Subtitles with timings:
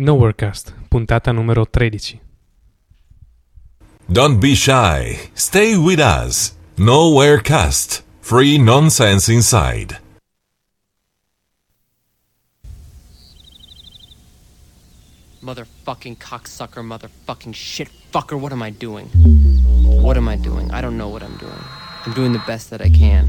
[0.00, 2.20] Nowherecast, puntata numero 13.
[4.08, 5.18] Don't be shy.
[5.34, 6.52] Stay with us.
[6.76, 8.02] Nowhere Cast.
[8.20, 9.98] Free nonsense inside.
[15.42, 19.08] Motherfucking cocksucker, motherfucking shit fucker, what am I doing?
[20.00, 20.70] What am I doing?
[20.70, 21.64] I don't know what I'm doing.
[22.06, 23.28] I'm doing the best that I can.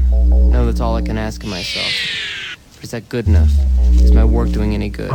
[0.52, 2.39] No, that's all I can ask of myself.
[2.80, 3.50] But is that good enough?
[4.00, 5.12] Is my work doing any good?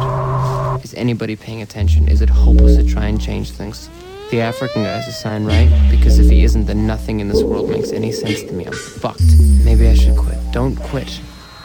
[0.83, 2.07] Is anybody paying attention?
[2.07, 3.89] Is it hopeless to try and change things?
[4.29, 5.67] The African guy's a sign, right?
[5.89, 8.65] Because if he isn't, then nothing in this world makes any sense to me.
[8.65, 9.23] I'm fucked.
[9.63, 10.37] Maybe I should quit.
[10.51, 11.19] Don't quit.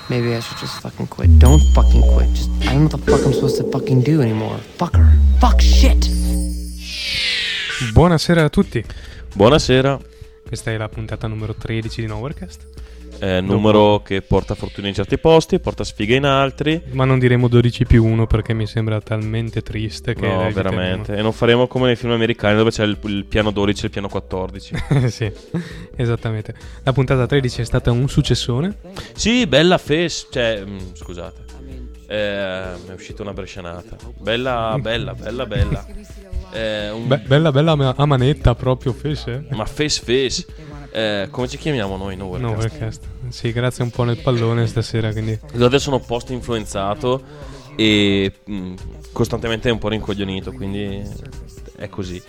[0.08, 1.38] Maybe I should just fucking quit.
[1.38, 2.32] Don't fucking quit.
[2.32, 4.58] Just, I don't know what the fuck I'm supposed to fucking do anymore.
[4.78, 5.12] Fucker.
[5.38, 6.08] Fuck shit.
[7.92, 8.82] Buonasera a tutti.
[9.34, 10.00] Buonasera,
[10.46, 12.66] Questa è la puntata numero 13 di Nowherecast.
[13.20, 16.80] È numero che porta fortuna in certi posti, porta sfiga in altri.
[16.92, 20.26] Ma non diremo 12 più 1 perché mi sembra talmente triste che...
[20.26, 21.14] No, veramente.
[21.16, 23.90] E non faremo come nei film americani dove c'è il, il piano 12 e il
[23.90, 24.74] piano 14.
[24.74, 25.08] eviteremo.
[25.08, 25.30] sì,
[25.96, 26.54] esattamente.
[26.82, 28.76] La puntata 13 è stata un successone.
[29.12, 30.26] sì, bella face.
[30.30, 31.48] Cioè, mm, scusate.
[32.08, 33.96] Eh, è uscita una brescianata.
[34.18, 35.86] Bella, bella, bella, bella.
[36.52, 39.46] Eh, un- Be- bella bella a manetta proprio, Fece.
[39.50, 40.46] ma face face.
[40.92, 42.16] Eh, come ci chiamiamo noi?
[42.16, 43.02] No, Nowherecast.
[43.28, 45.38] Sì, grazie un po' nel pallone stasera, quindi...
[45.54, 47.22] Adesso sono post influenzato
[47.76, 48.74] e mm,
[49.12, 51.02] costantemente un po' rincoglionito, quindi
[51.76, 52.20] è così.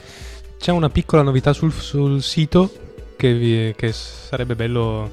[0.59, 2.71] C'è una piccola novità sul, sul sito
[3.17, 5.09] che, vi- che sarebbe bello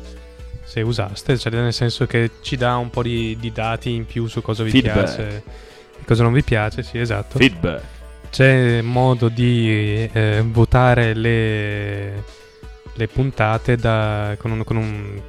[0.64, 4.26] se usaste, cioè nel senso che ci dà un po' di, di dati in più
[4.26, 4.94] su cosa vi Feedback.
[4.94, 5.42] piace
[5.98, 7.38] e cosa non vi piace, sì esatto.
[7.38, 7.82] Feedback.
[8.30, 12.22] C'è modo di eh, votare le,
[12.98, 15.20] le puntate da- con, un, con un-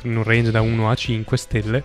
[0.00, 1.84] con un range da 1 a 5 stelle,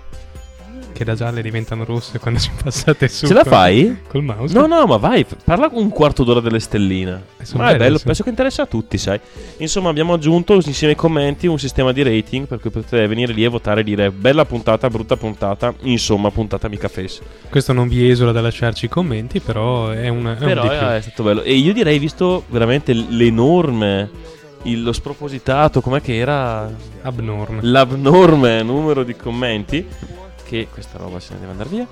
[0.92, 3.28] che da gialle diventano rosse quando ci passate su.
[3.28, 4.00] Ce la fai?
[4.08, 4.54] Col mouse.
[4.58, 7.24] No, no, ma vai, parla un quarto d'ora delle stelline.
[7.38, 8.06] Eh, Ma è bello, sì.
[8.06, 9.20] penso che interessa a tutti, sai.
[9.58, 13.44] Insomma, abbiamo aggiunto insieme ai commenti un sistema di rating per cui potete venire lì
[13.44, 17.22] e votare e dire bella puntata, brutta puntata, insomma, puntata mica face.
[17.50, 20.68] Questo non vi esula da lasciarci i commenti, però è un, è un Però di
[20.68, 20.78] più.
[20.78, 21.42] è, è stato bello.
[21.44, 24.10] E io direi, visto veramente l'enorme,
[24.64, 26.70] il- lo spropositato, com'è che era
[27.02, 27.60] abnorme.
[27.62, 29.86] l'abnorme numero di commenti,
[30.44, 31.88] che questa roba se ne deve andare via,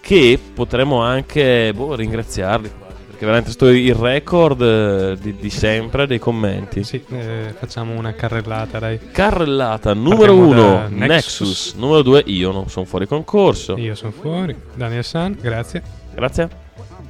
[0.00, 6.06] che potremmo anche boh, ringraziarli quasi, perché veramente sto il record eh, di, di sempre
[6.06, 6.82] dei commenti.
[6.84, 8.98] Sì, eh, facciamo una carrellata, dai.
[9.12, 11.08] Carrellata numero Partiamo 1 da Nexus.
[11.08, 11.74] Nexus.
[11.74, 13.76] numero 2 io non sono fuori concorso.
[13.76, 14.56] Io sono fuori.
[14.74, 15.82] Daniel San, grazie.
[16.14, 16.48] Grazie.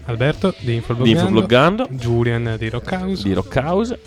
[0.07, 1.21] Alberto di Di Infobloggando.
[1.21, 3.23] Infobloggando, Julian di Rockhouse.
[3.23, 3.99] di Rockhouse,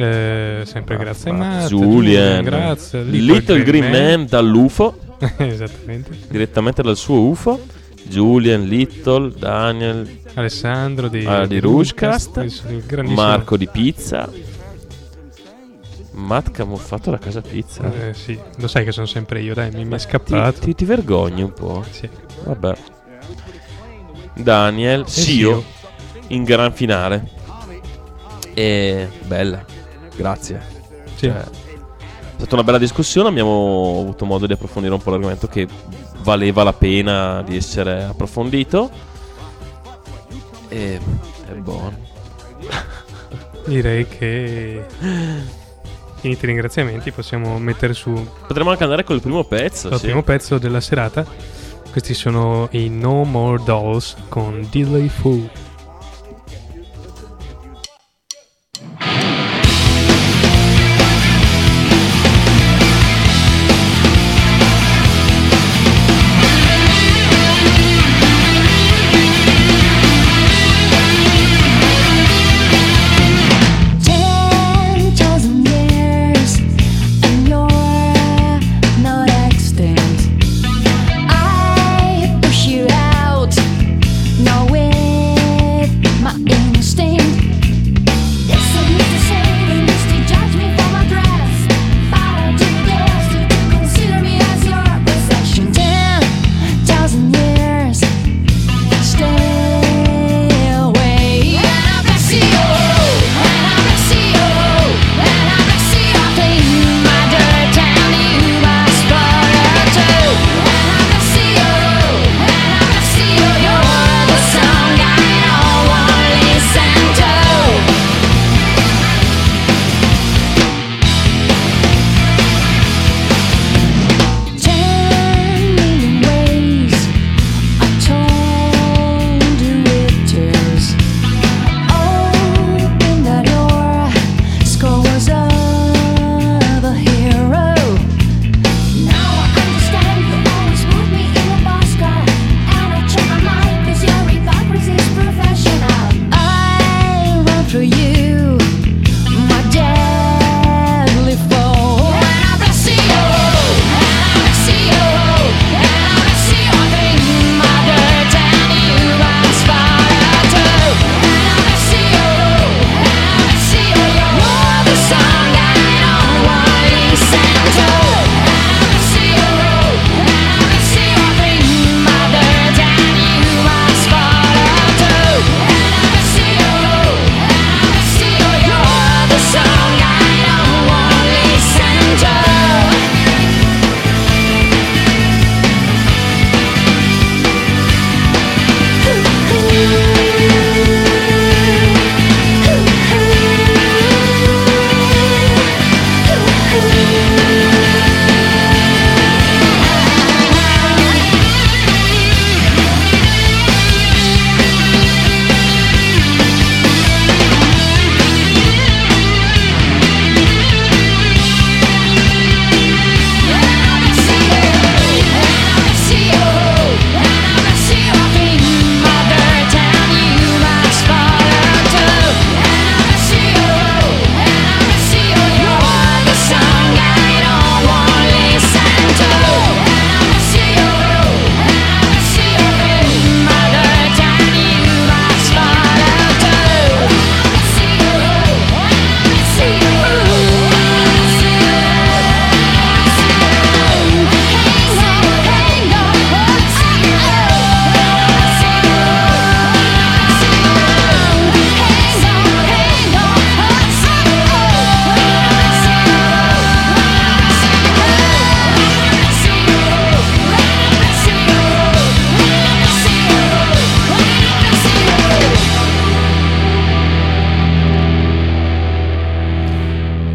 [0.00, 1.68] Eh, sempre grazie a Matt.
[1.68, 3.02] Julian, grazie.
[3.02, 4.96] Little, Green, Man dall'UFO,
[5.38, 6.10] Esattamente.
[6.28, 7.60] direttamente dal suo UFO.
[8.04, 12.46] Julian, Little, Daniel, Alessandro di, Ah, di Rushcast.
[13.06, 14.30] Marco di Pizza.
[16.12, 17.82] Matt camuffato da casa pizza.
[18.08, 20.60] Eh, sì, lo sai che sono sempre io, dai, mi, mi è Ti, scappato.
[20.60, 21.84] ti- ti vergogni un po'.
[21.90, 22.08] Sì.
[22.44, 22.74] Vabbè.
[24.34, 25.62] Daniel, Sio,
[26.28, 27.28] in gran finale.
[28.54, 29.64] E bella.
[30.18, 30.60] Grazie.
[31.14, 31.26] Sì.
[31.26, 31.46] Cioè, è
[32.36, 35.66] stata una bella discussione, abbiamo avuto modo di approfondire un po' l'argomento che
[36.22, 38.90] valeva la pena di essere approfondito.
[40.68, 41.00] E
[41.48, 41.96] è buono.
[43.64, 44.84] Direi che
[46.16, 48.12] finiti i ringraziamenti possiamo mettere su
[48.46, 49.88] Potremmo anche andare col primo pezzo.
[49.88, 50.06] il sì.
[50.06, 51.24] primo pezzo della serata.
[51.92, 55.48] Questi sono i No More Dolls con Delay Fool.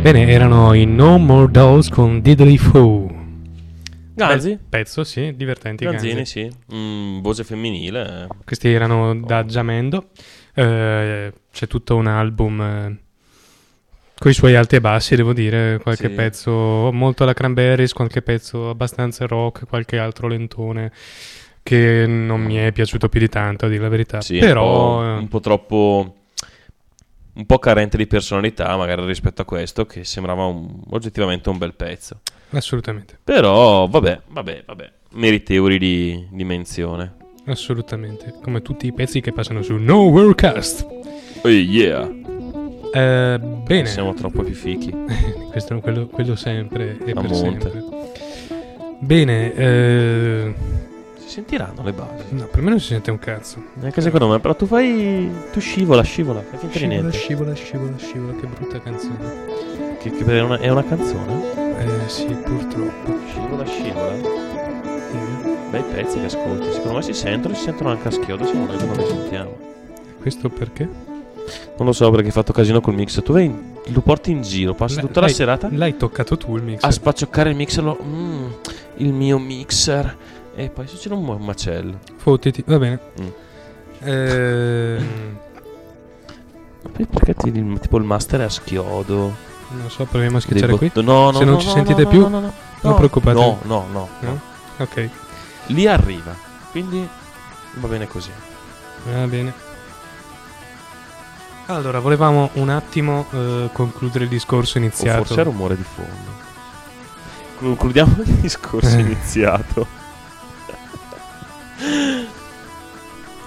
[0.04, 3.08] Bene, erano i No More Dolls con Diddly Foo.
[4.16, 4.50] Ganzi?
[4.50, 5.86] Bel pezzo, sì, divertenti.
[5.86, 6.50] Ganzini, Ganzi.
[6.70, 6.76] sì.
[6.76, 8.28] Mm, voce femminile.
[8.30, 8.36] eh.
[8.44, 10.10] Questi erano da Giamendo.
[10.54, 12.98] Eh, c'è tutto un album
[14.18, 15.80] con i suoi alti e bassi, devo dire.
[15.82, 16.14] Qualche Sì.
[16.14, 20.92] pezzo molto alla Cranberries, qualche pezzo abbastanza rock, qualche altro lentone
[21.64, 24.20] che non mi è piaciuto più di tanto, a dire la verità.
[24.20, 26.16] Sì, Però, un, po', eh, un po' troppo.
[27.36, 31.74] Un po' carente di personalità, magari rispetto a questo, che sembrava un- oggettivamente un bel
[31.74, 32.20] pezzo.
[32.52, 34.92] assolutamente, Però, vabbè, vabbè, vabbè.
[35.14, 37.16] Meritevoli di, di menzione.
[37.46, 38.36] assolutamente.
[38.42, 40.86] Come tutti i pezzi che passano su Nowhere Cast.
[41.44, 42.08] Oh yeah!
[42.94, 43.86] Eh, bene.
[43.88, 44.92] Siamo troppo più fichi.
[45.52, 47.72] Questo è quello, quello sempre e A per monte.
[47.72, 47.84] sempre.
[49.00, 50.54] Bene, eh,
[51.34, 52.24] sentiranno le basi.
[52.30, 53.62] no, per me non si sente un cazzo.
[53.76, 55.30] Neanche secondo me, però tu fai.
[55.52, 56.42] Tu scivola, scivola.
[56.42, 57.18] Fai finta di Scivola, niente.
[57.18, 59.98] scivola, scivola, scivola, che brutta canzone.
[60.00, 61.42] Che, che è, una, è una canzone?
[61.80, 63.16] Eh sì, purtroppo.
[63.28, 64.14] Scivola, scivola.
[64.16, 64.22] Eh,
[65.70, 66.72] Bei pezzi che ascolti.
[66.72, 68.46] Secondo me si sentono, si sentono anche a schiodo.
[68.46, 69.58] Che non li sentiamo.
[70.22, 70.88] Questo perché?
[71.78, 73.22] Non lo so perché hai fatto casino col mix.
[73.24, 76.84] Tu vai lo porti in giro, passi tutta la serata L'hai toccato tu il mix.
[76.84, 77.84] a spaccioccare il mixer.
[77.84, 78.46] Lo, mm,
[78.98, 80.16] il mio mixer.
[80.56, 82.00] E poi succede un, un macello.
[82.18, 83.00] Fottiti, va bene.
[83.22, 83.28] Mm.
[84.06, 85.38] Ehm,
[86.84, 89.52] Ma poi perché ti, tipo il master è a schiodo?
[89.76, 90.92] non so, proviamo a schiacciare qui.
[90.94, 92.42] bott- No, no, Se non no, ci no, sentite no, più, no, no, no.
[92.82, 93.56] non No, preoccupatevi.
[93.64, 94.40] No, no, no?
[94.78, 95.10] Ok,
[95.68, 96.36] Lì arriva.
[96.72, 97.08] Quindi
[97.76, 98.30] va bene così.
[99.12, 99.54] va bene.
[101.68, 105.24] Allora, volevamo un attimo eh, concludere il discorso iniziato.
[105.24, 106.42] forse è rumore di fondo.
[107.58, 109.88] Concludiamo il discorso iniziato.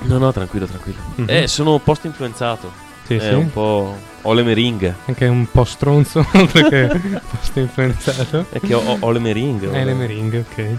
[0.00, 0.98] No, no, tranquillo, tranquillo.
[1.16, 1.26] Mhm.
[1.28, 2.70] Eh, sono post influenzato.
[3.06, 3.34] Sì, è sì.
[3.34, 3.96] un po'.
[4.22, 4.94] Ho le meringhe.
[5.06, 8.46] Anche un po' stronzo, oltre che posto influenzato.
[8.50, 9.68] È che ho, ho- le meringhe.
[9.70, 10.76] Hai ho- le meringhe, ok.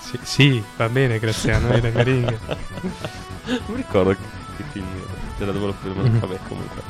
[0.00, 2.38] Sì, sì, va bene, Graziano, hai le meringhe.
[3.50, 4.18] Non mi ricordo che,
[4.58, 4.86] che film
[5.38, 6.02] era dove lo prima.
[6.02, 6.18] Mhm.
[6.20, 6.82] Vabbè, comunque.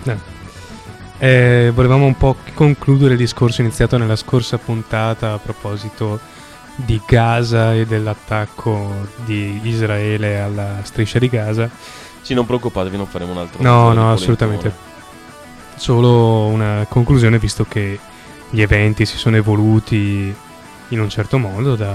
[1.19, 6.19] Eh, volevamo un po' concludere il discorso iniziato nella scorsa puntata a proposito
[6.85, 11.69] di Gaza e dell'attacco di Israele alla striscia di Gaza.
[12.23, 13.63] Sì, non preoccupatevi, non faremo un altro.
[13.63, 14.73] No, no, assolutamente.
[15.77, 17.99] Solo una conclusione, visto che
[18.51, 20.35] gli eventi si sono evoluti
[20.89, 21.95] in un certo modo da,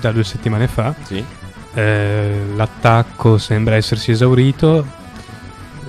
[0.00, 0.94] da due settimane fa.
[1.02, 1.24] Sì.
[1.72, 4.84] Eh, l'attacco sembra essersi esaurito.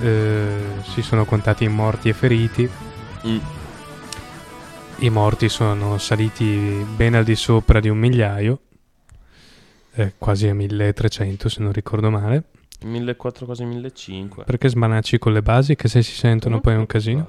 [0.01, 0.57] eh,
[0.93, 2.69] si sono contati morti e feriti.
[3.27, 3.37] Mm.
[5.01, 8.59] I morti sono saliti ben al di sopra di un migliaio,
[9.93, 12.43] eh, quasi a 1300 se non ricordo male.
[12.81, 14.43] 1400 quasi 1500.
[14.43, 17.27] Perché smanacci con le basi che se si sentono poi è un casino?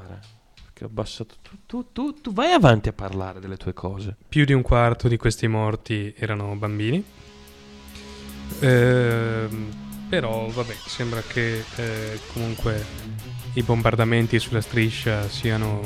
[0.55, 1.37] Perché ho abbassato.
[1.41, 4.17] Tu, tu, tu, tu vai avanti a parlare delle tue cose.
[4.29, 7.03] Più di un quarto di questi morti erano bambini.
[8.61, 9.69] Ehm,
[10.11, 12.85] però vabbè, sembra che eh, comunque
[13.55, 15.81] i bombardamenti sulla striscia siano,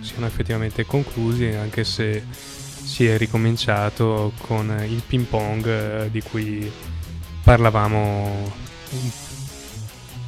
[0.00, 6.70] siano effettivamente conclusi, anche se si è ricominciato con il ping pong eh, di cui
[7.42, 8.52] parlavamo
[8.90, 9.10] un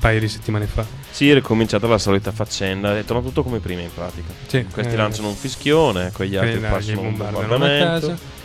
[0.01, 0.85] paio di settimane fa.
[1.11, 2.97] Sì, è ricominciata la solita faccenda.
[2.97, 4.33] È tornato tutto come prima in pratica.
[4.47, 8.37] Sì, Questi eh, lanciano un fischione, quegli altri passano un bombardamento.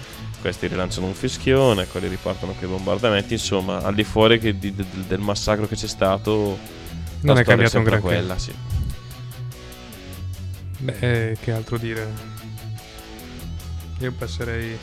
[0.41, 3.33] Questi rilanciano un fischione, quelli ripartono con i bombardamenti.
[3.33, 6.57] Insomma, al di fuori che di- del, del massacro che c'è stato,
[7.23, 8.05] Non è cambiato un granché.
[8.05, 8.53] quella, sì.
[10.79, 12.11] Beh, eh, che altro dire?
[13.99, 14.77] Io passerei.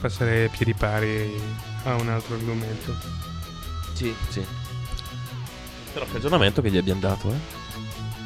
[0.00, 1.32] Passerei a piedi pari
[1.84, 2.94] a un altro argomento.
[3.94, 4.44] Sì, sì.
[5.92, 7.60] Però che aggiornamento che gli abbiamo dato, eh?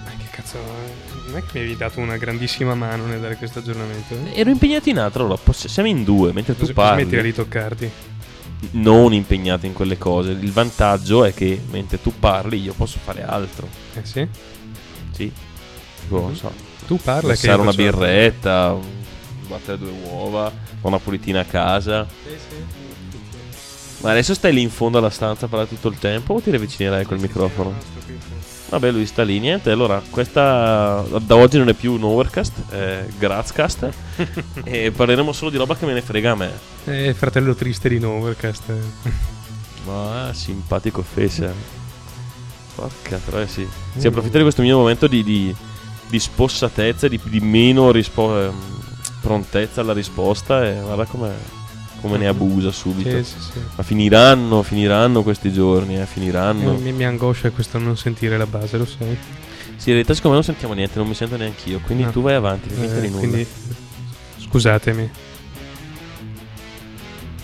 [0.05, 3.37] Ma che cazzo, eh, non è che mi avevi dato una grandissima mano nel dare
[3.37, 4.15] questo aggiornamento?
[4.15, 4.41] Eh?
[4.41, 7.91] Ero impegnato in altro, allora siamo in due, mentre tu Così smetti di parli, ritoccarti.
[8.73, 10.31] Non impegnato in quelle cose.
[10.33, 13.69] Il vantaggio è che mentre tu parli io posso fare altro.
[13.95, 14.27] Eh sì?
[15.13, 15.33] Sì.
[16.03, 16.53] Tipo, non so,
[16.87, 17.47] Tu parla che.
[17.47, 18.95] io una birretta, un-
[19.49, 22.07] battere due uova, una pulitina a casa.
[22.25, 22.85] Sì, sì.
[24.03, 26.51] Ma adesso stai lì in fondo alla stanza a parlare tutto il tempo o ti
[26.51, 27.75] avvicinerai col microfono?
[28.69, 29.71] Vabbè, lui sta lì, niente.
[29.71, 33.89] Allora, questa da oggi non è più un overcast, è Grazcast.
[34.65, 36.51] e parleremo solo di roba che me ne frega a me.
[36.85, 38.69] Eh, fratello triste di Novercast.
[38.71, 39.11] eh.
[39.87, 41.53] Ma simpatico Fece.
[42.75, 43.67] Porca troia, sì.
[43.97, 45.55] Si approfitta di questo mio momento di, di,
[46.09, 48.55] di spossatezza, di, di meno rispo- ehm,
[49.21, 51.35] prontezza alla risposta e guarda come,
[52.07, 53.11] come ne abusa subito.
[53.11, 53.59] Sì, sì, sì.
[53.75, 56.75] Ma finiranno, finiranno questi giorni, eh, finiranno.
[56.75, 59.17] Eh, mi, mi angoscia questo non sentire la base, lo sai.
[59.77, 61.81] Sì, in realtà siccome non sentiamo niente, non mi sento neanche io.
[61.81, 62.11] Quindi No.
[62.11, 63.19] tu vai avanti, Eh, di nulla.
[63.19, 63.47] quindi
[64.39, 65.11] scusatemi.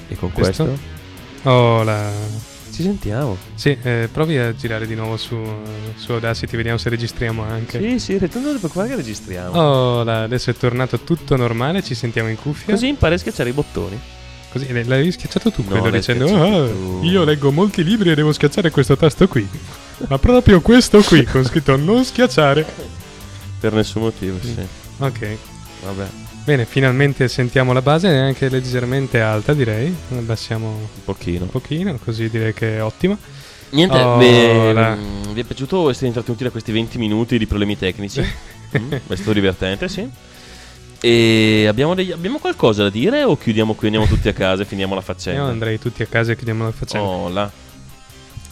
[0.09, 0.64] E con questo?
[0.64, 1.49] questo?
[1.49, 2.11] Oh, la...
[2.73, 3.37] Ci sentiamo.
[3.54, 5.37] Sì, eh, provi a girare di nuovo su,
[5.95, 7.78] su Audacity, vediamo se registriamo anche.
[7.78, 9.59] Sì, sì, non ti preoccupare che registriamo.
[9.61, 12.73] Oh, la- adesso è tornato tutto normale, ci sentiamo in cuffia.
[12.73, 14.00] Così impari a schiacciare i bottoni.
[14.53, 18.15] Così, l'hai schiacciato tu No, quello l'hai dicendo "Ah, tu." io leggo molti libri e
[18.15, 19.49] devo schiacciare questo tasto qui.
[20.09, 22.67] Ma proprio questo qui, con scritto non schiacciare.
[23.61, 24.55] Per nessun motivo, sì.
[24.99, 25.37] Ok.
[25.85, 26.07] Vabbè,
[26.45, 29.95] Bene, finalmente sentiamo la base, è anche leggermente alta direi.
[30.11, 31.45] Abbassiamo un pochino.
[31.45, 33.17] un pochino, così direi che è ottima.
[33.71, 37.47] Niente, Oh, vi, la- mm, vi è piaciuto essere intrattenuti da questi 20 minuti di
[37.47, 38.23] problemi tecnici?
[38.77, 40.09] Mm, è stato divertente, sì.
[41.05, 44.67] E abbiamo, degli- abbiamo qualcosa da dire o chiudiamo qui, andiamo tutti a casa e
[44.67, 45.43] finiamo la Io faccenda?
[45.45, 47.07] andrei tutti a casa e chiudiamo la faccenda.
[47.07, 47.51] Oh, là.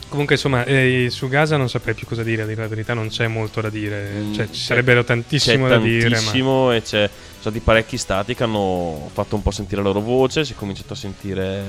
[0.08, 3.06] Comunque, insomma, eh, su Gaza non saprei più cosa dire, a dire la verità, non
[3.06, 4.10] c'è molto da dire.
[4.12, 7.96] Mm, Cioè, ci c'è- sarebbero C'è tantissimo da dire, ma tantissimo e c'è, stati parecchi
[7.96, 11.62] stati che hanno fatto un po' sentire la loro voce, si è cominciato a sentire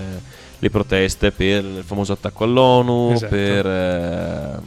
[0.58, 3.36] le proteste per il famoso attacco all'ONU, Esatto.
[3.36, 4.60] per eh,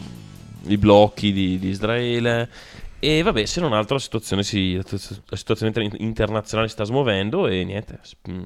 [0.73, 2.49] i blocchi di, di Israele.
[3.07, 7.47] E vabbè, se non altro la situazione, si, la situazione inter- internazionale si sta smuovendo
[7.49, 7.99] e niente.
[8.31, 8.43] mm,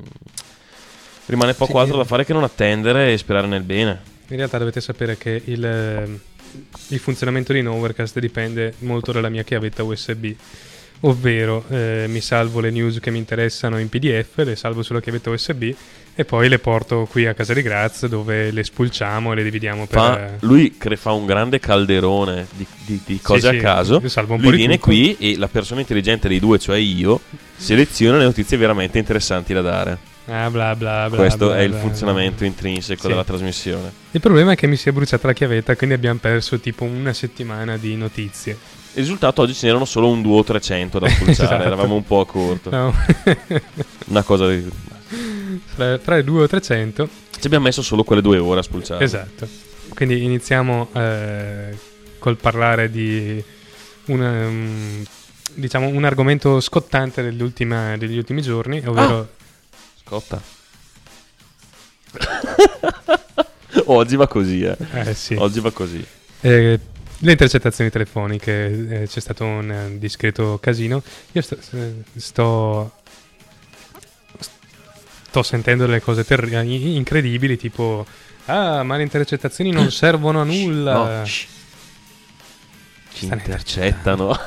[1.26, 4.00] rimane poco Sì, altro da fare che non attendere e sperare nel bene.
[4.28, 6.20] in realtà dovete sapere che il,
[6.88, 10.32] il funzionamento di Novercast dipende molto dalla mia chiavetta USB.
[11.00, 15.30] Ovvero, eh, mi salvo le news che mi interessano in PDF, le salvo sulla chiavetta
[15.30, 15.72] USB
[16.14, 19.86] e poi le porto qui a casa di Graz dove le spulciamo e le dividiamo
[19.86, 19.98] per...
[19.98, 24.02] Fa- lui che fa un grande calderone di, di- di cose sì, a caso.
[24.02, 24.86] un po' Lui viene tutto.
[24.86, 27.20] qui e la persona intelligente dei due, cioè io,
[27.54, 29.98] seleziona le notizie veramente interessanti da dare.
[30.26, 31.16] Ah, bla bla bla.
[31.16, 32.46] Questo bla, è il bla, funzionamento bla.
[32.48, 33.06] intrinseco Sì.
[33.06, 33.92] della trasmissione.
[34.10, 37.12] Il problema è che mi si è bruciata la chiavetta, quindi abbiamo perso tipo una
[37.12, 38.56] settimana di notizie.
[38.94, 41.62] Il risultato oggi ce n'erano solo un 2 o 300 da spulciare, Esatto.
[41.62, 42.70] eravamo un po' a corto.
[42.70, 42.94] No.
[44.08, 44.68] Una cosa di...
[45.64, 47.08] fra, fra i 2 o 300.
[47.38, 49.04] Ci abbiamo messo solo quelle due ore a spulciare.
[49.04, 49.46] Esatto.
[49.94, 51.76] Quindi iniziamo eh,
[52.18, 53.42] col parlare di
[54.06, 55.04] un, um,
[55.54, 59.28] diciamo, un argomento scottante dell'ultima- degli ultimi giorni, ovvero...
[60.04, 60.40] Scotta.
[63.86, 64.76] oggi va così, eh.
[64.94, 65.34] eh, sì.
[65.34, 66.04] Oggi va così.
[66.40, 66.80] Eh,
[67.20, 71.02] le intercettazioni telefoniche, eh, c'è stato un eh, discreto casino.
[71.32, 72.92] Io sto, eh, sto,
[75.28, 78.06] sto sentendo delle cose terri- incredibili, tipo,
[78.46, 81.18] ah, ma le intercettazioni non servono a nulla.
[81.20, 81.24] No.
[83.18, 84.36] Ci intercettano.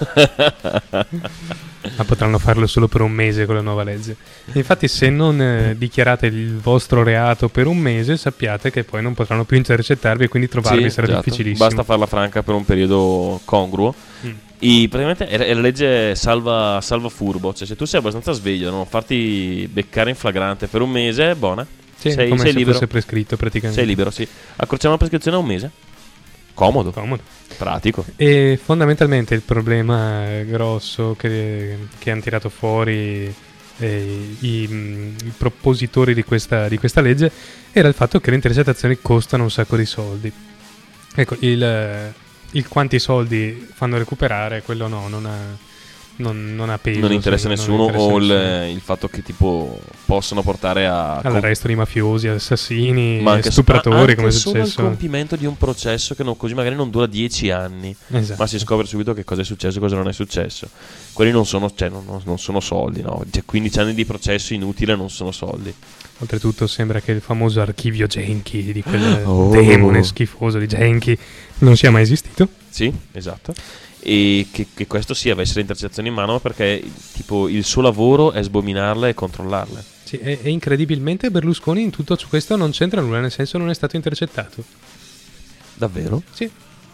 [1.97, 4.15] Ma potranno farlo solo per un mese con la nuova legge.
[4.53, 9.13] Infatti, se non eh, dichiarate il vostro reato per un mese, sappiate che poi non
[9.13, 11.23] potranno più intercettarvi e quindi trovarvi Sì, sarà esatto.
[11.23, 11.67] difficilissimo.
[11.67, 13.93] Basta farla franca per un periodo congruo.
[14.25, 14.31] Mm.
[14.59, 17.53] E praticamente è, la legge salva, salva furbo.
[17.53, 21.65] Cioè, se tu sei abbastanza sveglio non farti beccare in flagrante per un mese, buona.
[21.95, 22.73] Sì, sei, come sei se libero.
[22.73, 23.79] fosse prescritto praticamente.
[23.79, 24.27] Sei libero, sì.
[24.55, 25.71] Accorciamo la prescrizione a un mese.
[26.53, 27.21] Comodo, Comodo.
[27.57, 28.05] pratico.
[28.15, 33.33] E fondamentalmente il problema grosso che, che hanno tirato fuori
[33.77, 37.31] eh, i, mm, i propositori di questa, di questa legge
[37.71, 40.31] era il fatto che le intercettazioni costano un sacco di soldi.
[41.13, 42.13] Ecco, il, eh,
[42.51, 45.57] il quanti soldi fanno recuperare, quello no, non ha,
[46.17, 46.99] non, non ha peso.
[46.99, 48.69] non interessa non nessuno interessa o il, nessuno.
[48.69, 53.99] il fatto che tipo possono portare a all'arresto di mafiosi, assassini, ma anche, stupratori, ma
[54.01, 54.81] anche come è solo il successo.
[54.87, 57.95] compimento di un processo che non- così magari non dura dieci anni.
[58.11, 58.39] Esatto.
[58.41, 60.69] Ma si scopre subito che cosa è successo e cosa non è successo.
[61.13, 63.23] Quelli non sono, cioè, non, non- non sono soldi, no?
[63.29, 65.73] Cioè, 15 anni di processo inutile non sono soldi.
[66.19, 69.49] Oltretutto sembra che il famoso archivio Genki di quel Oh.
[69.49, 71.17] demone schifoso di Genki
[71.59, 72.47] non sia mai esistito.
[72.69, 73.53] Sì, esatto.
[74.03, 76.81] E che, che questo sì avesse le intercettazioni in mano perché
[77.13, 79.83] tipo il suo lavoro è sbominarle e controllarle.
[80.03, 83.73] Sì, e, e incredibilmente Berlusconi in tutto questo non c'entra nulla, nel senso non è
[83.75, 84.63] stato intercettato.
[85.75, 86.21] Davvero?
[86.31, 86.49] Sì,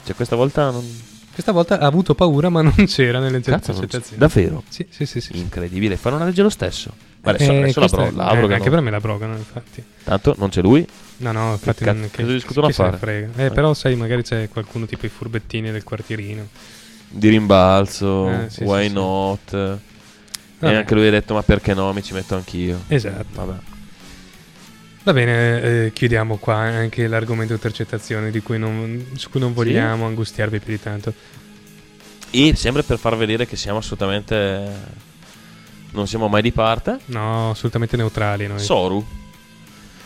[0.05, 0.85] Cioè questa volta non...
[1.33, 4.17] questa volta ha avuto paura ma non c'era nelle Cazzo, intercettazioni.
[4.17, 4.63] Davvero?
[4.69, 5.21] Sì, sì, sì.
[5.21, 5.37] sì.
[5.37, 6.91] Incredibile, fanno una legge lo stesso.
[7.21, 8.53] Ma adesso, Eh, adesso la, bro- la eh, abrogano.
[8.55, 9.83] Anche per me la abrogano, infatti.
[10.03, 10.85] Tanto non c'è lui.
[11.17, 12.97] No, no, infatti cazzo- non, cosa discutono chi a se ne fare?
[13.01, 13.45] frega.
[13.45, 16.47] Eh, però sai, magari c'è qualcuno tipo i furbettini del quartierino.
[17.09, 18.93] Di rimbalzo, Eh, sì, why sì, sì.
[18.93, 19.53] not?
[19.53, 19.79] E
[20.59, 20.75] Vabbè.
[20.75, 22.83] anche lui ha detto ma perché no, mi ci metto anch'io.
[22.87, 23.25] Esatto.
[23.33, 23.57] Vabbè.
[25.03, 30.05] Va bene, eh, chiudiamo qua anche l'argomento intercettazioni di cui non, su cui non vogliamo
[30.05, 31.13] angustiarvi più di tanto.
[32.29, 35.05] E sempre per far vedere che siamo assolutamente...
[35.91, 36.99] Non siamo mai di parte.
[37.05, 38.59] No, assolutamente neutrali noi.
[38.59, 39.05] Soru.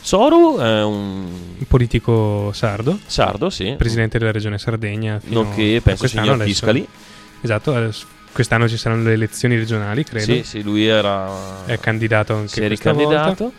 [0.02, 1.26] Soru è un
[1.60, 3.76] Un politico sardo, sardo, sì.
[3.78, 5.20] presidente della regione Sardegna.
[5.26, 6.50] Nonché penso quest'anno signor adesso.
[6.50, 6.88] Fiscali.
[7.42, 7.92] Esatto,
[8.32, 10.26] quest'anno ci saranno le elezioni regionali, credo.
[10.34, 12.76] Sì, sì, lui era È candidato anche si è volta.
[12.76, 13.52] ricandidato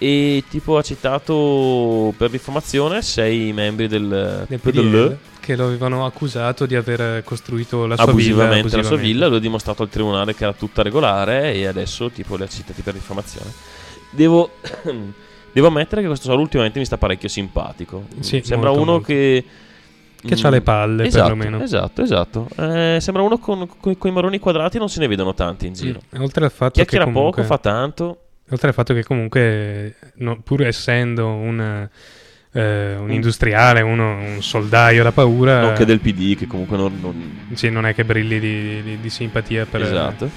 [0.00, 6.06] e tipo ha citato per diffamazione sei membri del, Del PDL, PDL, che lo avevano
[6.06, 9.12] accusato di aver costruito la sua villa abusivamente la sua abusivamente.
[9.12, 12.48] villa, lui ha dimostrato al tribunale che era tutta regolare e adesso tipo li ha
[12.48, 13.50] citati per diffamazione.
[14.10, 14.50] Devo,
[15.52, 18.04] devo ammettere che questo solo ultimamente mi sta parecchio simpatico.
[18.20, 19.06] Sì, Sembra molto, uno molto.
[19.06, 19.44] che...
[20.20, 21.62] Che mm, c'ha le palle, esatto, perlomeno.
[21.62, 22.48] Esatto, esatto.
[22.56, 26.00] Eh, sembra uno con, con, i marroni quadrati non se ne vedono tanti in giro.
[26.16, 28.18] Mm, Oltre al fatto che Chiacchiera comunque, poco, fa tanto.
[28.50, 31.88] oltre al fatto che comunque, no, pur essendo un,
[32.50, 36.98] eh, un industriale, uno, un soldaio da paura, Nonché del PD che comunque non...
[37.00, 40.28] non- sì, non è che brilli di, di- di simpatia per, esatto.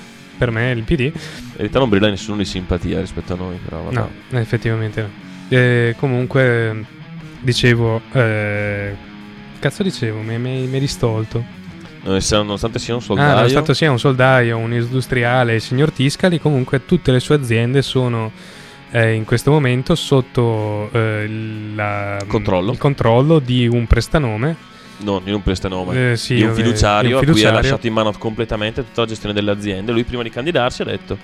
[0.42, 1.02] Per me, il PD.
[1.02, 1.12] In
[1.58, 3.94] realtà non brilla nessuno di simpatia rispetto a noi, però vabbè.
[3.94, 5.10] No, effettivamente no.
[5.50, 6.84] E comunque,
[7.42, 8.96] dicevo, eh,
[9.60, 11.44] cazzo dicevo, mi mi- mi hai distolto.
[12.04, 16.86] Nonostante sia un Ah, soldaio, nonostante sia un soldaio, un industriale, il signor Tiscali, comunque
[16.88, 18.32] tutte le sue aziende sono
[18.94, 21.30] eh, in questo momento sotto eh,
[21.76, 22.72] la- Controllo.
[22.72, 24.70] il controllo di un prestanome.
[25.04, 27.94] Non in un prestanome, Eh, sì, di un fiduciario, di a cui ha lasciato in
[27.94, 29.92] mano completamente tutta la gestione delle aziende.
[29.92, 31.18] Lui prima di candidarsi ha detto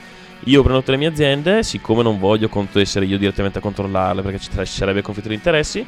[0.43, 4.39] io prendo tutte le mie aziende, siccome non voglio essere io direttamente a controllarle perché
[4.39, 5.85] ci sarebbe conflitto di interessi,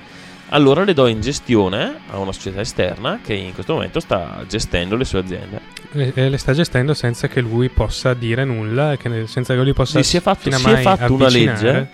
[0.49, 4.95] allora le do in gestione a una società esterna che in questo momento sta gestendo
[4.95, 5.59] le sue aziende.
[5.91, 10.01] E, e le sta gestendo senza che lui possa dire nulla, senza che lui possa
[10.01, 11.87] Sì, si è fatto- fino a si è mai fatto una legge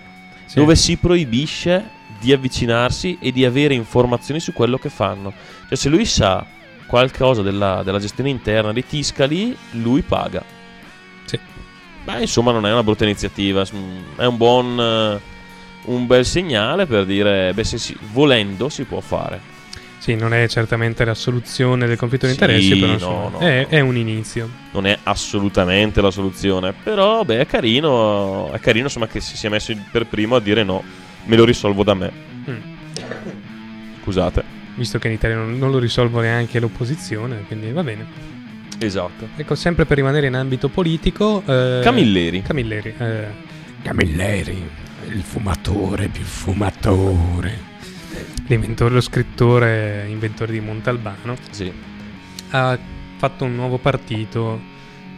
[0.46, 0.58] Sì.
[0.58, 5.32] dove si proibisce di avvicinarsi e di avere informazioni su quello che fanno.
[5.68, 6.44] Cioè, se lui sa
[6.86, 10.42] qualcosa della, della gestione interna dei Tiscali, lui paga.
[11.24, 11.38] Sì.
[12.04, 13.64] Beh, insomma, non è una brutta iniziativa.
[13.64, 13.72] s-
[14.16, 14.80] È un buon.
[14.80, 15.34] eh,
[15.86, 19.54] un bel segnale per dire, beh, se si- volendo si può fare.
[19.98, 23.62] Sì, non è certamente la soluzione del conflitto di Sì, interessi, però no, no, è,
[23.62, 23.68] no.
[23.76, 24.48] è un inizio.
[24.72, 26.72] Non è assolutamente la soluzione.
[26.72, 28.50] Però, beh, è carino.
[28.52, 30.82] È carino, insomma, che si sia messo per primo a dire no,
[31.26, 32.12] me lo risolvo da me.
[32.50, 32.56] Mm.
[34.02, 34.42] Scusate.
[34.76, 38.06] Visto che in Italia non, non lo risolvo neanche l'opposizione, quindi va bene.
[38.78, 39.28] Esatto.
[39.36, 41.42] Ecco, sempre per rimanere in ambito politico...
[41.46, 42.42] eh, Camilleri.
[42.42, 42.94] Camilleri.
[42.98, 43.26] eh,
[43.82, 44.62] Camilleri,
[45.08, 47.74] il fumatore più fumatore.
[48.48, 51.72] l'inventore, lo scrittore, inventore di Montalbano, Sì.
[52.50, 52.78] ha
[53.16, 54.60] fatto un nuovo partito,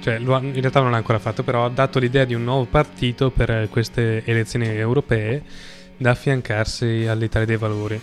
[0.00, 2.44] cioè lo ha- in realtà non l'ha ancora fatto, però ha dato l'idea di un
[2.44, 5.42] nuovo partito per queste elezioni europee
[5.98, 8.00] da affiancarsi all'Italia dei Valori.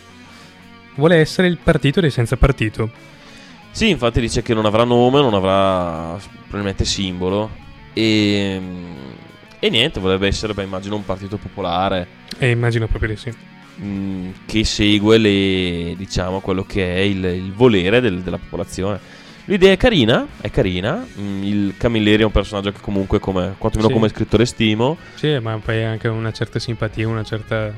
[0.96, 2.90] Vuole essere il partito dei senza partito.
[3.72, 7.50] Sì, infatti dice che non avrà nome, non avrà probabilmente simbolo.
[7.94, 8.62] E,
[9.60, 13.34] e niente, vorrebbe essere, beh, immagino, un partito popolare E immagino proprio di sì.
[13.84, 19.00] mh, che segue le, diciamo, quello che è il, il volere del- della popolazione.
[19.48, 20.96] L'idea è carina, è carina.
[21.14, 23.94] mh, il Camilleri è un personaggio che comunque, come, quantomeno Sì.
[23.96, 24.98] come scrittore, stimo.
[25.16, 27.72] Sì, ma poi anche una certa simpatia, una certa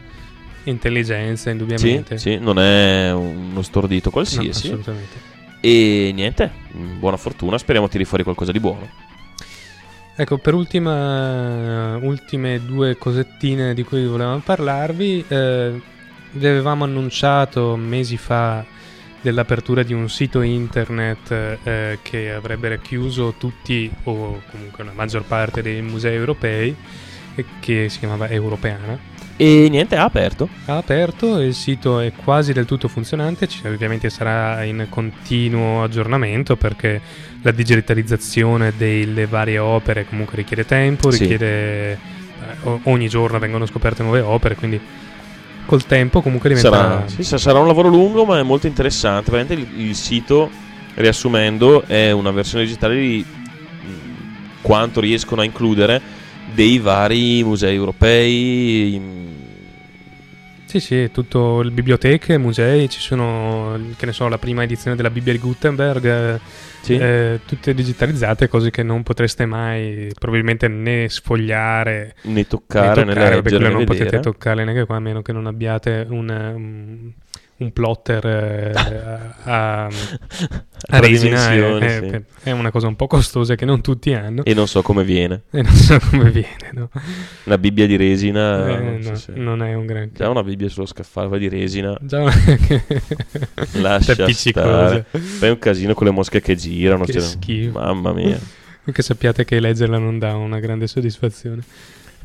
[0.63, 2.17] intelligenza, Sì, indubbiamente.
[2.17, 4.67] sì, non è uno stordito No, qualsiasi.
[4.67, 5.36] assolutamente.
[5.60, 8.88] e niente, mh, buona fortuna, speriamo tiri fuori qualcosa di buono.
[10.15, 15.82] Ecco, per ultima, ultime due cosettine di cui volevamo parlarvi, eh,
[16.32, 18.65] vi avevamo annunciato mesi fa
[19.21, 21.32] dell'apertura di un sito internet
[21.63, 26.75] eh, che avrebbe chiuso tutti o comunque la maggior parte dei musei europei
[27.36, 29.15] e che si chiamava Europeana.
[29.39, 30.49] E niente, ha aperto.
[30.65, 36.56] Ha aperto, il sito è quasi del tutto funzionante, ci- ovviamente sarà in continuo aggiornamento
[36.56, 36.99] perché
[37.43, 41.19] la digitalizzazione delle varie opere comunque richiede tempo, Sì.
[41.19, 41.97] richiede eh,
[42.63, 44.80] o- ogni giorno vengono scoperte nuove opere, quindi
[45.67, 49.30] col tempo comunque diventerà Sarà, sì, sa- sarà un lavoro lungo, ma è molto interessante.
[49.30, 50.49] Veramente il, il sito,
[50.95, 53.89] riassumendo, è una versione digitale di mh,
[54.62, 56.01] quanto riescono a includere
[56.56, 59.37] dei vari musei europei.
[60.67, 65.10] Sì, sì, tutto le biblioteche, musei, ci sono, che ne so, la prima edizione della
[65.10, 66.39] Bibbia di Gutenberg,
[66.82, 66.95] Sì.
[66.97, 73.13] eh, tutte digitalizzate, cose che non potreste mai probabilmente né sfogliare né toccare, né, né
[73.13, 74.06] toccare, perché leggere, né non vedere.
[74.06, 77.13] potete toccarle neanche qua, a meno che non abbiate un, um,
[77.60, 78.72] un plotter eh,
[79.43, 79.89] a, a,
[80.89, 81.50] a resina.
[81.50, 82.15] dimensioni, eh, sì.
[82.15, 84.43] eh, È una cosa un po' costosa che non tutti hanno.
[84.43, 85.43] E non so come viene.
[85.52, 86.89] E non so come viene, no?
[87.46, 88.67] La Bibbia di resina.
[88.70, 90.17] Eh, non so no, se- non è un granché.
[90.17, 91.98] Già una Bibbia sullo scaffale di resina.
[92.02, 92.34] Già una...
[93.74, 95.06] Lascia stare.
[95.10, 97.06] Fai un casino con le mosche che girano.
[97.06, 97.70] Che cioè.
[97.72, 98.39] Mamma mia.
[98.89, 101.62] Che sappiate che leggerla non dà una grande soddisfazione.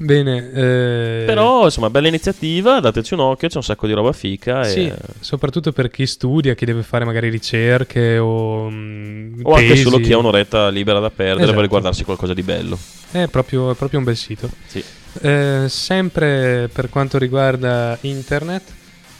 [0.03, 4.65] Bene, eh, Però, insomma, bella iniziativa, dateci un occhio, c'è un sacco di roba fica.
[4.65, 4.97] Sì, E...
[5.21, 9.83] soprattutto per chi studia, chi deve fare magari ricerche o, mm, O anche tesi.
[9.83, 11.53] solo chi ha un'oretta libera da perdere Esatto.
[11.53, 12.77] vuole guardarsi qualcosa di bello.
[13.12, 14.51] È proprio, è proprio un bel sito.
[14.67, 14.83] Sì.
[15.21, 18.62] Eh, sempre per quanto riguarda internet,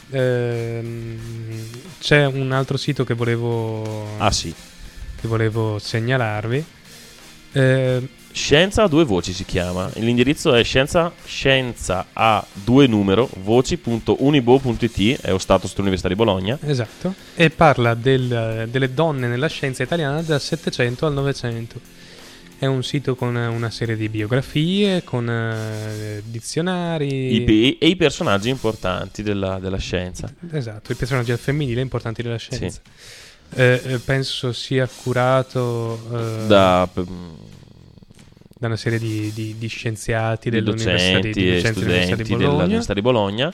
[0.09, 1.17] ehm,
[1.99, 4.53] c'è un altro sito che volevo, Ah sì.
[5.19, 6.65] che volevo segnalarvi.
[7.53, 9.91] Eh, Scienza a due voci si chiama.
[9.95, 16.57] L'indirizzo è scienza, scienza a due numero voci.unibo.it, è lo status dell'Università di Bologna.
[16.65, 17.13] esatto.
[17.35, 21.79] E parla del- delle donne nella scienza italiana dal 700 al 900.
[22.57, 27.35] È un sito con una serie di biografie, con eh, dizionari.
[27.35, 30.33] I pe- e i personaggi importanti della, della scienza.
[30.51, 32.79] Esatto, i personaggi al femminile importanti della scienza.
[33.55, 36.89] Eh, eh, penso sia curato eh, Da
[38.63, 42.55] da una serie di, di- di scienziati dell'università di, di docenti dell'Università di studenti Bologna.
[42.55, 43.53] dell'Università di Bologna.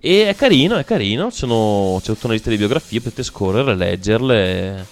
[0.00, 1.28] E è carino, è carino.
[1.30, 4.86] sono- c'è tutta una lista di biografie, potete scorrere, leggerle.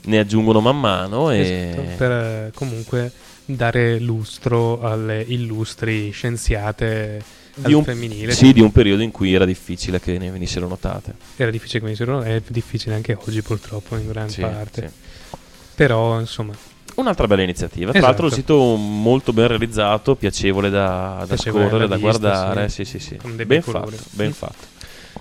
[0.00, 1.30] Ne aggiungono man mano.
[1.30, 1.38] E...
[1.38, 3.12] Esatto, per comunque
[3.44, 7.22] dare lustro alle illustri scienziate
[7.54, 8.32] di un, femminile.
[8.32, 11.14] sì, di un periodo in cui era difficile che ne venissero notate.
[11.36, 14.92] Era difficile come dicevano, è difficile anche oggi purtroppo in gran Sì, parte.
[14.92, 15.36] sì.
[15.76, 16.52] Però insomma,
[16.98, 17.90] Un'altra bella iniziativa.
[17.90, 18.06] Tra Esatto.
[18.22, 22.68] l'altro, un sito molto ben realizzato, piacevole da, da scorrere, da vista, guardare.
[22.68, 22.84] sì.
[22.84, 23.28] Sì, sì, sì.
[23.34, 23.96] Ben bei colori.
[23.96, 24.32] fatto, ben Mm.
[24.32, 24.66] fatto.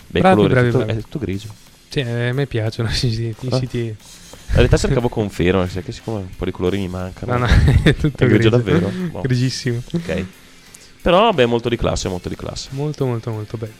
[0.08, 1.00] Bei Bravi, colori, bravi, tutto- bravi.
[1.00, 1.48] è tutto grigio.
[1.90, 3.36] sì, eh, a me piacciono i siti.
[3.42, 3.58] i Ah.
[3.60, 3.96] siti-
[4.50, 7.34] In realtà cercavo conferma, che siccome un po' di colori mi mancano.
[7.38, 7.48] No, no,
[7.84, 8.50] è tutto È grigio grigio.
[8.50, 8.90] davvero?
[9.12, 9.22] Boh.
[9.22, 9.82] Grigissimo.
[9.94, 10.26] Ok.
[11.02, 12.70] Però, beh, molto di classe, molto di classe.
[12.72, 13.74] Molto, molto, molto bello.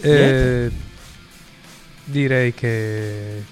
[0.00, 0.70] Eh,
[2.04, 3.42] direi che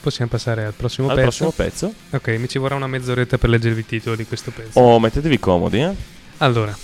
[0.00, 1.26] possiamo passare al prossimo Al pezzo.
[1.28, 1.94] prossimo pezzo.
[2.10, 4.78] Ok, mi ci vorrà una mezz'oretta per leggervi il titolo di questo pezzo.
[4.80, 5.94] Oh, mettetevi comodi, eh.
[6.38, 6.76] Allora,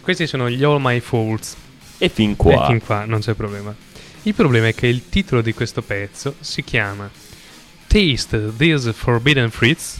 [0.00, 1.56] questi sono gli All My Faults.
[1.98, 2.66] E fin E qua.
[2.66, 3.74] fin qua non c'è problema.
[4.22, 7.08] Il problema è che il titolo di questo pezzo si chiama
[7.86, 9.98] Taste these forbidden fruits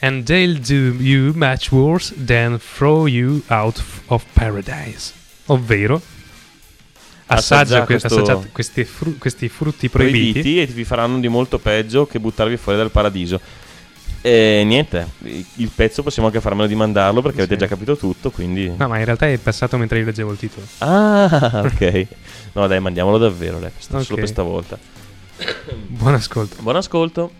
[0.00, 5.12] and they'll do you much worse than throw you out of paradise.
[5.46, 6.00] Ovvero,
[7.26, 10.30] assaggia, Assaggia questi, fru- questi frutti proibiti.
[10.32, 13.40] proibiti e vi faranno di molto peggio che buttarvi fuori dal paradiso.
[14.22, 15.06] E niente,
[15.54, 17.60] il pezzo possiamo anche farmelo di mandarlo perché avete Sì.
[17.60, 18.72] già capito tutto, quindi...
[18.76, 20.66] No, ma in realtà è passato mentre io leggevo il titolo.
[20.78, 22.06] Ah, ok.
[22.54, 24.14] No, dai, mandiamolo davvero, dai, solo Ok.
[24.14, 24.78] per stavolta.
[25.86, 26.56] Buon ascolto.
[26.60, 27.30] Buon ascolto.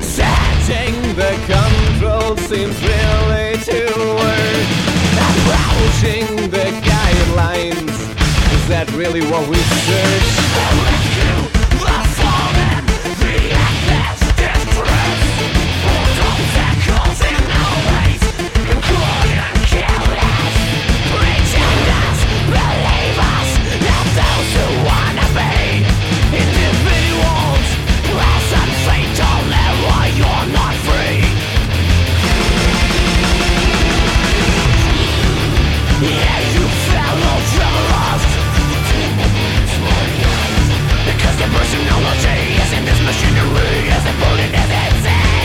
[0.00, 4.85] Setting the control seems really to work.
[5.46, 7.94] Approaching the guidelines.
[8.54, 11.15] Is that really what we search?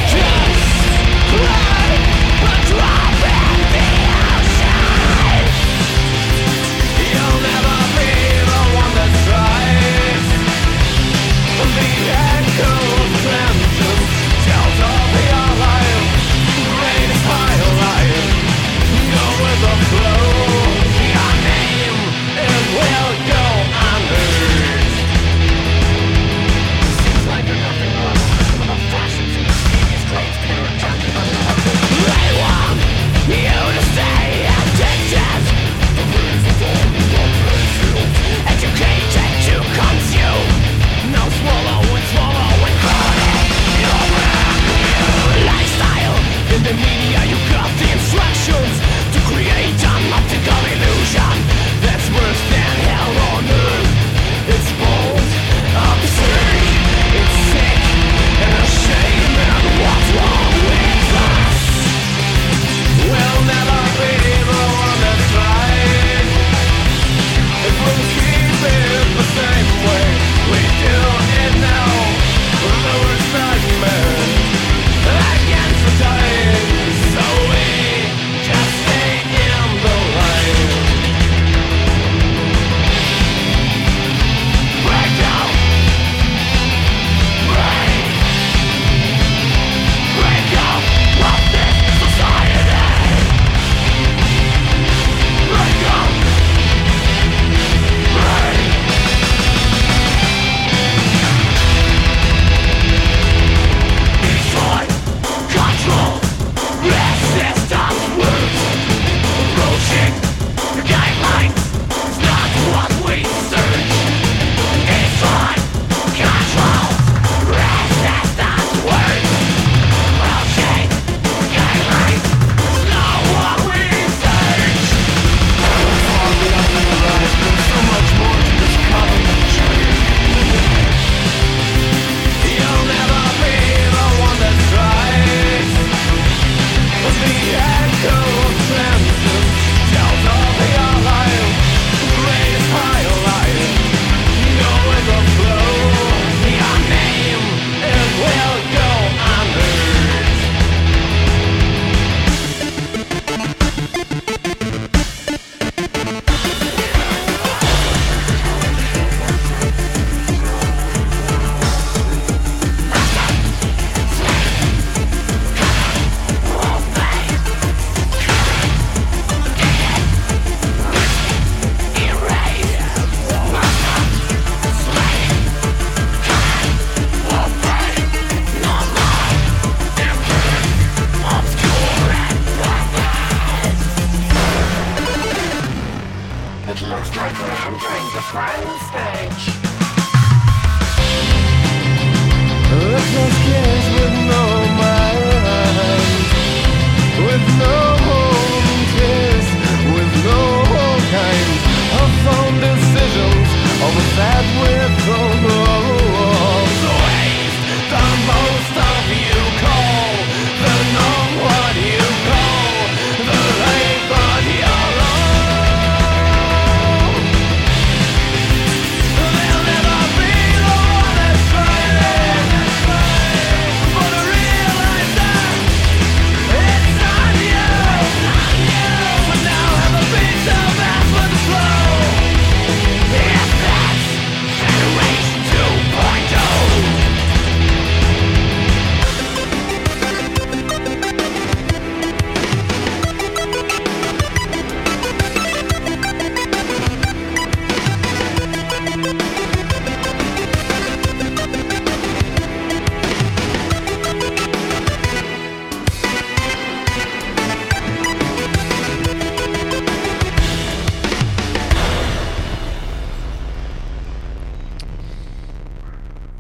[0.07, 0.63] Just
[1.29, 1.70] cry.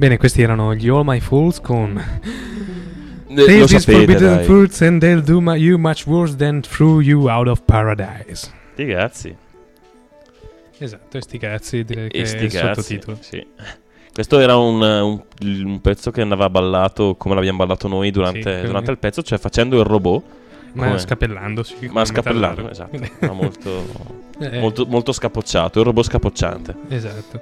[0.01, 4.43] Bene, questi erano gli All My Fools con lo Taste is sapete, forbidden dai.
[4.45, 8.51] fruits and they'll do my- you much worse than throw you out of paradise.
[8.73, 9.35] Sti cazzi.
[10.79, 12.81] Esatto, e sti cazzi direi che E è sti il cazzi.
[12.95, 13.17] sottotitolo.
[13.21, 13.45] Sì.
[14.11, 15.21] Questo era un, un-
[15.65, 19.37] un pezzo che andava ballato come l'abbiamo ballato noi durante, Sì, durante il pezzo, cioè
[19.37, 20.23] facendo il robot.
[20.73, 21.75] Ma come- scappellandosi.
[21.75, 22.97] come Ma scappellando, esatto.
[23.21, 23.85] Ma molto,
[24.39, 26.75] Eh, molto, molto scapocciato, il robot scapocciante.
[26.89, 27.41] Esatto.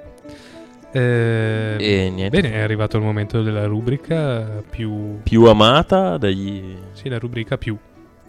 [0.92, 2.40] Eh, E niente.
[2.40, 5.20] Bene, è arrivato il momento della rubrica più...
[5.22, 7.76] Più amata dagli Sì, la rubrica più.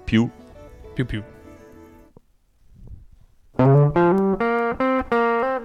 [0.04, 0.30] più.
[0.94, 1.24] Più più.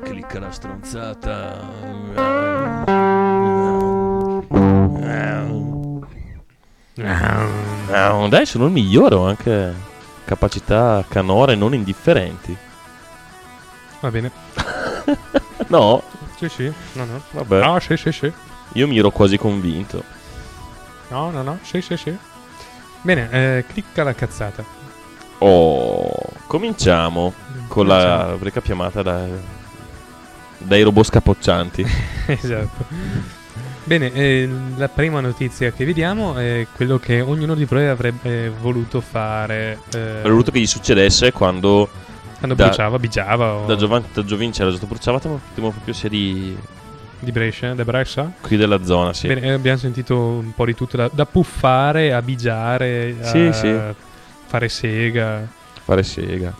[0.02, 1.60] Clicca la stronzata.
[7.04, 9.74] Ah, Dai, sono il migliore, ho anche
[10.24, 12.56] capacità canore non indifferenti.
[14.00, 14.30] Va bene.
[15.68, 16.02] No,
[16.36, 16.72] Sì, sì.
[16.92, 17.22] No, no.
[17.30, 18.32] vabbè, No, sì, sì, sì.
[18.74, 20.02] io mi ero quasi convinto.
[21.08, 21.58] No, no, no.
[21.62, 22.16] Sì, sì, sì.
[23.02, 24.64] Bene, eh, clicca la cazzata.
[25.38, 26.10] Oh,
[26.46, 27.32] cominciamo
[27.68, 29.26] con la rubrica chiamata da-
[30.58, 31.86] dai robot scapoccianti.
[32.26, 32.84] esatto.
[33.84, 39.00] Bene, eh, la prima notizia che vediamo è quello che ognuno di voi avrebbe voluto
[39.00, 41.88] fare eh, Avrei voluto che gli succedesse quando
[42.38, 45.94] quando da- bruciava, bigiava o da, Giovan- da Giovin c'era stato bruciato, ma ultimo proprio
[45.94, 46.56] sia di
[47.18, 48.30] di Brescia, da Brescia.
[48.42, 49.26] qui della zona, sì.
[49.28, 53.50] Bene, eh, abbiamo sentito un po' di tutto, da, da puffare a bigiare, a Sì,
[54.46, 55.46] fare sega.
[55.82, 56.54] Fare sega.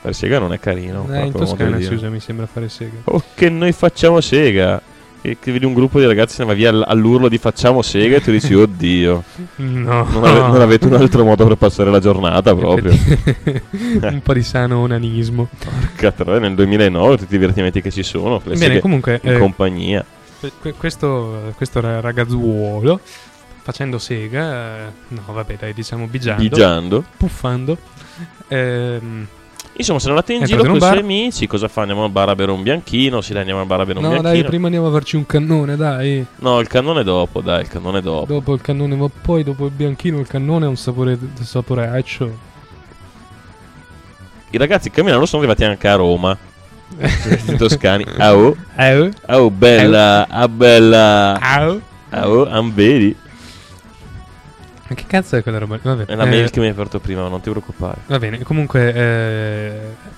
[0.00, 1.06] Fare sega non è carino.
[1.12, 2.96] Eh, in Toscana si usa, mi sembra, fare sega.
[3.04, 4.80] Oh, che noi facciamo sega.
[5.22, 8.16] E che vedi un gruppo di ragazzi che va via all- all'urlo di facciamo sega
[8.16, 9.22] e tu dici, oddio,
[9.56, 10.04] No.
[10.10, 12.90] non, ave- non avete un altro modo per passare la giornata proprio.
[14.00, 15.48] un po' di sano onanismo.
[15.62, 20.02] Porca troia, nel 2009 tutti i divertimenti che ci sono, Bene, comunque, in eh, compagnia.
[20.40, 22.98] que- que- questo, questo ra- ragazzuolo
[23.62, 27.04] facendo sega, eh, no, vabbè, dai, diciamo bigiando, Bigiando.
[27.18, 27.76] puffando.
[28.48, 29.26] ehm,
[29.80, 31.46] Insomma, sono andati in È giro con i un suoi amici.
[31.46, 31.80] Cosa fa?
[31.80, 33.22] Andiamo al bar a bere un bianchino.
[33.22, 34.32] Sì, dai, andiamo al bar a bere un no, bianchino.
[34.34, 36.24] dai, prima andiamo a farci un cannone, dai.
[36.36, 38.26] No, il cannone dopo, dai, il cannone dopo.
[38.26, 42.48] Dopo il cannone, ma poi dopo il bianchino il cannone ha un sapore saporeaccio.
[44.50, 46.36] I ragazzi Milano sono arrivati anche a Roma.
[46.98, 48.04] I toscani.
[48.04, 48.14] Eh?
[48.18, 51.38] ah, oh, bella, ah, bella.
[51.40, 51.80] Au.
[52.12, 53.16] Oh, amberi.
[54.90, 55.78] Ma che cazzo è quella roba?
[55.80, 56.06] Vabbè.
[56.06, 57.98] È la eh, mail che mi hai aperto prima, non ti preoccupare.
[58.08, 59.72] Va bene, comunque eh,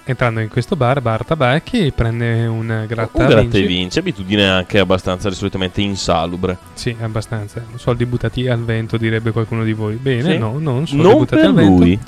[0.05, 3.67] entrando in questo bar, bar tabacchi, prende un gratta Un gratta e vinci.
[3.67, 6.57] vince, abitudine anche abbastanza solitamente insalubre.
[6.73, 7.63] Sì, abbastanza.
[7.75, 9.97] Soldi buttati al vento, direbbe qualcuno di voi.
[9.97, 10.39] Bene, Sì.
[10.39, 11.83] no, non soldi Non buttati al vento.
[11.83, 11.99] lui,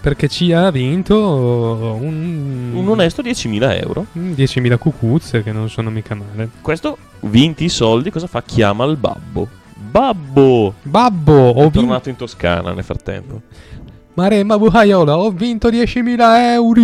[0.00, 4.06] Perché ci ha vinto un, un onesto 10.000 euro.
[4.12, 6.48] un 10.000 cucuzze che non sono mica male.
[6.62, 8.42] Questo, vinti i soldi, cosa fa?
[8.42, 9.48] Chiama il babbo.
[10.00, 10.74] Babbo!
[10.82, 11.80] Babbo, ho È vinto.
[11.80, 13.40] tornato in Toscana nel frattempo.
[14.12, 16.18] Maremma Buhaiola, ho vinto 10.000
[16.52, 16.82] euro.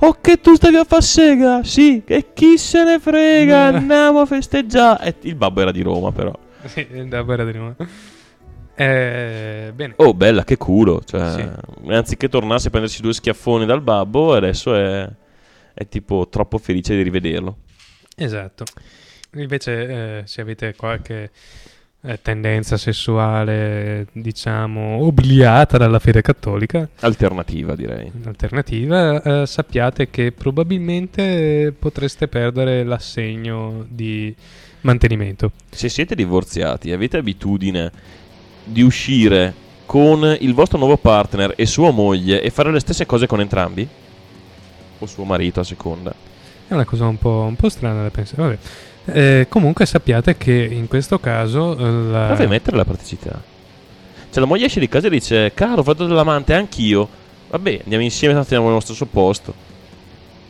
[0.00, 1.64] Oh, che tu stavi a far sega?
[1.64, 3.70] Sì, e chi se ne frega?
[3.72, 3.74] Eh.
[3.78, 5.16] Andiamo a festeggiare.
[5.22, 6.32] Il babbo era di Roma, però.
[6.66, 7.74] Sì, da guerra di nuovo.
[8.76, 9.94] Eh, bene.
[9.96, 11.02] Oh, bella, che culo.
[11.04, 11.90] Cioè, Sì.
[11.90, 15.08] anziché tornarsi a prendersi due schiaffoni dal babbo, adesso è,
[15.74, 17.56] è tipo troppo felice di rivederlo.
[18.16, 18.62] Esatto.
[19.34, 21.30] Invece, eh, se avete qualche
[22.22, 28.10] tendenza sessuale, diciamo, obliata dalla fede cattolica, Alternativa, direi.
[28.24, 34.34] alternativa, eh, sappiate che probabilmente potreste perdere l'assegno di
[34.82, 35.52] mantenimento.
[35.70, 37.90] Se siete divorziati avete abitudine
[38.64, 43.26] di uscire con il vostro nuovo partner e sua moglie e fare le stesse cose
[43.26, 43.88] con entrambi?
[45.00, 46.14] O suo marito a seconda?
[46.68, 48.42] È una cosa un po', un po' strana da pensare.
[48.42, 48.58] Vabbè.
[49.12, 53.40] Eh, comunque sappiate che in questo caso eh, la- Dove mettere la praticità?
[54.30, 57.08] Cioè la moglie esce di casa e dice Caro, vado dall'amante anch'io
[57.50, 59.66] Vabbè, andiamo insieme, tanto andiamo nello stesso posto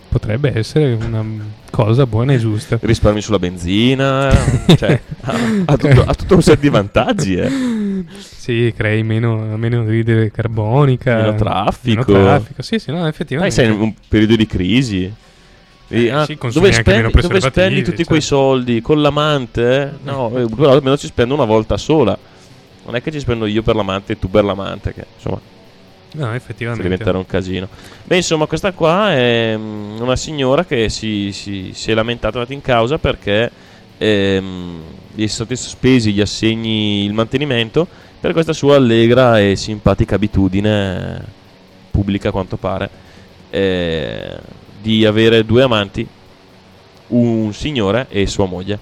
[0.09, 1.23] potrebbe essere una
[1.71, 2.79] cosa buona e giusta.
[2.83, 4.31] Risparmi sulla benzina
[4.77, 5.35] Cioè, ha,
[5.67, 8.05] ha tutto, ha tutto un set di vantaggi eh.
[8.19, 12.05] Sì, crei meno, meno anidride carbonica, Meno traffico.
[12.13, 12.63] meno traffico.
[12.63, 13.55] Sì, sì, no, Dai, effettivamente.
[13.55, 15.13] sei in un periodo di crisi
[15.91, 18.07] Eh, ah, sì, dove, spendi, dove spendi tutti cioè.
[18.07, 18.83] quei soldi?
[18.83, 19.83] Con l'amante?
[19.83, 19.91] eh?
[20.03, 22.17] No, eh, però almeno ci spendo una volta sola
[22.85, 25.41] Non è che ci spendo io per l'amante e tu per l'amante Che insomma
[26.13, 26.83] No, effettivamente.
[26.83, 27.69] diventare un casino.
[28.05, 32.39] Beh, insomma, questa qua è mm, una signora che si, si- si è lamentata, è
[32.39, 33.51] andata in causa perché
[33.99, 34.81] ehm,
[35.15, 37.87] gli sono stati sospesi gli assegni, il mantenimento
[38.21, 41.23] per questa sua allegra e simpatica abitudine,
[41.91, 42.89] pubblica a quanto pare,
[43.51, 44.37] eh,
[44.81, 46.07] di avere due amanti,
[47.09, 48.79] un signore e sua moglie.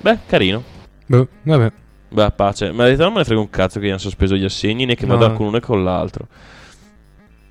[0.00, 0.62] Beh, carino.
[1.06, 1.72] Boh, vabbè.
[2.08, 2.66] Beh, pace.
[2.72, 4.84] Ma in realtà non me ne frega un cazzo che gli hanno sospeso gli assegni
[4.84, 5.16] né che No.
[5.16, 6.26] vada con uno e con l'altro.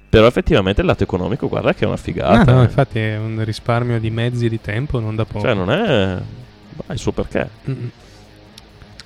[0.10, 2.52] Però effettivamente il lato economico, guarda che è una Ah, figata.
[2.52, 2.64] no, eh.
[2.66, 5.42] infatti è un risparmio di mezzi e di tempo non da poco.
[5.46, 6.18] Cioè, non è...
[6.88, 7.48] Ha il suo perché.
[7.70, 7.88] Mm.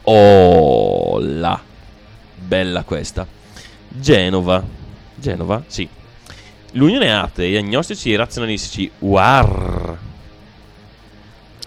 [0.03, 1.59] Oh, là.
[2.35, 3.25] Bella questa.
[3.87, 4.63] Genova.
[5.15, 5.63] Genova?
[5.67, 5.87] Sì.
[6.75, 9.97] L'Unione Atei, Agnostici e Razionalistici UAR.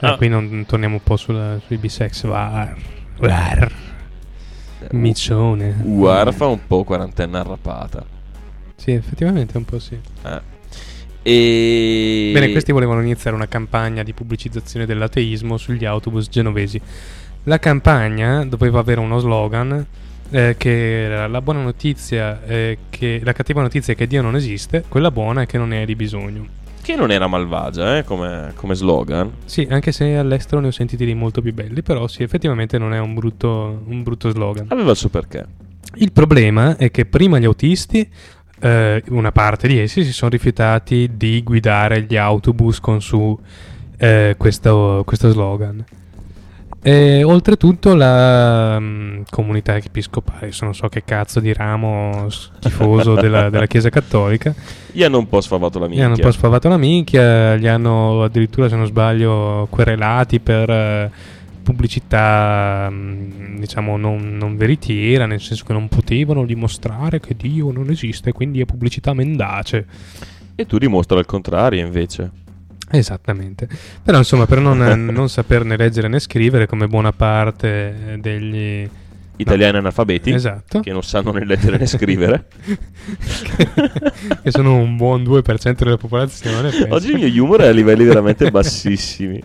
[0.00, 0.16] Ah, Ah.
[0.16, 2.24] qui non torniamo un po' sulla, sui bisex.
[2.26, 2.76] Var.
[3.18, 3.72] Var.
[4.90, 5.76] Miccione.
[5.82, 8.04] UAR fa un po' quarantenna arrapata.
[8.74, 9.98] Sì, effettivamente un po' sì.
[10.24, 10.54] Eh.
[11.22, 12.30] E...
[12.34, 16.80] Bene, questi volevano iniziare una campagna di pubblicizzazione dell'ateismo sugli autobus genovesi.
[17.44, 19.86] La campagna doveva avere uno slogan
[20.30, 24.84] eh, che la buona notizia eh, che la cattiva notizia è che Dio non esiste,
[24.88, 26.64] quella buona è che non ne hai di bisogno.
[26.82, 29.30] Che non era malvagia, eh, come, come slogan.
[29.44, 32.94] Sì, anche se all'estero ne ho sentiti di molto più belli, però sì, effettivamente non
[32.94, 34.66] è un brutto, un brutto slogan.
[34.68, 35.44] Aveva il suo perché.
[35.96, 38.08] Il problema è che prima gli autisti,
[38.60, 43.36] eh, una parte di essi, si sono rifiutati di guidare gli autobus con su
[43.96, 45.84] eh, questo, questo slogan.
[46.86, 53.66] E oltretutto la mm, comunità episcopale, non so che cazzo di ramo schifoso della, della
[53.66, 54.54] Chiesa Cattolica,
[54.92, 56.24] Gli hanno un po' sfavato la gli hanno minchia.
[56.24, 61.10] un po' sfavato la minchia, gli hanno addirittura, se non sbaglio, querelati per eh,
[61.60, 67.90] pubblicità, mm, diciamo, non, non veritiera, nel senso che non potevano dimostrare che Dio non
[67.90, 69.86] esiste, quindi è pubblicità mendace.
[70.54, 72.30] E tu dimostra il contrario, invece.
[72.90, 73.68] Esattamente.
[74.02, 78.88] Però, insomma, per non, non saperne leggere né scrivere, come buona parte eh, degli...
[79.38, 80.80] Italiani analfabeti Esatto.
[80.80, 82.46] che non sanno né leggere né scrivere.
[84.42, 86.70] che sono un buon 2% della popolazione.
[86.70, 86.86] penso.
[86.94, 89.42] Oggi il mio humor è a livelli veramente bassissimi.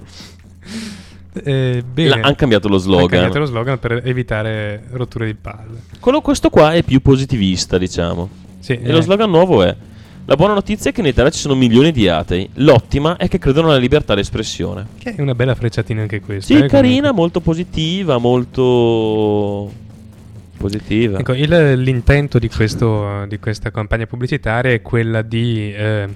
[1.33, 2.09] Eh, bene.
[2.09, 3.07] La- hanno cambiato lo Hanno slogan.
[3.09, 5.81] cambiato lo slogan per evitare rotture di palle.
[5.99, 8.29] Quello, questo qua è più positivista, diciamo.
[8.59, 9.75] Sì, E lo eh, slogan nuovo è:
[10.25, 12.47] La buona notizia è che in Italia ci sono milioni di atei.
[12.55, 14.85] L'ottima è che credono alla libertà d'espressione.
[14.97, 16.53] Che è una bella frecciatina anche questa.
[16.53, 17.11] Sì, eh, carina, comunque.
[17.13, 19.71] molto positiva, molto
[20.57, 21.19] positiva.
[21.19, 26.07] Ecco, il- l'intento di, questo, di questa campagna pubblicitaria è quella di eh,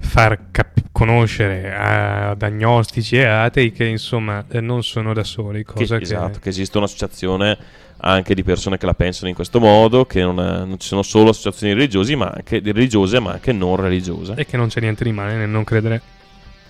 [0.00, 5.72] far cap- conoscere ad agnostici e atei che insomma eh, non sono da soli, Che,
[5.72, 7.56] cosa che, esatto, che esiste un'associazione
[8.00, 11.02] anche di persone che la pensano in questo modo, che non, è- non ci sono
[11.02, 14.34] solo associazioni religiose, ma anche, religiose, ma anche non religiose.
[14.36, 16.00] e che non c'è niente di male nel non credere.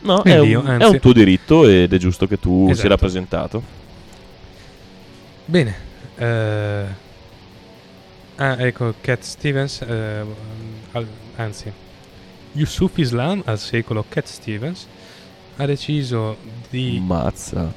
[0.01, 2.79] No, è Dio, un, è un tuo diritto ed è giusto che tu Esatto.
[2.81, 3.63] sia rappresentato.
[5.45, 5.75] Bene.
[6.17, 6.85] eh,
[8.37, 11.07] ah, ecco, Cat Stevens, al-
[11.37, 11.73] anzi,
[12.59, 14.87] Yusuf Islam al secolo Cat Stevens
[15.57, 16.37] ha deciso
[16.71, 17.01] di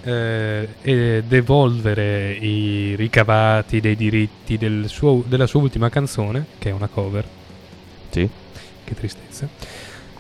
[0.04, 6.74] eh, eh, devolvere i ricavati dei diritti del suo- della sua ultima canzone, che è
[6.74, 7.26] una cover.
[8.10, 8.30] Sì.
[8.84, 9.48] Che tristezza.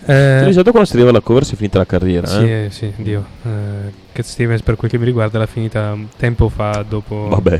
[0.03, 2.26] Di Eh, solito quando si arriva alla cover si è finita la carriera.
[2.28, 2.68] sì, eh?
[2.72, 3.26] sì, Dio.
[3.43, 7.59] Eh, Cat Stevens, per quel che mi riguarda, l'ha finita tempo fa dopo Vabbè,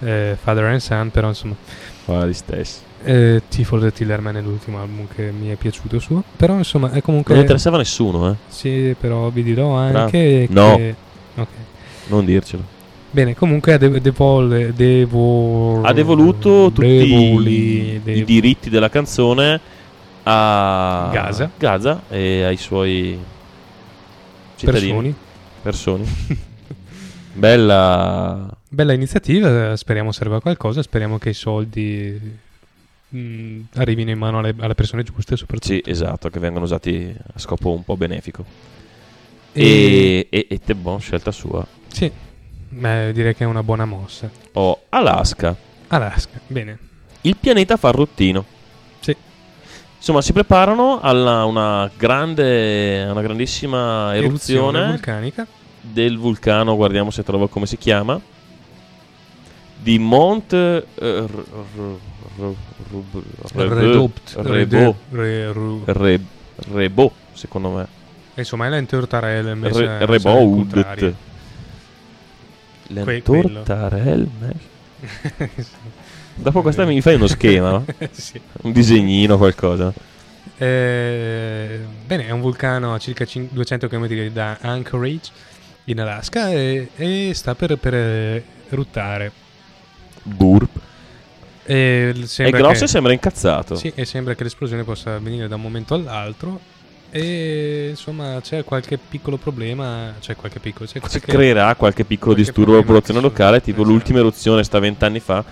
[0.00, 1.54] eh, Father and Son, però insomma.
[2.04, 2.80] fa gli stessi.
[3.04, 6.22] Eh, Tifo the Tillerman è l'ultimo album che mi è piaciuto suo.
[6.36, 7.32] Però insomma è comunque.
[7.34, 8.34] Non interessava a nessuno, eh.
[8.48, 10.74] Sì, però vi dirò anche No.
[10.76, 10.94] che.
[11.36, 11.48] Ok.
[12.08, 12.62] Non dircelo.
[13.10, 14.00] Bene, comunque de-
[14.74, 19.58] devo- Ha devoluto tutti devoli- i, i diritti della canzone
[20.24, 21.50] a Gaza.
[21.56, 23.18] Gaza e ai suoi
[24.56, 25.14] cittadini.
[25.62, 26.04] persone.
[26.04, 26.36] Persone.
[27.32, 28.50] Bella.
[28.68, 32.20] Bella iniziativa, speriamo serva a qualcosa, speriamo che i soldi
[33.08, 35.72] mh, arrivino in mano alle, alle persone giuste soprattutto.
[35.72, 38.44] Sì, esatto, che vengono usati a scopo un po' benefico.
[39.52, 41.66] E- E, e, e te, buon scelta sua.
[41.88, 42.10] Sì,
[42.68, 44.30] beh, direi che è una buona mossa.
[44.52, 45.56] Ho Alaska,
[45.88, 46.78] Alaska, bene.
[47.22, 48.44] il pianeta farruttino.
[49.00, 49.16] Sì.
[49.96, 55.46] Insomma, si preparano a una grande, una grandissima eruzione, vulcanica.
[55.80, 58.20] del vulcano, guardiamo se trovo come si chiama,
[59.80, 61.26] di Mont eh, R-
[61.76, 61.98] R-
[65.86, 66.24] Rebo,
[66.72, 67.86] Rebo, secondo me.
[68.34, 70.86] Insomma, è l'entortarelle messa Re- al Reboud.
[72.88, 74.54] L'entortarelle.
[76.34, 77.84] Dopo questa mi fai uno schema, no?
[78.12, 78.40] Sì.
[78.62, 79.92] un disegnino, qualcosa.
[80.56, 85.30] Eh, bene, è un vulcano a circa cin- 200 km da Anchorage
[85.84, 89.32] in Alaska e, e sta per, per eh, eruttare.
[90.22, 90.86] Burp.
[91.70, 93.74] E È grosso che- e sembra incazzato.
[93.74, 96.58] Sì, e sembra che l'esplosione possa avvenire da un momento all'altro.
[97.10, 100.14] E insomma, c'è qualche piccolo problema.
[100.20, 100.86] C'è qualche piccolo.
[100.86, 103.60] C'è Si qualche, creerà qualche piccolo qualche disturbo alla popolazione locale.
[103.60, 103.92] Tipo esatto.
[103.92, 105.44] l'ultima eruzione, sta vent'anni fa,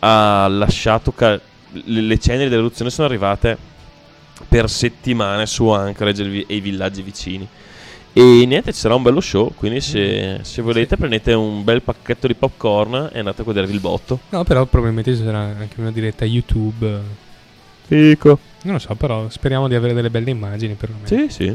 [0.00, 1.12] ha lasciato.
[1.12, 1.40] ca-
[1.72, 3.56] le, le ceneri dell'eruzione sono arrivate
[4.48, 7.46] per settimane su Anchorage e i villaggi vicini.
[8.18, 9.52] E niente, ci sarà un bello show.
[9.54, 13.80] Quindi, se, se volete, prendete un bel pacchetto di popcorn e andate a godervi il
[13.80, 14.20] botto.
[14.30, 16.98] No, però probabilmente ci sarà anche una diretta YouTube.
[17.86, 18.38] Fico.
[18.62, 21.06] Non lo so, però speriamo di avere delle belle immagini perlomeno.
[21.06, 21.54] Sì, sì.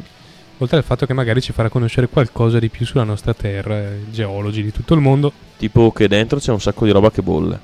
[0.59, 4.03] Oltre al fatto che magari ci farà conoscere qualcosa di più sulla nostra terra, eh,
[4.11, 5.33] geologi di tutto il mondo.
[5.57, 7.59] Tipo che dentro c'è un sacco di roba che bolle.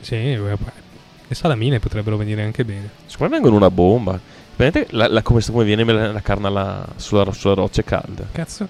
[0.00, 2.90] Sì, eh, le salamine potrebbero venire anche bene.
[3.06, 4.20] Secondo me vengono una bomba.
[4.56, 8.26] Vedete la, la- come, come viene la, carne alla- sulla, sulla roccia calda?
[8.30, 8.68] Cazzo,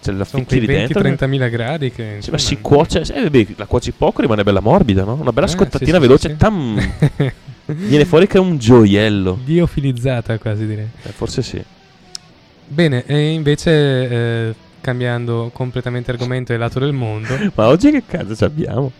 [0.00, 1.00] Cioè la sono quei lì dentro.
[1.00, 2.14] 20-30 mila gradi che...
[2.16, 3.02] Insomma, si cuoce.
[3.12, 5.14] eh, beh, la cuoci poco, rimane bella morbida, no?
[5.14, 6.28] Una bella Eh, scottatina sì, veloce.
[6.28, 6.36] sì, sì.
[6.38, 6.92] tam!
[7.66, 9.38] viene fuori che è un gioiello.
[9.44, 10.88] Liofilizzata quasi direi.
[11.02, 11.62] Eh, forse sì.
[12.66, 13.70] Bene, e invece
[14.48, 18.90] eh, cambiando completamente argomento e lato del mondo, Ma oggi che cazzo ci abbiamo?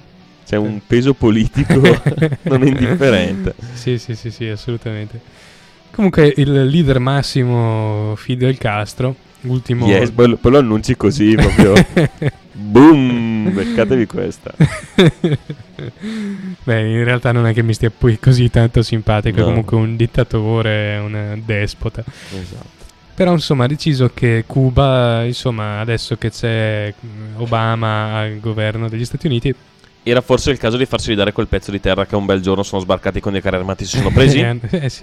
[0.45, 1.81] C'è un peso politico
[2.43, 3.55] non indifferente.
[3.75, 5.21] sì, sì, sì, sì, assolutamente.
[5.93, 9.87] Comunque il leader massimo Fidel Castro, ultimo...
[9.87, 11.75] Yes, poi, lo- poi lo annunci così proprio.
[12.53, 13.53] Boom!
[13.53, 14.53] Beccatevi questa.
[16.63, 19.47] Beh, in realtà non è che mi stia poi così tanto simpatico, è No.
[19.47, 22.05] comunque un dittatore, un despota.
[22.41, 22.79] Esatto.
[23.15, 26.93] Però insomma ha deciso che Cuba, insomma adesso che c'è
[27.37, 29.55] Obama al governo degli Stati Uniti,
[30.03, 32.63] Era forse il caso di farsi ridare quel pezzo di terra che un bel giorno
[32.63, 34.41] sono sbarcati con dei carri armati si sono presi.
[34.71, 35.03] eh, sì.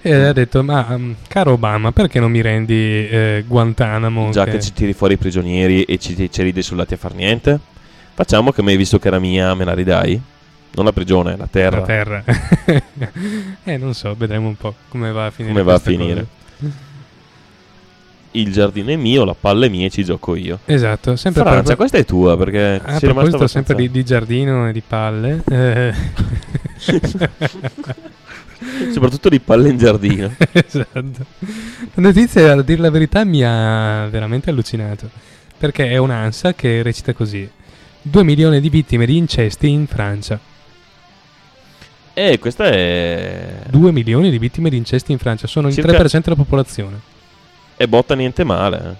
[0.00, 4.30] e ha detto ma mm, caro Obama perché non mi rendi eh, Guantanamo?
[4.30, 7.58] Già che ci tiri fuori i prigionieri e ci, ci ridi sullati a far niente.
[8.14, 10.20] Facciamo che mi hai visto che era mia, me la ridai?
[10.70, 11.80] Non la prigione, la terra.
[11.80, 12.24] La terra.
[13.64, 15.52] eh non so, vedremo un po' come va a finire.
[15.52, 16.26] Come va a finire.
[16.58, 16.86] cosa.
[18.38, 20.60] Il giardino è mio, la palla è mia e ci gioco io.
[20.64, 24.68] Esatto, sempre Francia, per- questa è tua perché A sei rimasto sempre di, di giardino
[24.68, 25.92] e di palle, eh,
[28.92, 30.32] Soprattutto di palle in giardino.
[30.52, 31.26] esatto.
[31.94, 35.10] La notizia, a dire la verità, mi ha veramente allucinato.
[35.56, 37.48] Perché è un'ANSA che recita così:
[38.02, 40.38] 2 milioni di vittime di incesti in Francia.
[42.14, 43.62] E questa è...
[43.70, 47.16] 2 milioni di vittime di incesti in Francia, sono il Circa- 3% della popolazione.
[47.78, 48.78] È botta niente male.
[48.78, 48.94] eh.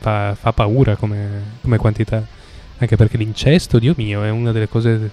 [0.00, 2.20] Fa, fa paura come, come quantità.
[2.78, 5.08] Anche perché l'incesto, Dio mio, è una delle cose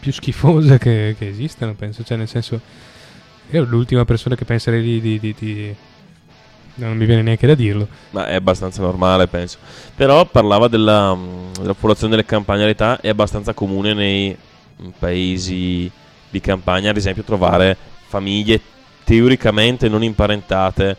[0.00, 2.02] più schifose che, che esistano, penso.
[2.02, 2.60] Cioè, nel senso,
[3.50, 5.00] io l'ultima persona che penserei di...
[5.00, 5.74] di- di- di-
[6.74, 7.86] non mi viene neanche da dirlo.
[8.10, 9.58] Ma è abbastanza normale, penso.
[9.94, 12.60] Però parlava della, mm, della popolazione delle campagne.
[12.60, 14.36] In realtà è abbastanza comune nei
[14.82, 15.88] mm, paesi
[16.28, 17.76] di campagna, ad esempio, trovare
[18.08, 18.60] famiglie
[19.04, 20.96] teoricamente non imparentate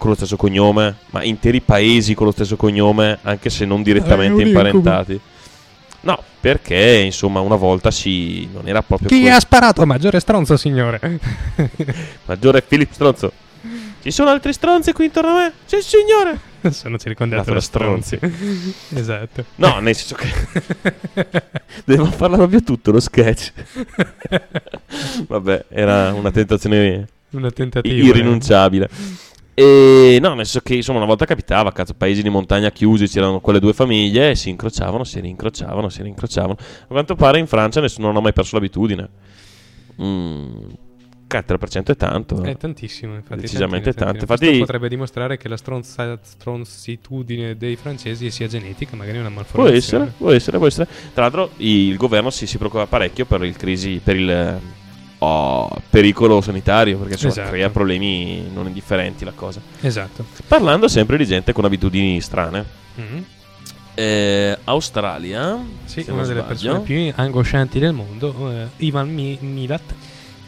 [0.00, 4.40] con lo stesso cognome, ma interi paesi con lo stesso cognome, anche se non direttamente
[4.42, 4.48] incubo.
[4.48, 5.20] imparentati.
[6.02, 9.28] No, perché insomma una volta si non era proprio Chi così.
[9.30, 9.84] ha sparato?
[9.84, 10.98] Maggiore stronzo, signore.
[12.24, 13.32] Maggiore Filippo Stronzo.
[14.02, 15.52] Ci sono altri stronzi qui intorno a me?
[15.66, 16.40] Sì, signore.
[16.72, 18.18] Sono circondato Dato da da stronzi.
[18.96, 19.44] esatto.
[19.56, 20.32] No, nel senso che
[21.84, 23.52] devo farla proprio tutto lo sketch.
[25.26, 27.94] Vabbè, era una tentazione Una tentativa.
[27.94, 28.88] irrinunciabile.
[29.62, 33.40] E no, nel senso che insomma una volta capitava, cazzo, paesi di montagna chiusi, c'erano
[33.40, 36.56] quelle due famiglie e si incrociavano, si rincrociavano, si rincrociavano.
[36.58, 39.08] A quanto pare in Francia nessuno non ha mai perso l'abitudine.
[40.00, 40.48] Mm,
[41.28, 42.42] 4% è tanto.
[42.42, 43.42] È tantissimo, infatti.
[43.42, 44.18] Decisamente tantino, tanto.
[44.18, 44.26] tantino.
[44.26, 49.36] Questo Infatti- potrebbe dimostrare che la stronza- stronzitudine dei francesi sia genetica, magari una Può
[49.36, 49.76] malformazione.
[50.04, 50.88] essere, può essere, può essere.
[51.12, 54.58] Tra l'altro il governo si, si preoccupa parecchio per il crisi, per il
[55.20, 57.48] oh, pericolo sanitario, perché insomma, Esatto.
[57.50, 59.60] crea problemi non indifferenti la cosa.
[59.80, 60.24] Esatto.
[60.46, 62.64] Parlando sempre di gente con abitudini strane.
[62.96, 63.24] Mhm.
[63.94, 66.44] Eh, Australia, Sì, una delle sbaglio.
[66.46, 69.82] persone più angoscianti del mondo, eh, Ivan Mi- Milat,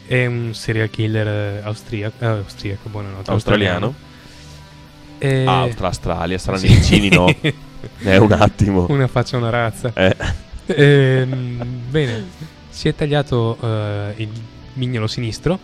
[0.07, 3.93] è un serial killer eh, austriaco, eh, austriaco buonanotte, Australiano?
[5.19, 6.67] E- Ah, Austra- Australia, saranno Sì.
[6.73, 7.33] vicini, no?
[7.99, 8.85] È un attimo.
[8.89, 9.91] Una faccia, una razza.
[9.93, 10.15] Eh,
[10.65, 12.23] Ehm, bene,
[12.69, 14.29] si è tagliato eh, il
[14.73, 15.57] mignolo sinistro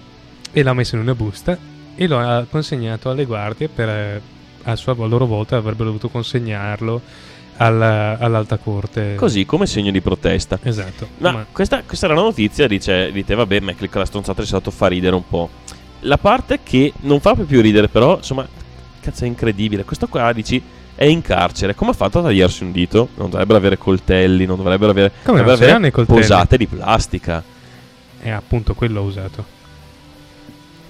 [0.52, 1.58] e l'ha messo in una busta
[1.96, 4.22] e lo ha consegnato alle guardie per eh,
[4.64, 7.02] a sua a loro volta avrebbero dovuto consegnarlo
[7.58, 9.16] alla- all'alta corte.
[9.16, 10.58] così, come segno di protesta.
[10.64, 11.08] Esatto.
[11.18, 14.72] Ma, Ma- questa, questa era una notizia, dice, dite, vabbè, ma clicca la stronzata risalto
[14.72, 15.50] fa ridere un po'.
[16.02, 18.48] La parte che non fa più ridere, però, insomma,
[19.02, 19.84] cazzo è incredibile.
[19.84, 20.62] Questo qua, dici,
[20.96, 21.76] è in carcere.
[21.76, 23.10] Come ha fatto a tagliarsi un dito?
[23.16, 27.44] Non dovrebbero avere coltelli, non dovrebbero avere, Come dovrebbero avere posate di plastica.
[28.22, 29.58] È appunto quello usato.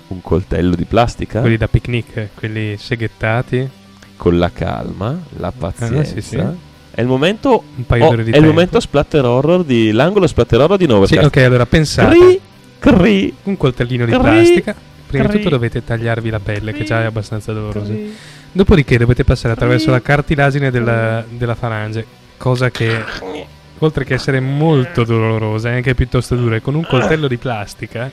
[0.07, 1.41] Un coltello di plastica?
[1.41, 3.69] Quelli da picnic, eh, quelli seghettati.
[4.17, 5.99] Con la calma, la pazienza.
[5.99, 6.37] Ah, sì, sì.
[6.91, 7.63] È il momento...
[7.75, 8.53] Un paio oh, d'ore di è il tempo.
[8.55, 9.91] momento splatter horror di...
[9.91, 11.25] L'angolo splatter horror di Sì, Novercast.
[11.25, 12.17] ok, allora pensate.
[12.17, 12.41] Cri,
[12.79, 14.75] cri, Un coltellino di Cri, plastica.
[15.07, 17.93] Prima di tutto dovete tagliarvi la pelle, che già è abbastanza dolorosa.
[17.93, 18.15] cri.
[18.51, 22.05] Dopodiché dovete passare attraverso la cartilagine della, della falange,
[22.37, 23.03] cosa che
[23.79, 26.55] oltre che essere molto dolorosa è anche piuttosto dura.
[26.57, 28.11] E con un coltello di plastica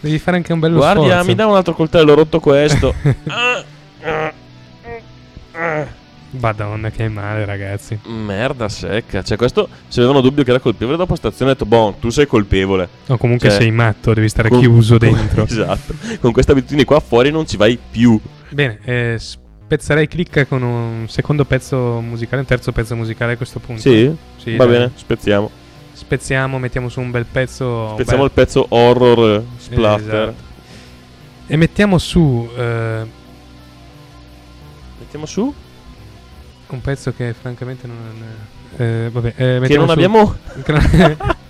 [0.00, 1.26] devi fare anche un bello Guardia, sforzo.
[1.26, 2.94] mi dà un altro coltello, ho rotto questo.
[6.30, 7.98] Madonna, che male, ragazzi.
[8.06, 9.22] Merda secca.
[9.22, 12.26] Cioè, questo se avevano dubbio che era colpevole dopo stazione ha detto, boh, tu sei
[12.26, 12.88] colpevole.
[13.06, 15.44] O comunque Cioè, sei matto, devi stare Con- chiuso con- dentro.
[15.48, 15.94] esatto.
[16.20, 18.20] Con questa abitudine qua fuori non ci vai più.
[18.50, 19.18] Bene, eh,
[19.64, 23.80] spezzerei clicca con un secondo pezzo musicale, un terzo pezzo musicale a questo punto.
[23.80, 24.14] Sì?
[24.36, 24.72] Sì, Va dai.
[24.74, 25.50] bene, spezziamo.
[25.92, 27.90] Spezziamo, mettiamo su un bel pezzo.
[27.94, 30.22] Spezziamo beh, il pezzo horror splatter.
[30.28, 30.52] Esatto.
[31.46, 33.06] E mettiamo su eh,
[34.98, 35.54] Mettiamo su.
[36.68, 37.96] un pezzo che francamente non.
[38.76, 40.36] Eh, vabbè, eh, Che non su- abbiamo.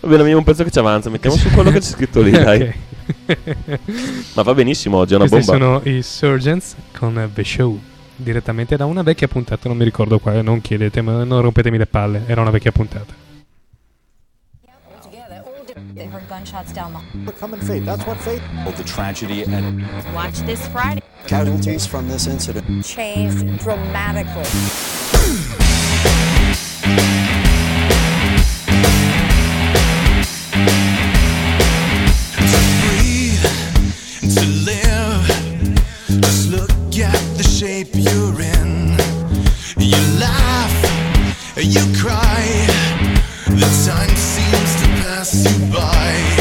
[0.00, 1.08] Va bene, abbiamo un pezzo che ci avanza.
[1.10, 2.72] Mettiamo su quello che c'è scritto lì, dai.
[4.34, 5.80] Ma va benissimo oggi, è una Questi bomba.
[5.82, 7.80] sono i Surgeons con The Show.
[8.18, 11.86] Direttamente da una vecchia puntata, non mi ricordo quale, non chiedete, ma non rompetemi le
[11.86, 13.24] palle, era una vecchia puntata.
[15.94, 16.92] They heard gunshots down
[17.24, 17.84] the Come and fate.
[17.86, 18.42] That's what fate.
[18.66, 19.82] Oh, the tragedy and
[20.14, 21.00] Watch this Friday.
[21.26, 22.84] Casualties from this incident.
[22.84, 24.44] changed dramatically.
[34.36, 35.26] To live.
[36.20, 38.98] Just look at the shape you're in.
[39.78, 40.76] You laugh,
[41.56, 42.44] you cry.
[43.46, 46.35] The time seems to pass you by.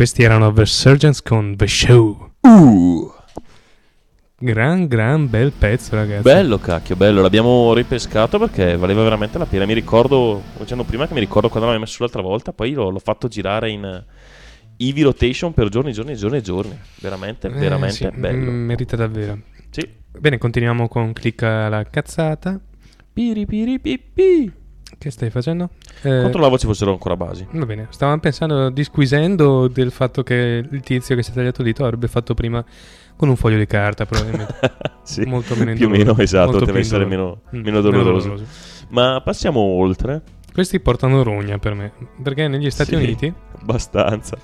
[0.00, 2.30] Questi erano The Surgeons con The Show.
[2.40, 3.12] Uh,
[4.38, 6.22] Gran, gran bel pezzo, ragazzi.
[6.22, 7.20] bello cacchio, bello.
[7.20, 9.66] L'abbiamo ripescato perché valeva veramente la pena.
[9.66, 12.54] Mi ricordo, dicendo prima, che mi ricordo quando l'avevamo messo l'altra volta.
[12.54, 16.78] Poi l'ho, l'ho fatto girare in eh, EV Rotation per giorni, giorni, giorni e giorni.
[17.00, 18.50] Veramente, Eh, veramente sì, bello.
[18.50, 19.38] mm, merita davvero.
[19.68, 19.86] Sì.
[20.18, 22.58] Bene, continuiamo con Clicca la cazzata.
[23.12, 24.50] Piri piri pi pi.
[25.00, 25.70] Che stai facendo?
[26.02, 27.46] Eh, Controllavo ci fossero ancora basi.
[27.52, 31.68] Va bene, stavamo pensando, disquisendo del fatto che il tizio che si è tagliato il
[31.68, 32.62] dito avrebbe fatto prima
[33.16, 34.54] con un foglio di carta, probabilmente.
[35.02, 37.40] Sì, molto meno più o meno, esatto, deve essere indolore.
[37.50, 38.28] meno, Mm, meno doloroso.
[38.28, 38.44] doloroso.
[38.90, 40.20] Ma passiamo oltre.
[40.52, 41.92] Questi portano rogna per me,
[42.22, 44.36] perché negli Stati Sì, Uniti Abbastanza.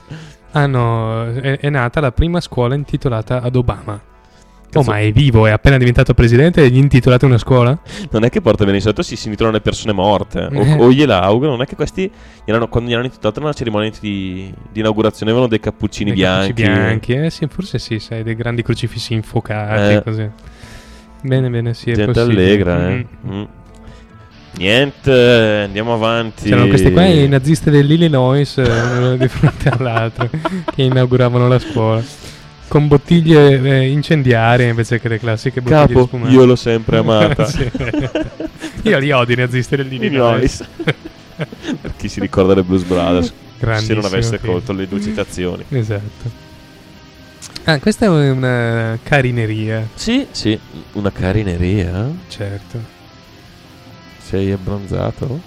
[0.53, 4.01] hanno, è, è nata la prima scuola intitolata ad Obama.
[4.79, 7.79] Oh, ma è vivo, è appena diventato presidente e gli intitolate una scuola?
[8.11, 10.77] Non è che porta bene, di solito si, si ritrovano le persone morte o, Eh.
[10.79, 11.55] o gliela augurano.
[11.57, 12.11] Non è che questi,
[12.45, 16.53] quando gli hanno intitolato una cerimonia di, di inaugurazione, avevano dei cappuccini Dei bianchi.
[16.53, 20.03] bianchi, eh sì, forse sì, sai, dei grandi crocifissi infuocati, Eh.
[20.03, 20.29] così.
[21.23, 22.43] Bene, bene, sì, è Gente possibile.
[22.45, 23.07] allegra, eh.
[23.27, 23.33] Mm.
[23.39, 23.45] Mm.
[24.59, 26.49] Niente, andiamo avanti.
[26.49, 28.63] C'erano questi qua i nazisti dell'Illinois, eh,
[28.97, 30.31] uno di fronte all'altro,
[30.75, 32.03] che inauguravano la scuola.
[32.69, 36.35] Con bottiglie eh, incendiarie invece che le classiche bottiglie di Capo, spumante.
[36.35, 37.45] io l'ho sempre amata.
[37.57, 37.71] Sì.
[38.89, 40.61] Io li odio i nazisti dell'Illinois.
[40.61, 40.97] Illinois.
[41.81, 43.33] per chi si ricorda le Blues Brothers,
[43.79, 44.53] se non avesse film.
[44.53, 45.65] colto le due citazioni.
[45.69, 46.45] Esatto.
[47.65, 49.89] Ah, questa è una carineria.
[49.95, 50.59] Sì, sì,
[50.93, 52.09] una carineria.
[52.29, 52.81] Certo.
[54.23, 55.41] Sei abbronzato?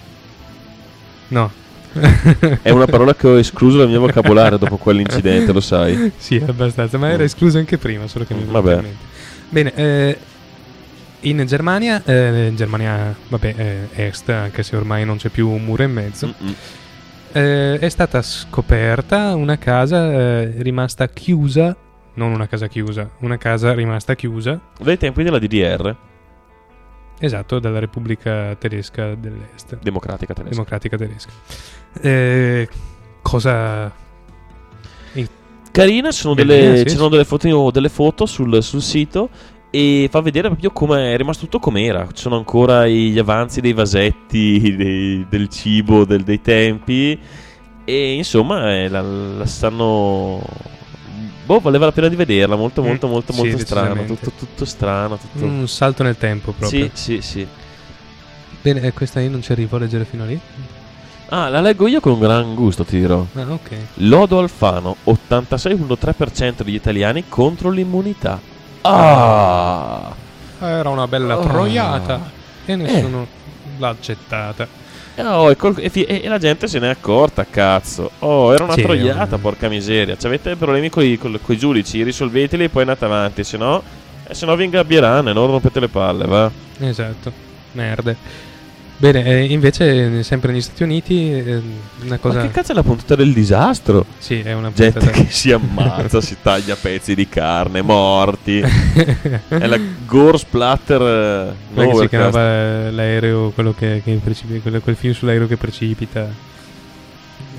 [1.29, 1.51] No.
[2.61, 6.11] È una parola che ho escluso dal mio vocabolario dopo quell'incidente, lo sai.
[6.17, 8.73] Sì, abbastanza, ma era escluso anche prima, solo che mi Vabbè.
[8.75, 8.85] in.
[9.49, 10.17] Bene, eh,
[11.21, 15.63] in Germania, eh, in Germania, vabbè, eh, est, anche se ormai non c'è più un
[15.63, 16.53] muro e mezzo, Mm-mm.
[17.31, 21.75] eh, è stata scoperta una casa eh, rimasta chiusa,
[22.13, 25.95] non una casa chiusa, una casa rimasta chiusa, Dai tempi della DDR,
[27.19, 30.53] esatto, dalla Repubblica Tedesca dell'Est, democratica tedesca.
[30.55, 31.31] democratica tedesca.
[32.01, 32.67] Eh,
[33.21, 33.91] cosa...
[35.71, 39.29] Carina, ci sono delle, sì, ci sono delle foto, delle foto sul, sul sito
[39.69, 42.07] e fa vedere proprio come è rimasto tutto com'era.
[42.07, 47.17] Ci sono ancora gli avanzi dei vasetti, dei- del cibo, del- dei tempi
[47.85, 50.41] e insomma eh, la, la stanno...
[51.45, 54.65] Boh, valeva la pena di vederla, molto Mm, molto molto sì, molto strano, tutto, tutto
[54.65, 55.45] strano, tutto...
[55.45, 56.89] Un salto nel tempo proprio.
[56.93, 57.47] Sì, sì, sì.
[58.61, 60.39] Bene, eh, questa io non ci arrivo a leggere fino a lì.
[61.31, 63.23] Ah, la leggo io con gran gusto, ti dirò.
[63.35, 63.69] Ah, ok.
[63.95, 68.39] Lodo Alfano, 86,3% degli italiani contro l'immunità.
[68.81, 70.11] Ah!
[70.59, 71.41] Era una bella Oh.
[71.41, 72.31] troiata
[72.65, 73.27] e nessuno
[73.77, 74.67] l'ha accettata.
[75.17, 78.09] Oh, e, col- e fi- e- la gente se n'è accorta, cazzo.
[78.19, 79.39] Oh, era una Sì, troiata, eh.
[79.39, 80.15] porca miseria.
[80.17, 81.19] Ci avete problemi con i
[81.57, 83.83] giudici, risolveteli e poi andate avanti, se no,
[84.27, 86.49] eh, se no vi ingabbieranno e non rompete le palle, va.
[86.79, 87.31] Esatto.
[87.73, 88.15] Merde.
[89.01, 91.61] Bene, eh, invece, sempre negli Stati Uniti, eh,
[92.03, 92.39] una cosa.
[92.39, 94.05] Ma che cazzo è la puntata del disastro?
[94.17, 98.59] Sì, è una Gente puntata- che si ammazza, si taglia pezzi di carne, morti.
[98.59, 101.01] è la gore splatter.
[101.01, 104.19] eh, Come si chiamava eh, l'aereo, quello che, che
[104.61, 106.47] quello- quel film sull'aereo che precipita.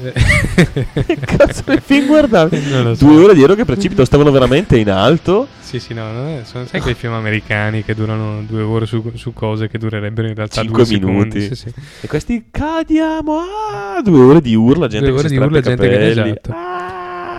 [1.06, 2.70] Che cazzo di film guardavi?
[2.70, 3.04] Non lo so.
[3.04, 5.46] Due ore di aereo che precipitano, stavano veramente in alto.
[5.60, 9.32] Sì, sì, no, no, sono, sai quei film americani che durano due ore su, su
[9.32, 11.40] cose che durerebbero in realtà 5 due minuti.
[11.40, 11.54] secondi.
[11.54, 11.72] Sì, sì.
[12.00, 13.38] E questi cadiamo.
[13.38, 16.52] Ah, due ore di urla, gente Due che ore si di urla, gente che esatto.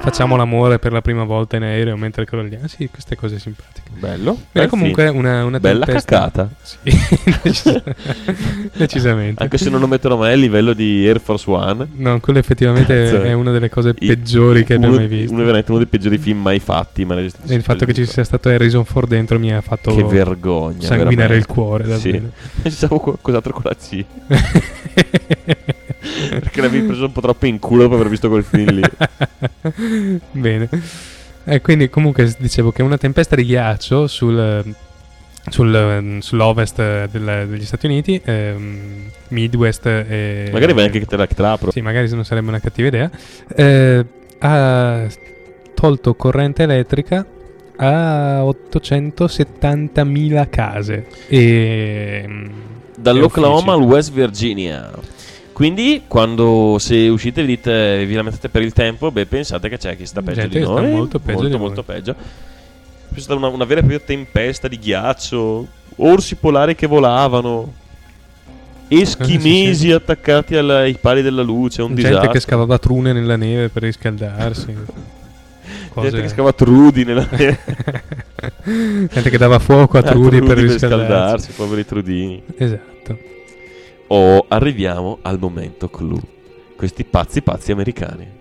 [0.02, 2.68] Facciamo l'amore per la prima volta in aereo mentre crolliamo.
[2.68, 3.90] Sì, queste cose simpatiche.
[4.00, 4.36] Bello.
[4.52, 6.50] Beh, comunque una, una Bella tempesta- cacata.
[6.64, 6.78] Sì,
[7.44, 7.84] decis-
[8.76, 9.44] decisamente.
[9.44, 11.88] Anche se non lo mettono mai a livello di Air Force One.
[11.98, 13.22] No, quello effettivamente Cazzo.
[13.22, 15.34] è una delle cose I- peggiori che uno, abbia mai visto.
[15.34, 17.06] Uno, veramente uno dei peggiori film mai fatti.
[17.06, 20.82] Ma il fatto che ci sia stato Harrison Ford dentro mi ha fatto Che vergogna.
[20.88, 21.48] sanguinare il veramente.
[21.48, 21.84] cuore.
[22.00, 22.12] Sì.
[22.12, 22.32] Davvero.
[22.64, 24.06] Pensavo qualcos'altro con la C.
[26.30, 28.82] Perché l'avevi preso un po' troppo in culo dopo aver visto quel film lì.
[30.32, 30.70] Bene.
[31.44, 34.64] E quindi comunque dicevo che una tempesta di ghiaccio sul,
[35.50, 40.50] sul, ehm, sull'ovest eh, del- degli Stati Uniti, ehm, Midwest e...
[40.52, 41.72] Magari vai anche che te la, che te la apro.
[41.72, 43.10] Sì, magari se non sarebbe una cattiva idea.
[43.56, 44.06] eh,
[44.40, 45.08] ha
[45.74, 47.26] tolto corrente elettrica
[47.78, 51.08] a 870.000 case.
[51.28, 52.24] E...
[52.28, 52.46] mm,
[52.98, 53.82] Dall'Oklahoma al.
[53.82, 54.92] West Virginia.
[55.62, 60.08] Quindi quando se uscite dite vi lamentate per il tempo, beh pensate che c'è chi
[60.08, 62.16] sta peggio Gente di noi, molto peggio molto, molto peggio.
[63.14, 67.74] C'è stata una, una vera e propria tempesta di ghiaccio, orsi polari che volavano,
[68.88, 72.32] eschimesi attaccati alla- ai pali della luce, un Gente disastro.
[72.32, 74.76] che scavava trune nella neve per riscaldarsi.
[76.02, 77.60] Gente che scava trudi nella neve.
[79.14, 80.86] Gente che dava fuoco a Ah, trudi per riscaldarsi.
[80.86, 82.42] riscaldarsi, poveri trudini.
[82.58, 83.18] Esatto.
[84.14, 86.20] O arriviamo al momento clou.
[86.76, 88.40] Questi pazzi pazzi americani.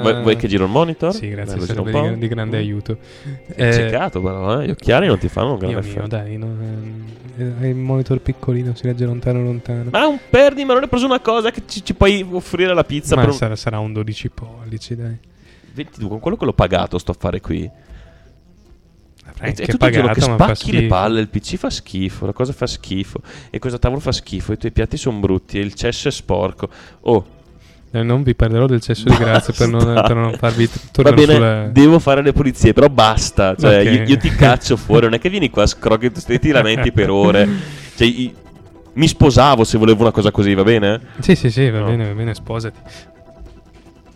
[0.00, 1.08] Vuoi, vuoi che giro il monitor?
[1.08, 1.12] Ah.
[1.12, 2.96] Sì, grazie, gira sarebbe di, di grande aiuto.
[3.44, 4.66] È ceccato però, eh.
[4.66, 6.16] Gli occhiali non ti fanno un grande Dio mio, effetto.
[6.16, 7.04] dai, non,
[7.36, 9.90] eh, il monitor piccolino, si legge lontano lontano.
[9.90, 12.84] Ma un perdi, ma non hai preso una cosa che ci, ci puoi offrire alla
[12.84, 13.36] pizza Ma per un...
[13.36, 15.18] sarà, sarà un 12 pollici, dai.
[15.72, 17.68] 22, con quello che l'ho pagato sto affare qui.
[19.40, 22.32] E- e anche tutto il pagato, che spacchi le palle, il PC fa schifo, la
[22.32, 23.20] cosa fa schifo,
[23.50, 26.68] e questo tavolo fa schifo, i tuoi piatti sono brutti, e il cesso è sporco.
[27.02, 27.24] Oh,
[27.92, 30.02] Eh, non vi parlerò del cesso di grazia per non, Basta.
[30.02, 31.66] per non farvi t- Va tornare bene, sulla...
[31.72, 33.56] devo fare le pulizie, però basta.
[33.56, 33.84] Cioè, Ok.
[33.92, 35.06] io, io ti caccio fuori.
[35.06, 37.48] Non è che vieni qua, scroghi e ti lamenti per ore.
[37.96, 38.32] Cioè, i-
[38.92, 41.00] mi sposavo se volevo una cosa così, va bene?
[41.18, 41.86] Sì, sì, sì, va No.
[41.86, 42.78] bene, va bene, sposati.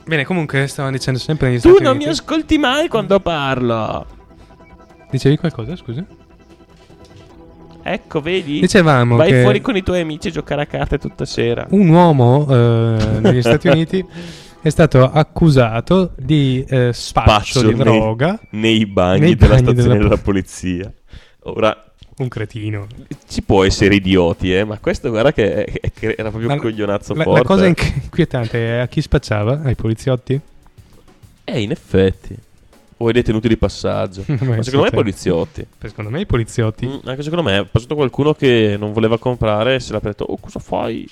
[0.07, 2.20] Bene, comunque stavano dicendo sempre negli Tu Stati non mi Uniti.
[2.20, 4.07] ascolti mai quando parlo.
[5.14, 6.04] Dicevi qualcosa, scusa?
[7.84, 8.58] Ecco, vedi?
[8.58, 11.66] Dicevamo Vai che- fuori con i tuoi amici a giocare a carte tutta sera.
[11.70, 14.04] Un uomo eh, negli Stati Uniti
[14.60, 18.40] è stato accusato di eh, spaccio, di nei- droga.
[18.50, 20.92] nei bagni nei della bagni stazione della- della polizia.
[21.44, 21.84] Ora,
[22.16, 22.86] Un cretino.
[23.28, 26.60] ci può essere idioti, eh, ma questo guarda che, è- che era proprio Ma un
[26.60, 27.38] coglionazzo La, forte.
[27.38, 29.60] la cosa inquietante è a chi spacciava?
[29.62, 30.40] Ai poliziotti?
[31.44, 32.34] Eh, in effetti.
[32.99, 34.24] O ai detenuti di passaggio.
[34.28, 35.66] Ma Ma secondo me sì, poliziotti.
[35.80, 36.86] Secondo me i poliziotti.
[36.86, 40.24] Mm, anche secondo me è passato qualcuno che non voleva comprare e se l'ha detto,
[40.24, 41.09] oh cosa fai?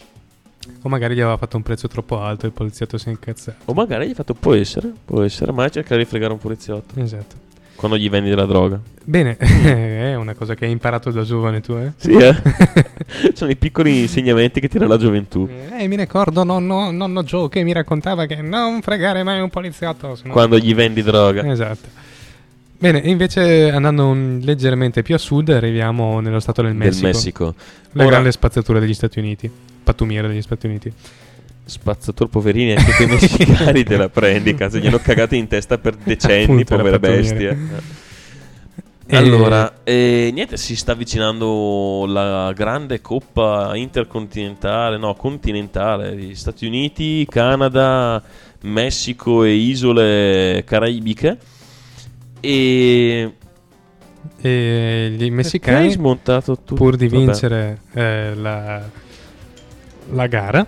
[0.83, 3.59] O magari gli aveva fatto un prezzo troppo alto e il poliziotto si è incazzato.
[3.65, 7.01] O magari gli ha fatto, può essere, può essere, ma cercare di fregare un poliziotto.
[7.01, 7.51] Esatto.
[7.75, 8.81] Quando gli vendi della droga.
[9.05, 11.93] Bene, è una cosa che hai imparato da giovane tu, eh?
[11.97, 12.35] Sì, eh?
[13.35, 15.49] Sono i piccoli insegnamenti che tira la gioventù.
[15.77, 20.15] Eh, mi ricordo nonno, nonno Joe che mi raccontava che non fregare mai un poliziotto.
[20.15, 21.45] sennò- Quando gli vendi droga.
[21.51, 21.89] Esatto.
[22.79, 24.13] Bene, invece andando
[24.45, 27.07] leggermente più a sud arriviamo nello stato del Del Messico.
[27.07, 27.55] Messico.
[27.93, 29.51] La Ora- grande spazzatura degli Stati Uniti.
[29.83, 30.93] Pattumiera degli Stati Uniti.
[31.73, 35.97] Spazzator poverini, anche quei messicani te la prendi, cazzo, gli hanno cagato in testa per
[35.97, 36.99] decenni, Appunto, pattumiera.
[36.99, 37.59] bestie.
[39.05, 47.27] E- Allora, eh, niente, si sta avvicinando la grande coppa intercontinentale, no, continentale Stati Uniti,
[47.29, 48.23] Canada,
[48.63, 51.37] Messico e isole caraibiche.
[52.41, 53.33] E
[54.41, 55.97] E hai messicani,
[56.75, 58.83] pur di vincere eh, la,
[60.13, 60.67] la gara,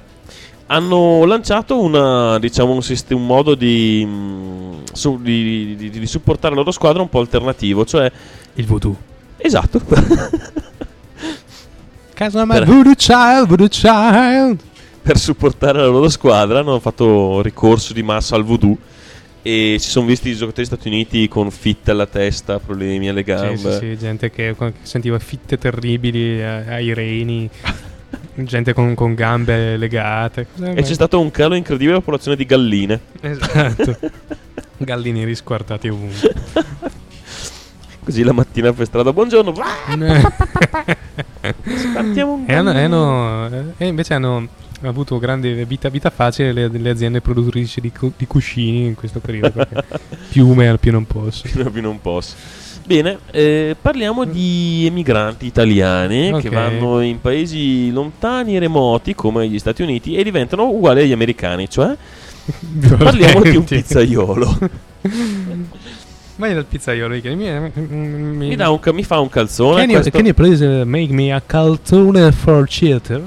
[0.74, 6.50] hanno lanciato una, diciamo, un, sist- un modo di, mm, su- di, di- di supportare
[6.54, 8.10] la loro squadra un po' alternativo, cioè
[8.54, 8.96] il voodoo.
[9.36, 9.80] Esatto.
[12.14, 14.58] Casa Per- voodoo child, voodoo child.
[15.02, 18.76] per supportare la loro squadra hanno fatto ricorso di massa al voodoo
[19.42, 23.56] e si sono visti i giocatori Stati Uniti con fitte alla testa, problemi alle gambe.
[23.58, 27.50] Sì, sì, sì, gente che, sentiva fitte terribili a- ai reni,
[28.36, 30.46] gente con, con gambe legate.
[30.52, 30.72] Cos'è?
[30.76, 33.00] E c'è stato un calo incredibile della popolazione di galline.
[33.20, 33.98] Esatto.
[34.78, 36.34] Gallini risquartati ovunque.
[38.04, 39.54] Così la mattina per strada, buongiorno.
[41.64, 44.46] Spartiamo un e, hanno- e hanno- e invece hanno
[44.82, 49.20] avuto grande vita, vita facile le, le aziende produttrici di, cu- di cuscini in questo
[49.20, 49.66] periodo.
[50.30, 51.48] piume al più non posso.
[51.48, 52.34] Più non posso.
[52.86, 56.42] Bene, eh, parliamo di emigranti italiani Ok.
[56.42, 61.12] che vanno in paesi lontani e remoti come gli Stati Uniti e diventano uguali agli
[61.12, 61.96] americani, cioè
[62.98, 63.76] parliamo di un Violenti.
[63.76, 64.58] pizzaiolo.
[66.36, 69.86] Vai dal pizzaiolo che mi, mi, Mi, un mi fa un calzone.
[69.86, 73.22] Can you, can you please uh, make me a calzone for cheater?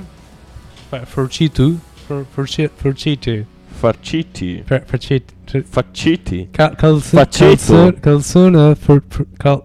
[0.89, 1.79] For, for cheatu?
[2.05, 3.43] For, for, chi- for cheatu?
[3.77, 4.63] Farciti.
[4.65, 5.33] For, for cheat.
[5.69, 6.47] Facciti.
[6.51, 7.73] Cal, calzo, Faccetto.
[7.73, 9.63] calzo, calzone for, for cal,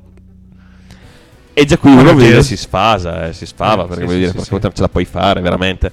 [1.55, 2.57] E già qui uno vede sì.
[2.57, 4.75] si sfasa, eh, si sfava Eh, perché sì, vuol sì, dire sì, perché sì.
[4.75, 5.93] ce la puoi fare veramente.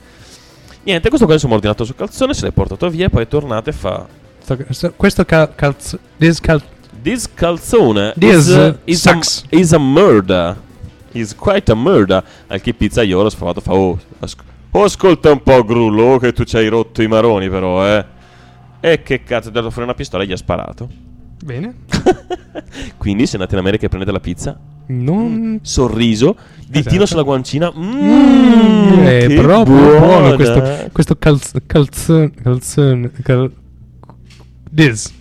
[0.83, 3.69] Niente, questo qua insomma ha ordinato sul calzone, se l'è portato via, poi è tornato
[3.69, 4.07] e fa
[4.41, 6.61] sto- sto- questo cal, calzo, this cal,
[7.01, 9.43] This calzone This, is, uh, is, a, sucks.
[9.49, 10.55] is a murder.
[11.13, 12.21] Is quite a murder.
[12.47, 16.43] Al che il pizzaiolo sfavato fa oh, asc- oh, ascolta un po' Grullo che tu
[16.43, 18.05] ci hai rotto i maroni però eh.
[18.81, 20.87] E che cazzo, ha dato fuori una pistola e gli ha sparato.
[21.43, 21.73] Bene.
[22.97, 24.57] Quindi se andate in America e prendete la pizza,
[24.87, 25.59] Non...
[25.61, 27.05] Sorriso, ditino Esatto.
[27.05, 27.71] sulla guancina.
[27.75, 29.99] Mm, Mmm, è che proprio buona.
[29.99, 33.51] buono questo, questo calz, calzone, calzone, cal...
[34.73, 35.13] This.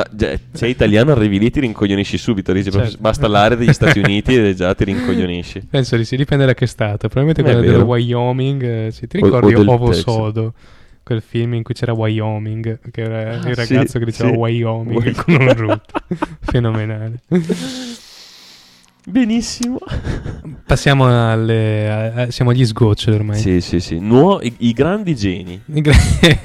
[0.00, 2.52] Ma già, sei italiano, arrivi lì ti rincoglionisci subito.
[2.52, 2.96] dici Certo.
[3.00, 5.66] Basta l'area degli Stati Uniti e già ti rincoglionisci.
[5.70, 7.08] Penso di sì, dipende da che stato.
[7.08, 7.80] Probabilmente quello del.
[7.82, 8.62] Wyoming.
[8.62, 10.02] eh, sì, ti O- o ricordi del Ovo Texas.
[10.04, 10.54] Sodo?
[11.02, 14.36] Quel film in cui c'era Wyoming, che era il Ah, sì, ragazzo che diceva sì.
[14.36, 15.90] Wyoming Wy- con un root.
[16.40, 17.20] Fenomenale.
[19.10, 19.78] Benissimo.
[20.64, 21.90] Passiamo alle.
[21.90, 23.38] a- a- siamo agli sgoccioli ormai.
[23.38, 23.98] Sì, sì, sì.
[23.98, 25.60] Nuo- i, i grandi geni.
[25.72, 25.94] I gra-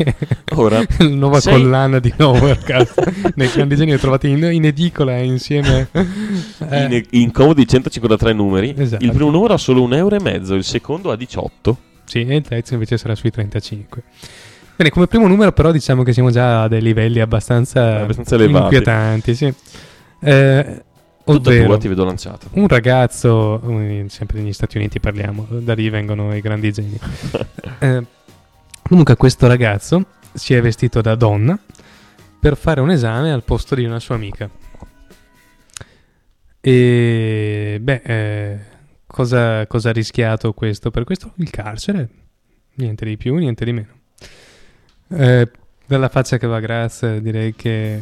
[0.56, 4.66] Ora, La nuova sei- collana di Overcast nei grandi geni li ho trovati in, in
[4.66, 8.74] edicola insieme eh, In, in comodi 153 numeri.
[8.76, 9.04] Esatto.
[9.04, 11.78] Il primo numero ha solo un euro e mezzo, il secondo ha 18.
[12.06, 14.04] Sì, e il terzo invece sarà sui 35.
[14.76, 18.64] Bene, come primo numero però diciamo che siamo già a dei livelli abbastanza, Abbastanza elevati.
[18.64, 19.54] inquietanti, sì.
[20.22, 20.84] Eh,
[21.26, 22.50] Tutta ovvero, tua ti vedo lanciato.
[22.54, 27.00] un ragazzo, eh, sempre negli Stati Uniti parliamo, da lì vengono i grandi geni.
[27.78, 28.06] Eh,
[28.84, 31.60] comunque questo ragazzo si è vestito da donna
[32.40, 34.50] per fare un esame al posto di una sua amica.
[36.62, 38.60] E beh, eh,
[39.06, 40.90] cosa, cosa ha rischiato questo?
[40.90, 42.10] Per questo il carcere,
[42.76, 43.94] niente di più, niente di meno.
[45.10, 45.50] Eh,
[45.86, 48.02] dalla faccia che va Graz direi che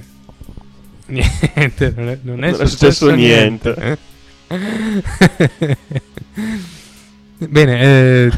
[1.07, 3.97] niente, non è, non è Non successo, successo niente.
[7.37, 8.31] Bene, eh,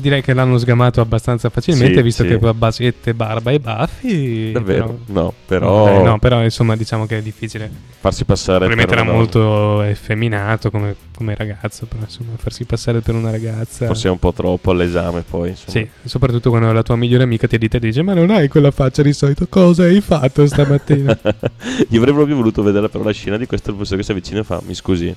[0.00, 2.36] direi che l'hanno sgamato abbastanza facilmente, Sì, visto sì.
[2.38, 4.52] che basette, barba e baffi.
[4.52, 4.98] Davvero?
[5.06, 7.70] però- No, però Ok, no, però insomma diciamo che è difficile.
[8.00, 13.00] farsi passare Probabilmente per era una- molto effeminato come, come ragazzo, però insomma farsi passare
[13.00, 13.86] per una ragazza...
[13.86, 15.50] Forse è un po' troppo all'esame poi.
[15.50, 15.70] Insomma.
[15.70, 18.70] Sì, soprattutto quando la tua migliore amica ti dite e dice ma non hai quella
[18.70, 21.18] faccia di solito, cosa hai fatto stamattina?
[21.88, 24.44] Io avrei proprio voluto vedere però la scena di questo professore che si avvicina e
[24.44, 25.14] fa: Mi scusi,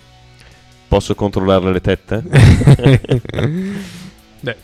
[0.88, 2.24] posso controllarle le tette?
[4.42, 4.56] Beh.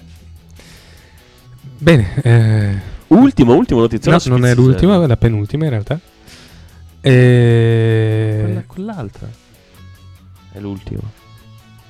[1.80, 4.11] Bene, eh, ultimo, ultimo notizia.
[4.11, 5.99] no, non è l'ultima, è la penultima in realtà.
[7.01, 8.41] E...
[8.43, 9.30] Quella, quell'altra.
[10.51, 11.01] È l'ultima.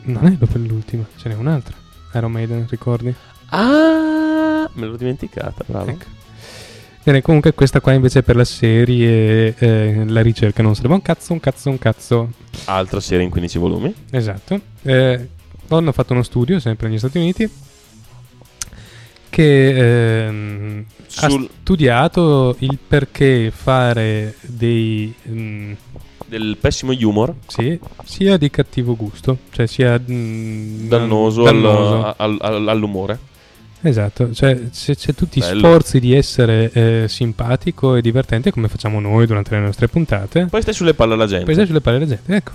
[0.03, 1.75] Non è proprio l'ultima, ce n'è un'altra.
[2.13, 3.13] Iron Maiden, ricordi?
[3.49, 5.89] Ah, me l'ho dimenticata, bravo.
[5.89, 6.15] Ecco.
[7.03, 10.95] Bene, comunque questa qua invece è per la serie eh, La ricerca non serve a
[10.95, 12.31] un cazzo, un cazzo, un cazzo.
[12.65, 13.93] Altra serie in 15 volumi.
[14.11, 14.59] Esatto.
[14.81, 15.29] Eh,
[15.69, 17.49] hanno fatto uno studio, sempre negli Stati Uniti,
[19.37, 25.13] che ehm, Sul- ha studiato il perché fare dei...
[25.29, 25.71] mm,
[26.25, 27.35] Del pessimo humor.
[27.45, 29.99] sì, sia di cattivo gusto, cioè sia...
[29.99, 32.03] mm, Dannoso, dannoso.
[32.03, 33.19] al- al- al- all'umore.
[33.81, 35.59] Esatto, cioè se c'è tutti Bello.
[35.59, 40.61] sforzi di essere eh, simpatico e divertente come facciamo noi durante le nostre puntate, Poi
[40.63, 41.45] stai sulle palle alla gente.
[41.45, 42.51] poi stai sulle palle della gente, ecco,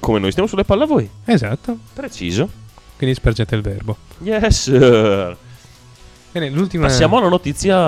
[0.00, 1.08] Come noi stiamo sulle palle a voi.
[1.26, 2.50] esatto, Preciso.
[2.96, 3.96] quindi spargete il verbo.
[4.24, 4.62] Yes.
[4.62, 5.36] sir.
[6.38, 6.86] Bene, l'ultima...
[6.88, 7.78] Passiamo alla notizia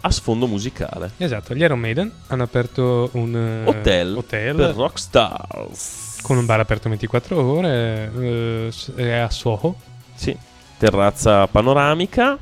[0.00, 1.10] a sfondo musicale.
[1.18, 6.20] Esatto, gli Iron Maiden hanno aperto un eh, Hotel, hotel per Rockstars.
[6.22, 9.76] con un bar aperto 24 ore, eh, è a Soho,
[10.14, 10.34] Sì.
[10.78, 12.38] Terrazza panoramica.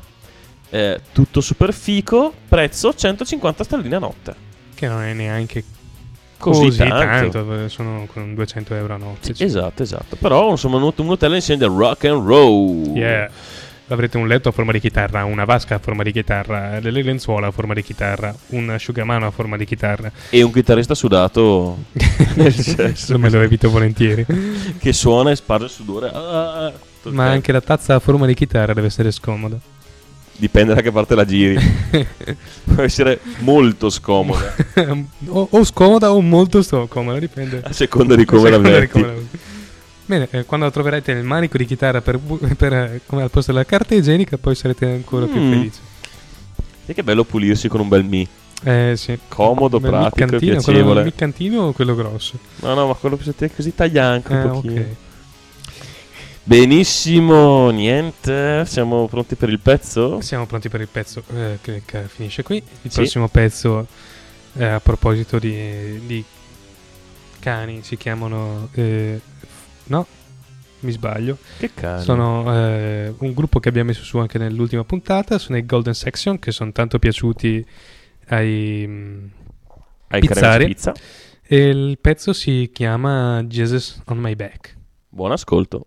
[0.70, 2.32] eh, tutto super fico.
[2.48, 4.34] Prezzo 150 sterline a notte.
[4.74, 5.64] che non è neanche
[6.38, 6.96] Così, così, tanto.
[7.40, 9.34] tanto, eh, sono con 200 euro a notte.
[9.36, 10.14] Esatto, esatto.
[10.14, 12.94] Però insomma un, un hotel insieme del rock and roll.
[12.96, 13.30] Yeah.
[13.88, 17.48] Avrete un letto a forma di chitarra, una vasca a forma di chitarra, delle lenzuola
[17.48, 20.10] a forma di chitarra, un asciugamano a forma di chitarra.
[20.30, 21.84] E un chitarrista sudato
[22.34, 24.24] nel sesso, Lo me lo evito volentieri.
[24.78, 26.10] che suona e sparge il sudore.
[26.12, 26.72] Ah,
[27.02, 29.58] tutto Ma il anche la tazza a forma di chitarra deve essere scomoda.
[30.36, 31.56] Dipende da che parte la giri.
[32.64, 34.54] Può essere molto scomoda.
[35.28, 37.60] o, o scomoda o molto scomoda, dipende.
[37.62, 38.92] A seconda di come la seconda di metti.
[38.92, 39.38] come la metti.
[40.06, 42.18] Bene, eh, quando troverete nel manico di chitarra per,
[42.56, 45.50] per, eh, come al posto della carta igienica, poi sarete ancora più Mm.
[45.52, 45.78] felici.
[46.86, 48.28] E che bello pulirsi con un bel mi.
[48.62, 49.18] Eh sì.
[49.28, 50.82] Comodo, Beh, il pratico miccantino, piacevole.
[50.84, 52.38] Quello, il miccantino o quello grosso?
[52.56, 54.80] No, no, ma quello più te così taglia anche un Eh, pochino.
[54.80, 54.86] ok.
[56.46, 58.64] Benissimo, niente.
[58.66, 60.20] Siamo pronti per il pezzo?
[60.20, 62.56] Siamo pronti per il pezzo eh, che, che finisce qui.
[62.82, 62.96] Il Sì.
[63.00, 63.86] prossimo pezzo,
[64.58, 66.22] eh, a proposito di, di
[67.38, 68.68] cani, si chiamano...
[68.74, 69.20] eh,
[69.84, 70.06] no,
[70.80, 71.38] mi sbaglio.
[71.58, 72.02] Che cani?
[72.02, 75.38] Sono eh, un gruppo che abbiamo messo su anche nell'ultima puntata.
[75.38, 77.64] Sono i Golden Section, che sono tanto piaciuti
[78.28, 79.24] ai, mm,
[80.08, 80.66] Ai pizzari.
[80.66, 80.92] Pizza.
[81.46, 84.76] E il pezzo si chiama Jesus on My Back.
[85.08, 85.86] Buon ascolto.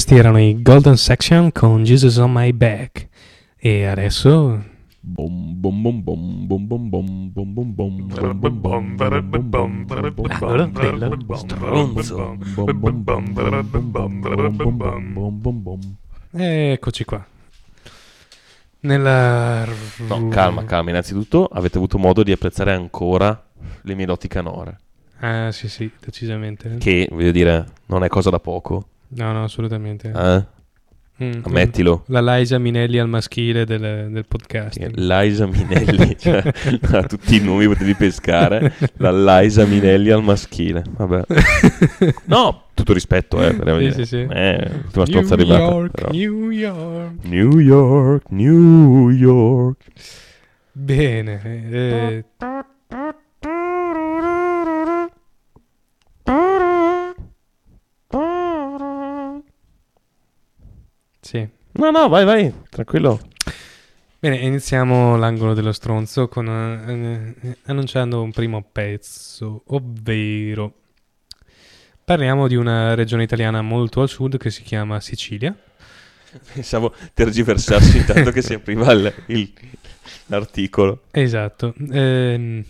[0.00, 3.06] Questi erano i Golden Section con Jesus on My Back.
[3.58, 4.64] E adesso
[11.34, 12.38] Stronzo.
[16.30, 17.26] Eccoci qua.
[18.80, 19.66] Nella...
[20.08, 20.88] No, calma, calma.
[20.88, 23.38] Innanzitutto avete avuto modo di apprezzare ancora
[23.82, 24.78] le mie doti canore.
[25.18, 26.78] Ah, sì, sì, decisamente.
[26.78, 28.86] Che, voglio dire, non è cosa da poco.
[29.20, 30.10] No, no, assolutamente.
[30.10, 30.58] Eh?
[31.22, 32.04] Mm, Ammettilo.
[32.06, 34.78] La Liza Minelli al maschile del, del podcast.
[34.94, 36.42] Liza Minelli, cioè,
[36.92, 38.72] a tutti i nomi potevi pescare.
[38.96, 40.82] La Liza Minelli al maschile.
[40.96, 41.22] Vabbè.
[42.24, 43.52] No, tutto rispetto, eh.
[43.54, 44.26] per Sì, sì, sì.
[44.30, 45.62] Eh, New stronza arrivata.
[45.62, 46.10] York, però.
[46.10, 47.24] New York.
[47.24, 49.84] New York, New York.
[50.72, 51.40] Bene.
[51.70, 52.24] eh,
[61.30, 61.48] Sì.
[61.74, 63.20] No, no, vai, vai, tranquillo.
[64.18, 70.74] Bene, iniziamo l'angolo dello stronzo con, eh, eh, annunciando un primo pezzo, ovvero
[72.02, 75.56] parliamo di una regione italiana molto al sud che si chiama Sicilia.
[76.52, 78.92] Pensavo tergiversarsi intanto che si apriva
[80.26, 81.02] l'articolo.
[81.12, 82.64] Esatto, ehm,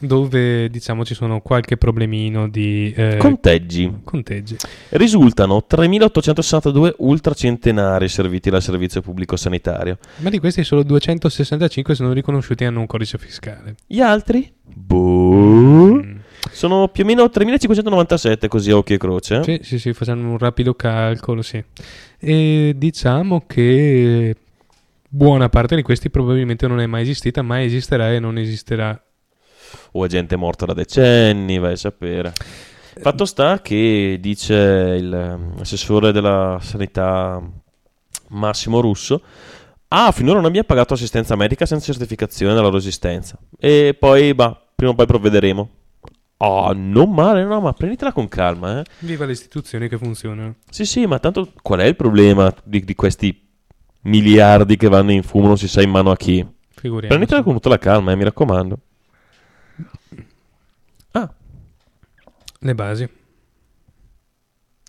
[0.00, 3.92] dove diciamo ci sono qualche problemino di eh, Conteggi.
[4.02, 4.56] conteggi.
[4.90, 9.98] Risultano 3.862 ultracentenari serviti dal servizio pubblico sanitario.
[10.18, 13.74] Ma di questi solo 265 sono riconosciuti e hanno un codice fiscale.
[13.86, 14.50] Gli altri?
[14.62, 16.02] Boh.
[16.50, 19.36] Sono più o meno 3597 così a occhio e croce.
[19.38, 19.42] eh?
[19.44, 21.62] Sì, sì, sì, facciamo un rapido calcolo, sì.
[22.18, 24.34] E diciamo che
[25.08, 29.00] buona parte di questi probabilmente non è mai esistita, mai esisterà e non esisterà.
[29.92, 32.32] O è gente morta da decenni, vai a sapere.
[33.00, 37.40] Fatto sta che dice il, ehm, assessore della sanità
[38.28, 39.22] Massimo Russo.
[39.88, 43.38] Ah, finora non abbiamo pagato assistenza medica senza certificazione della loro esistenza.
[43.58, 45.70] E poi, bah, prima o poi provvederemo.
[46.38, 48.84] Ah, non male, no, ma prenditela con calma, eh.
[49.00, 50.56] Viva le istituzioni che funzionano.
[50.70, 53.48] Sì, sì, ma tanto qual è il problema di, di questi
[54.02, 56.46] miliardi che vanno in fumo, non si sa in mano a chi?
[56.68, 57.08] Figuriamoci.
[57.08, 58.78] Prenditela con tutta la calma, eh, mi raccomando.
[62.62, 63.08] Le basi.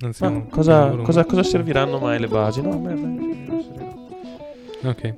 [0.03, 2.61] Anzi, Ma cosa, cosa- cosa serviranno mai le basi?
[2.61, 3.29] No, beh,
[4.83, 5.13] Ok.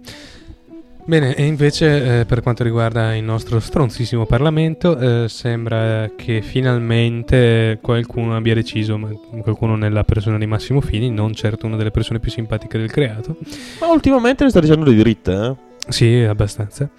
[1.06, 7.80] Bene, e invece eh, per quanto riguarda il nostro stronzissimo Parlamento, eh, sembra che finalmente
[7.82, 9.10] qualcuno abbia deciso, ma
[9.42, 13.36] qualcuno nella persona di Massimo Fini, non certo una delle persone più simpatiche del creato.
[13.82, 15.56] Ma ultimamente le sta dicendo di dritte, eh?
[15.90, 16.90] Sì, abbastanza.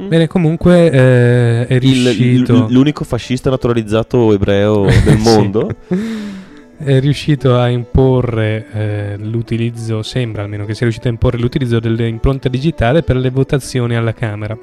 [0.00, 0.08] Mm.
[0.08, 2.66] Bene, comunque eh, è riuscito...
[2.68, 5.22] il- l'unico fascista naturalizzato ebreo del Sì.
[5.22, 5.70] mondo.
[6.76, 12.48] è riuscito a imporre eh, l'utilizzo, sembra almeno che sia riuscito a imporre l'utilizzo dell'impronta
[12.48, 14.56] digitale per le votazioni alla Camera.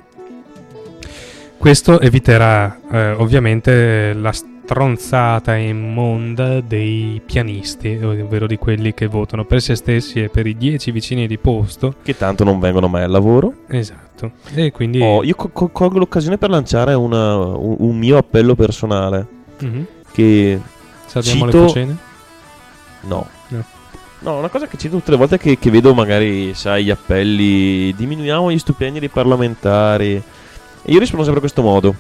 [1.57, 4.33] Questo eviterà eh, ovviamente la
[4.75, 10.55] stronzata immonda dei pianisti, ovvero di quelli che votano per se stessi e per i
[10.55, 11.95] dieci vicini di posto.
[12.01, 13.53] Che tanto non vengono mai al lavoro.
[13.67, 14.31] Esatto.
[14.53, 15.01] E quindi...
[15.01, 19.27] Oh, io co- co- colgo l'occasione per lanciare una- un, un mio appello personale.
[19.59, 19.85] Mhm.
[20.09, 20.59] Che
[21.05, 21.97] Salviamo le cito- cocene?
[23.01, 23.27] No.
[23.49, 23.63] No.
[24.19, 27.93] No, una cosa che cito tutte le volte che, che vedo magari, sai, gli appelli,
[27.93, 30.13] diminuiamo gli stipendi dei parlamentari.
[30.13, 30.21] E
[30.91, 31.93] io rispondo sempre in questo modo.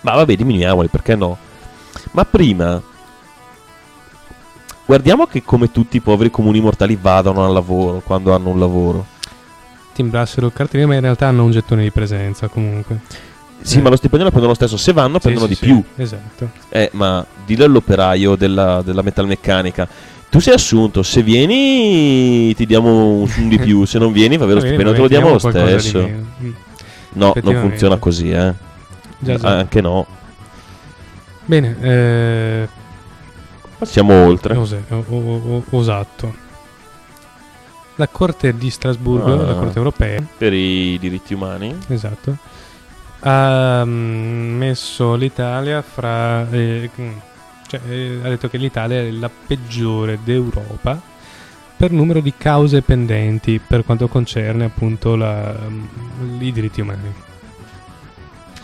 [0.00, 1.36] Ma vabbè, diminuiamoli, perché no?
[2.12, 2.80] Ma prima,
[4.86, 9.06] guardiamo che come tutti i poveri comuni mortali vadano al lavoro, quando hanno un lavoro.
[9.92, 13.00] Timbrassero il cartellino, ma in realtà hanno un gettone di presenza comunque.
[13.60, 13.82] Sì, Eh.
[13.82, 14.76] ma lo stipendio lo prendono lo stesso.
[14.76, 15.82] Se vanno, Sì, prendono sì, di sì, più.
[15.96, 16.50] Esatto.
[16.68, 19.88] Eh, ma dillo all'operaio della, della metalmeccanica.
[20.28, 24.58] Tu sei assunto, se vieni ti diamo un, di più, se non vieni va bene
[24.60, 26.00] lo stipendio, te lo diamo lo di stesso.
[26.00, 26.50] Mm.
[27.12, 28.52] No, non funziona così, eh.
[29.20, 29.48] Già, già.
[29.48, 30.04] Anche no.
[31.46, 32.68] Bene, eh,
[33.78, 34.54] Passiamo oltre.
[34.54, 34.80] cos'è?
[34.88, 36.42] O- o- o- Osatto.
[37.96, 39.46] La Corte di Strasburgo, Ah.
[39.46, 41.76] la Corte europea, Per i diritti umani.
[41.88, 42.36] esatto,
[43.20, 46.48] ha mm, messo l'Italia fra...
[46.50, 47.12] eh, mm,
[47.68, 51.00] cioè, eh, ha detto che l'Italia è la peggiore d'Europa
[51.76, 57.12] per numero di cause pendenti per quanto concerne appunto la, mm, i diritti umani.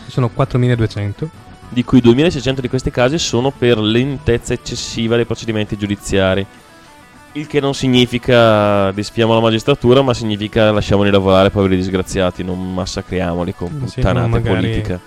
[0.07, 1.29] Sono 4.200.
[1.73, 6.45] Di cui 2600 di questi casi sono per lentezza eccessiva dei procedimenti giudiziari.
[7.33, 13.53] Il che non significa disfiamo la magistratura, ma significa lasciamoli lavorare, poveri disgraziati, non massacriamoli
[13.53, 14.99] con puttanate magari- politiche.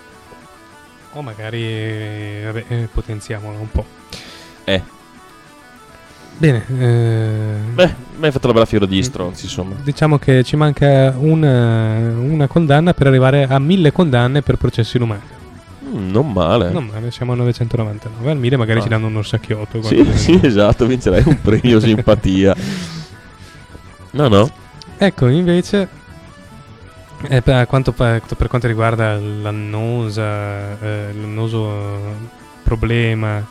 [1.13, 3.85] O magari eh, vabbè, eh, potenziamolo un po'.
[4.63, 4.81] Eh.
[6.37, 9.75] Bene, eh, Beh, mi hai fatto la bella fiera di stronzi, insomma.
[9.81, 15.21] diciamo che ci manca una, una condanna per arrivare a mille condanne per processi inumani.
[15.95, 16.71] Mm, non male.
[16.71, 18.31] Non male, siamo a 999.
[18.31, 18.83] Al 1000 magari Ah.
[18.83, 19.81] ci danno un orsacchiotto.
[19.83, 22.55] Sì, sì, esatto, vincerai un premio simpatia.
[24.15, 24.49] No, no.
[24.97, 25.89] Ecco, invece,
[27.27, 31.69] eh, per, quanto, per, per quanto riguarda l'annosa, eh, l'annoso
[32.63, 33.45] problema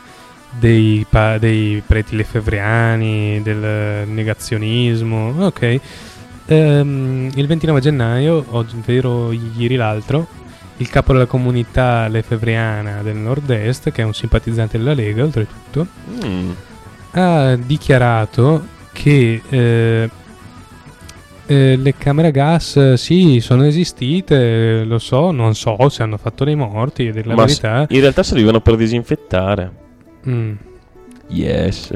[0.50, 5.80] dei, pa- dei preti lefevriani, del negazionismo, ok.
[6.46, 10.26] Ehm, il 29 gennaio, ovvero ieri l'altro,
[10.78, 15.86] il capo della comunità lefevriana del nord-est, che è un simpatizzante della Lega oltretutto,
[16.24, 16.50] Mm.
[17.12, 20.10] ha dichiarato che eh,
[21.46, 26.16] eh, le camere a gas eh, sì sono esistite, lo so, non so se hanno
[26.16, 27.86] fatto dei morti, la Ma verità.
[27.90, 29.70] in realtà servivano per disinfettare.
[30.28, 30.52] Mm,
[31.28, 31.90] Yes.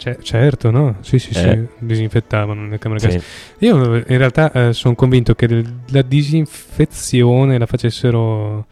[0.00, 0.96] Ce- certo, no?
[1.00, 1.66] Sì, sì, sì, Eh.
[1.78, 3.06] disinfettavano le camere Sì.
[3.08, 3.24] gas.
[3.58, 8.66] Io eh, in realtà sono convinto che la disinfezione la facessero...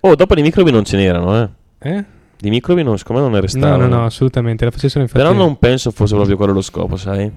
[0.00, 1.48] Oh, dopo di microbi non ce n'erano, eh.
[1.78, 2.04] Eh?
[2.38, 3.86] Di microbi non, siccome non ne No, restavano.
[3.86, 5.22] no, no, assolutamente, la facessero infatti...
[5.22, 7.30] Però non penso fosse proprio quello lo scopo, sai?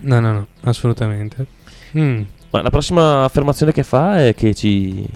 [0.00, 1.46] No, no, no, assolutamente.
[1.96, 2.22] Mm.
[2.50, 5.06] Ma la prossima affermazione che fa è che ci...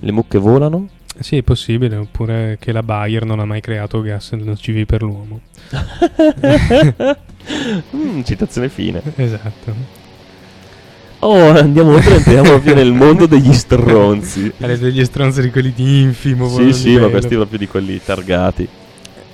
[0.00, 0.88] le mucche volano?
[1.18, 5.40] Sì, è possibile, oppure che la Bayer non ha mai creato gas nocivi per l'uomo.
[7.94, 9.02] Mm, citazione fine.
[9.16, 9.74] Esatto.
[11.20, 14.52] Oh, andiamo oltre, entriamo proprio nel mondo degli stronzi.
[14.60, 18.68] Alle degli stronzi di quelli di infimo Sì, sì, ma questi proprio di quelli targati.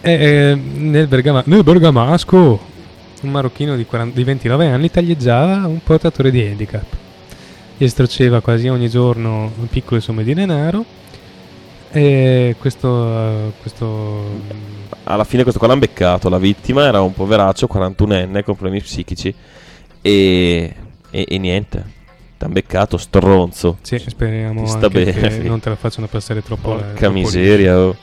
[0.00, 2.68] E, eh, nel, Bergama- nel Bergamasco
[3.22, 6.86] un marocchino di, 40 di 29 anni taglieggiava un portatore di handicap.
[7.76, 10.84] Gli estraceva quasi ogni giorno piccole somme di denaro.
[11.92, 14.22] E questo, eh, questo
[15.04, 19.34] Alla fine questo qua l'hanno beccato, la vittima era un poveraccio 41enne con problemi psichici
[20.00, 20.74] e,
[21.10, 21.84] e, e niente,
[22.38, 23.78] t'han beccato stronzo.
[23.82, 25.12] Sì, speriamo Ti sta bene.
[25.12, 27.78] che non te la facciano passare troppo Porca troppo miseria.
[27.78, 27.96] Oh.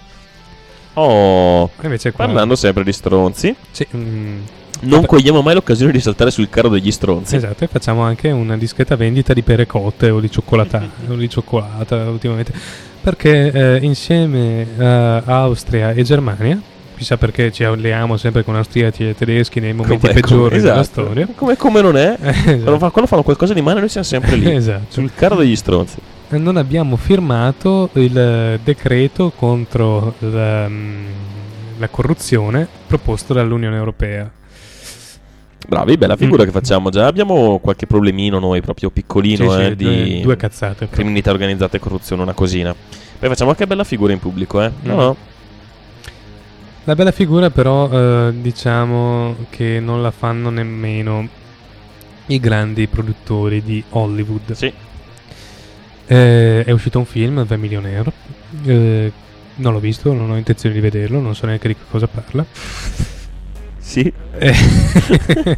[0.99, 4.39] Oh, invece qua- parlando sempre di stronzi, Sì, mm,
[4.82, 7.36] non cogliamo mai l'occasione di saltare sul carro degli stronzi.
[7.36, 11.30] Esatto, e facciamo anche una discreta vendita di pere cotte o di cioccolata, o di
[11.30, 12.54] cioccolata ultimamente.
[13.02, 16.60] Perché eh, insieme a Austria e Germania,
[16.98, 20.82] chissà perché ci alleamo sempre con austriaci e tedeschi nei momenti Come- peggiori come- della
[20.82, 21.02] esatto.
[21.04, 21.28] storia.
[21.36, 22.18] Come, come non è?
[22.22, 22.78] Eh, Quando, esatto.
[22.80, 24.52] fa- quando fanno qualcosa di male noi siamo sempre lì.
[24.56, 24.86] Esatto.
[24.90, 25.98] Sul carro degli stronzi.
[26.30, 31.06] Non abbiamo firmato il eh, decreto contro la, mm,
[31.78, 34.30] la corruzione proposto dall'Unione Europea.
[35.68, 36.45] Bravi, bella figura Mm.
[36.45, 36.89] che facciamo.
[36.89, 40.88] Già abbiamo qualche problemino noi, proprio piccolino, Sì, sì, eh, di due- due cazzate.
[40.89, 42.73] criminalità organizzata e corruzione, una cosina.
[43.19, 44.72] Poi facciamo anche bella figura in pubblico, eh.
[44.84, 44.98] No, Mm.
[44.98, 45.15] no.
[46.85, 51.27] La bella figura però eh, diciamo che non la fanno nemmeno
[52.27, 54.53] i grandi produttori di Hollywood.
[54.53, 54.72] Sì.
[56.10, 58.10] Eh, è uscito un film, The Millionaire.
[58.64, 59.11] Eh,
[59.56, 62.45] non l'ho visto, non ho intenzione di vederlo, non so neanche di che cosa parla.
[63.88, 64.11] Sì.
[64.38, 64.53] Eh,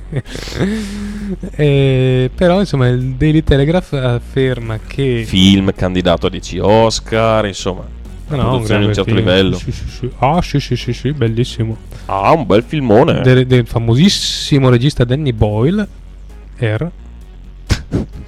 [1.56, 5.24] eh, però insomma il Daily Telegraph afferma che...
[5.26, 7.88] Film candidato a 10 Oscar, insomma.
[8.28, 9.18] No, no, un un certo film.
[9.18, 9.58] livello.
[9.58, 10.12] Sì, sì, sì.
[10.20, 11.76] Ah sì sì sì sì, bellissimo.
[12.06, 13.22] Ah, un bel filmone.
[13.22, 15.88] del, del famosissimo regista Danny Boyle
[16.60, 16.92] R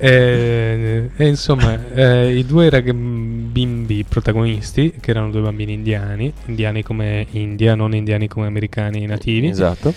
[0.00, 6.82] e, e insomma eh, i due rag- bimbi protagonisti che erano due bambini indiani indiani
[6.82, 9.92] come India non indiani come americani nativi Esatto.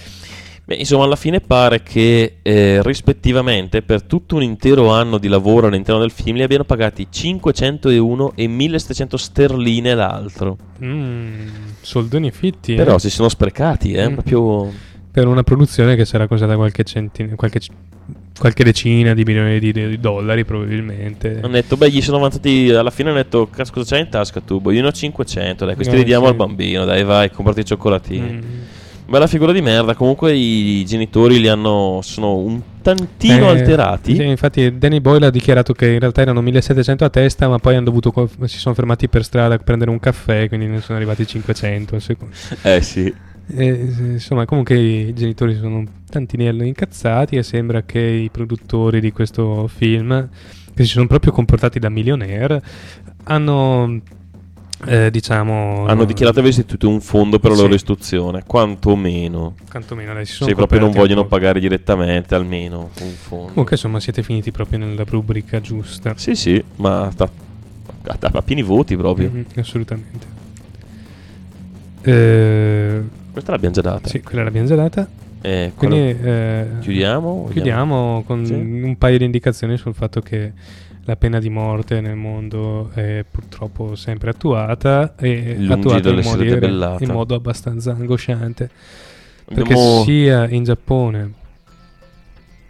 [0.66, 5.68] Beh, insomma, alla fine pare che eh, rispettivamente per tutto un intero anno di lavoro
[5.68, 10.58] all'interno del film li abbiano pagati 501 e 1700 sterline l'altro.
[10.82, 11.48] Mm,
[11.82, 13.00] soldoni fitti Però eh.
[13.00, 14.14] si sono sprecati, eh, Mm.
[14.14, 14.72] proprio...
[15.12, 17.60] per una produzione che sarà costata qualche, centina, qualche,
[18.38, 22.90] qualche decina di milioni di, di dollari probabilmente Hanno detto, beh, gli sono avanzati alla
[22.90, 23.10] fine.
[23.10, 24.62] Hanno detto, "Cazzo, cosa c'hai in tasca tu?
[24.72, 25.66] Io ne ho 500.
[25.66, 26.32] Dai, questi Eh, li diamo sì.
[26.32, 26.86] al bambino.
[26.86, 28.32] Dai, vai, comprati i cioccolatini.
[28.32, 28.42] Mm.
[29.06, 29.94] Bella figura di merda.
[29.96, 32.00] Comunque, i genitori li hanno.
[32.04, 34.16] Sono un tantino Eh, alterati.
[34.16, 37.76] sì, infatti Danny Boyle ha dichiarato che in realtà erano 1700 a testa, ma poi
[37.76, 41.26] hanno dovuto si sono fermati per strada a prendere un caffè, quindi ne sono arrivati
[41.28, 42.00] 500.
[42.00, 42.34] secondo-
[42.64, 43.14] Eh sì.
[43.48, 49.68] E, insomma, comunque i genitori sono tantinello incazzati e sembra che i produttori di questo
[49.68, 50.30] film,
[50.74, 52.62] che si sono proprio comportati da millionaire,
[53.24, 54.02] hanno
[54.86, 58.44] eh, diciamo Hanno dichiarato di aver istituito un fondo per la loro istruzione.
[58.46, 59.56] Quantomeno.
[59.70, 63.48] Quantomeno sono Se proprio non vogliono pagare direttamente, almeno un fondo.
[63.48, 66.14] Comunque insomma siete finiti proprio nella rubrica giusta.
[66.18, 67.30] Sì, sì, ma a,
[68.20, 69.30] a pieni voti proprio.
[69.30, 70.42] Mhm, assolutamente.
[72.02, 73.02] Eh,
[73.34, 74.08] Questa l'abbiamo già data.
[74.08, 75.08] sì, quella l'abbiamo già data.
[75.42, 77.50] Eh, Quindi eh, chiudiamo?
[77.52, 78.54] chiudiamo con Sì.
[78.54, 80.54] un paio di indicazioni sul fatto che
[81.06, 87.04] la pena di morte nel mondo è purtroppo sempre attuata e Lungi attuata in, modi-
[87.04, 88.70] in modo abbastanza angosciante.
[89.50, 91.34] Abbiamo- Perché sia in Giappone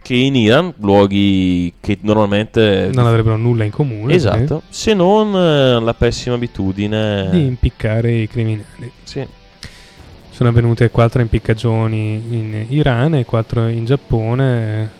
[0.02, 2.90] Che in Iran, luoghi che normalmente...
[2.92, 7.28] non avrebbero nulla in comune Esatto, se non eh, la pessima abitudine...
[7.30, 8.90] di impiccare i criminali.
[9.04, 9.24] Sì.
[10.34, 14.90] Sono avvenute quattro impiccagioni in Iran e quattro in Giappone.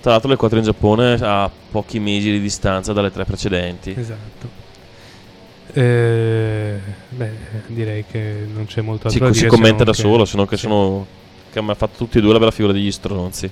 [0.00, 3.92] Tra l'altro le quattro in Giappone a pochi mesi di distanza dalle tre precedenti.
[3.98, 4.48] Esatto.
[5.72, 6.78] Eh,
[7.08, 7.30] beh,
[7.66, 9.50] direi che non c'è molto Sì, altro da si dire.
[9.50, 10.62] commenta da non solo, che- se non che sì.
[10.62, 11.06] sono...
[11.50, 13.50] Che hanno fatto tutti e due la bella figura degli stronzi.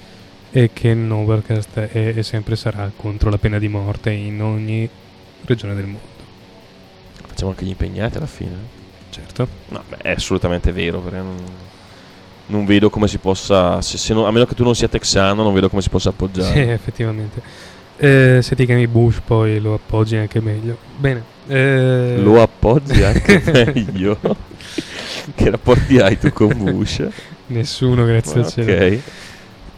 [0.53, 4.89] E che il Novercast è e sempre sarà contro la pena di morte in ogni
[5.47, 6.15] regione del mondo.
[7.27, 8.76] Facciamo anche gli impegnati alla fine.
[9.17, 9.49] Certo.
[9.69, 11.37] No, beh, è assolutamente vero, perché non,
[12.47, 13.81] non vedo come si possa...
[13.83, 16.11] se- se non- a meno che tu non sia texano, non vedo come si possa
[16.11, 16.53] appoggiare.
[16.53, 17.41] Sì, effettivamente.
[17.99, 20.77] Eh, se ti chiami Bush poi lo appoggi anche meglio.
[20.99, 21.23] Bene.
[21.49, 23.43] eh, Lo appoggi anche
[23.75, 24.19] meglio.
[25.35, 27.07] che rapporti hai tu con Bush?
[27.47, 29.01] Nessuno, grazie al cielo.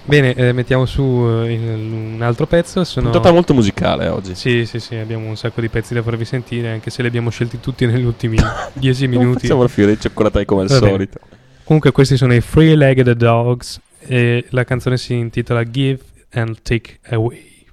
[0.09, 2.82] Bene, eh, mettiamo su eh, un altro pezzo.
[2.82, 3.10] Sono...
[3.10, 4.35] Puntata molto musicale oggi.
[4.35, 7.28] Sì, sì, sì, abbiamo un sacco di pezzi da farvi sentire, anche se li abbiamo
[7.28, 8.39] scelti tutti negli ultimi
[8.72, 9.40] 10 Non minuti.
[9.40, 10.90] facciamo la figura dei cioccolatai come al Va bene.
[10.90, 11.18] solito.
[11.64, 17.01] Comunque questi sono i Free Legged Dogs e la canzone si intitola Give and Take
[17.10, 17.66] Away.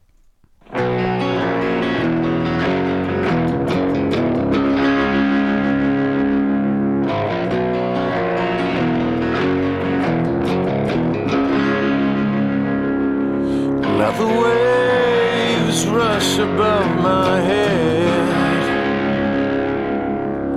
[14.06, 18.64] Let the waves rush above my head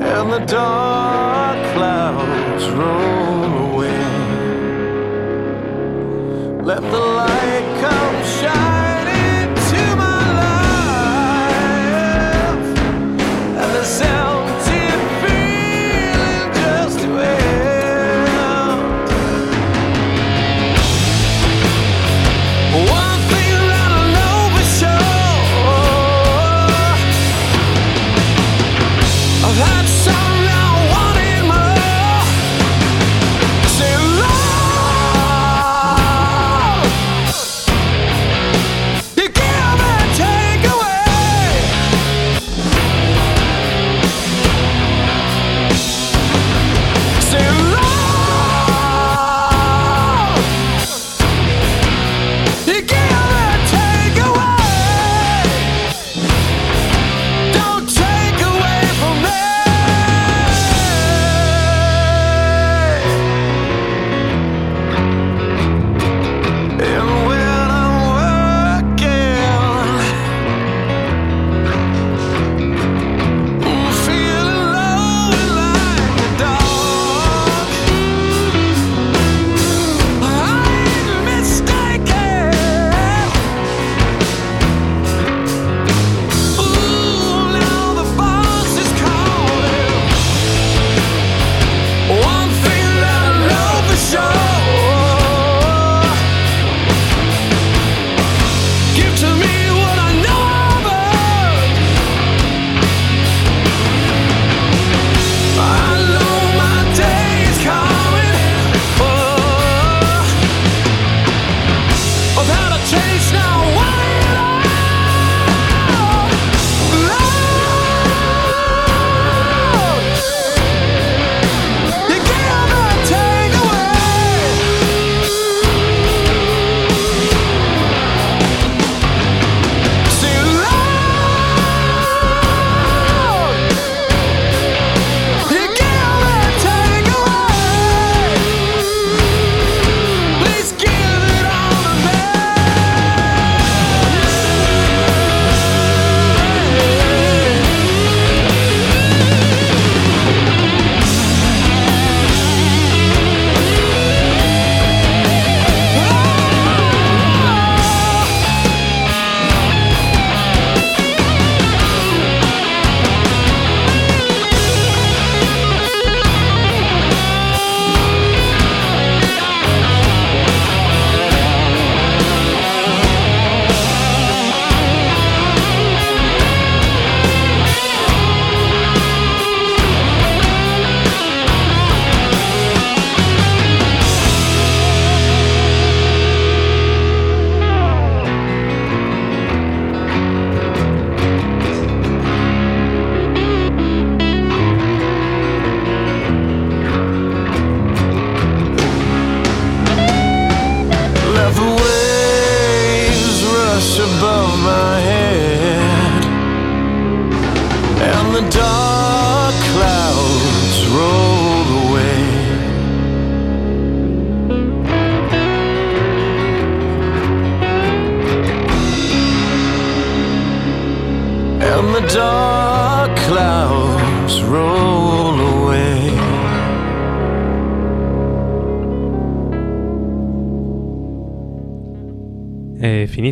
[0.02, 4.04] and the dark clouds roll away.
[6.62, 9.88] Let the light come shining to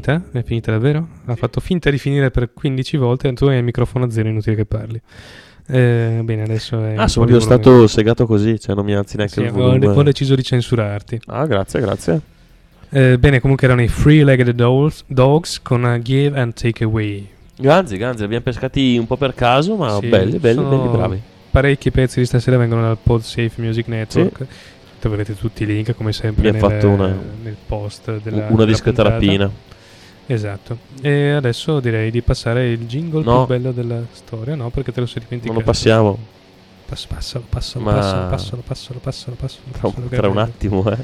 [0.01, 0.23] finita?
[0.32, 1.06] È finita davvero?
[1.27, 4.28] Ha fatto finta di finire per 15 volte e tu hai il microfono a zero,
[4.28, 5.01] inutile che parli.
[5.68, 6.94] Eh, bene, adesso è...
[6.97, 9.86] Ah, sono stato segato così, cioè non mi alzi neanche Sì, il ho, volume.
[9.86, 11.20] ho deciso di censurarti.
[11.27, 12.20] Ah, grazie, grazie.
[12.90, 17.28] Eh, bene, comunque erano i Free-Legged Dogs, Dogs con Give and Take Away.
[17.59, 21.20] Ganzi, ganzi, abbiamo pescati un po' per caso, ma Sì, belli, belli, belli, bravi.
[21.51, 24.47] Parecchi pezzi di stasera vengono dal PodSafe Music Network.
[25.01, 28.64] Troverete tutti i link come sempre Mi ha nel, fatto una- nel post della una
[28.64, 29.51] discreta rapina.
[30.27, 30.78] Esatto.
[31.03, 33.47] E adesso direi di passare il jingle No.
[33.47, 34.70] più bello della storia, no?
[34.70, 35.53] Perché te lo sei dimenticato.
[35.53, 36.19] Non lo passiamo.
[36.86, 39.62] Pass- passalo, passalo, Ma- passalo, passalo, passalo, passalo, passalo.
[39.73, 40.97] Tra, passalo, tra un attimo, eh.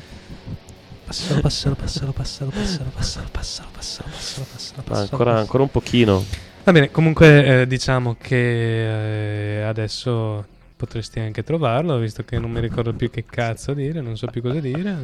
[1.04, 5.38] passalo, passalo, passalo, passalo, passalo, passalo, passalo, passalo, passalo, passalo, passalo, ancora, passalo.
[5.38, 6.24] ancora un pochino.
[6.64, 10.46] Va bene, comunque eh, diciamo che eh, adesso
[10.76, 14.40] potresti anche trovarlo, visto che non mi ricordo più che cazzo dire, non so più
[14.42, 14.96] cosa dire.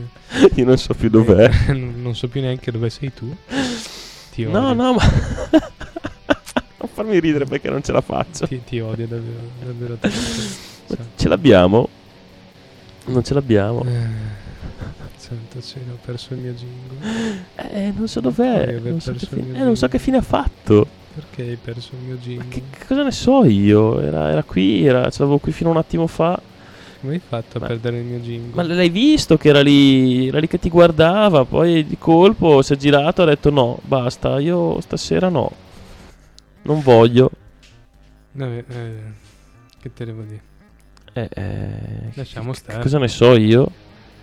[0.54, 1.50] Io non so più dov'è.
[1.68, 3.36] non, non so più neanche dove sei tu.
[4.38, 4.60] Ti odio.
[4.60, 5.02] No, no, ma.
[6.78, 8.46] non farmi ridere perché non ce la faccio.
[8.46, 10.16] Ti, ti odio davvero, davvero tanto.
[10.86, 11.88] Ma Ce l'abbiamo?
[13.06, 13.82] Non ce l'abbiamo.
[13.82, 14.06] Eh,
[15.16, 17.46] Santo cielo, ho perso il mio jingle.
[17.56, 18.78] Eh, non so dov'è.
[18.78, 20.86] Non so, mio eh, non so che fine ha fatto.
[21.14, 22.46] Perché hai perso il mio jingle?
[22.48, 23.98] Che, che cosa ne so io?
[23.98, 26.40] Era, era qui, era, ce l'avevo qui fino a un attimo fa.
[27.00, 28.54] Come hai fatto a Ma- perdere il mio jingle?
[28.54, 32.72] Ma l'hai visto che era lì, era lì che ti guardava, poi di colpo si
[32.72, 35.50] è girato e ha detto no, basta, io stasera no.
[36.62, 37.30] Non voglio.
[38.32, 38.92] Vabbè, eh,
[39.80, 40.42] che te devo dire?
[41.12, 42.82] Eh, eh, Lasciamo che- stare.
[42.82, 43.70] Cosa ne so io?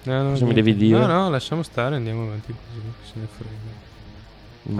[0.03, 0.71] No, no, Cosa mi niente.
[0.71, 0.99] devi dire?
[0.99, 3.83] No, no, lasciamo stare, andiamo avanti così, chi se ne frega.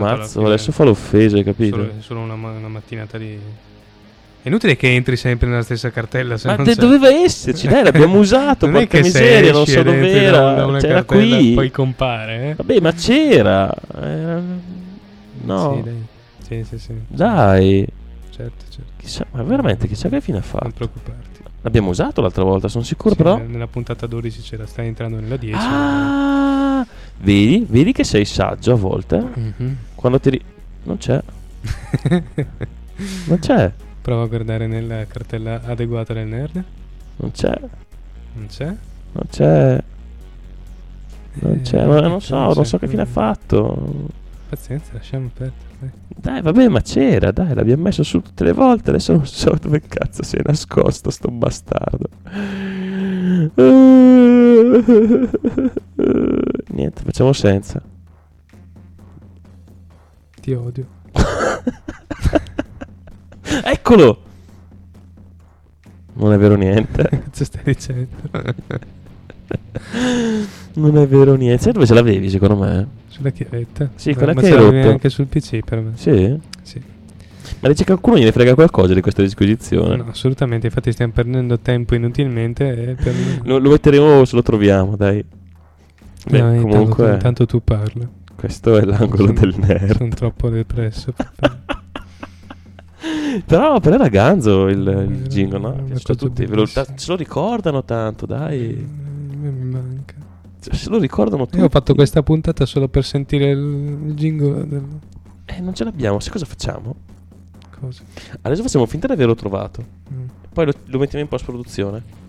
[0.01, 1.77] Alla Mazzo, fine adesso fa l'offesa, hai capito?
[1.77, 3.39] Solo, solo una, ma- una mattinata di...
[4.45, 6.37] È inutile che entri sempre nella stessa cartella.
[6.43, 6.79] Ma non de- c'è.
[6.79, 10.53] doveva esserci, dai, l'abbiamo usato, Non è porca miseria, non so dov'era.
[10.53, 11.53] da una C'era cartella, qui.
[11.55, 12.53] Poi compare, eh?
[12.53, 13.73] Vabbè, ma c'era.
[13.99, 14.41] Era-
[15.45, 15.81] No, Sì,
[16.47, 16.63] dai.
[16.63, 17.87] Sì, sì, dai.
[18.29, 18.91] Certo, certo.
[18.97, 20.71] Chissà, ma veramente, chissà che fine ha Non fatto.
[20.75, 21.23] preoccuparti.
[21.61, 23.37] L'abbiamo usato l'altra volta, sono sicuro, però.
[23.37, 25.57] Nella puntata 12 c'era, stai entrando nella 10.
[25.59, 26.85] Ah,
[27.17, 29.17] vedi, vedi che sei saggio a volte.
[29.33, 29.75] Mhm.
[29.95, 30.41] Quando ti ri-
[30.83, 31.19] Non c'è,
[33.25, 33.71] non c'è,
[34.05, 36.63] Prova a guardare nella cartella adeguata del nerd.
[37.15, 37.59] non c'è,
[38.33, 38.65] Non c'è?
[38.67, 39.83] non c'è.
[41.39, 44.11] Non c'è, non che so, non non so che fine ha fatto.
[44.47, 45.57] Pazienza, lasciamo perdere.
[45.79, 45.89] dai.
[46.07, 48.91] Dai, vabbè, ma c'era, dai, l'abbiamo messo su tutte le volte.
[48.91, 52.07] Adesso non so dove cazzo si è nascosto sto bastardo.
[56.67, 57.81] Niente, facciamo senza.
[60.41, 60.85] Ti odio.
[63.63, 64.21] Eccolo!
[66.13, 67.07] Non è vero niente.
[67.29, 68.07] Cosa stai dicendo?
[70.75, 71.63] Non è vero niente.
[71.63, 72.87] Sai dove ce l'avevi, secondo me?
[73.07, 73.89] Sulla chiavetta?
[73.95, 74.89] Sì, quella che hai rotto.
[74.89, 75.91] anche sul PC per me.
[75.95, 76.37] Sì?
[76.63, 76.81] Sì.
[77.59, 79.95] Ma dice che qualcuno gliene frega qualcosa di questa disquisizione.
[79.97, 82.95] No, assolutamente, infatti stiamo perdendo tempo inutilmente.
[83.01, 83.13] Per...
[83.43, 85.23] Lo, lo metteremo se lo troviamo, dai.
[86.27, 88.09] Beh, No, intanto, comunque, tu, intanto tu parla.
[88.35, 89.95] questo è l'angolo Sono- del nerd.
[89.97, 91.13] Sono troppo depresso.
[93.45, 95.73] Però, però era ganzo il, il jingle, no?
[95.73, 96.45] Piaciuto a tutti.
[96.45, 98.75] Ve lo, se lo ricordano tanto, dai.
[98.75, 100.15] Mm, a me mi manca.
[100.59, 101.57] Se lo ricordano tutti.
[101.57, 103.59] Io ho fatto questa puntata solo per sentire il,
[104.07, 104.83] il jingle del...
[105.45, 106.19] Eh, non ce l'abbiamo.
[106.19, 106.95] Sai cosa facciamo?
[107.79, 108.01] Cosa?
[108.41, 109.85] Adesso facciamo finta di averlo trovato.
[110.11, 110.25] Mm.
[110.51, 112.23] Poi lo, lo mettiamo in post-produzione.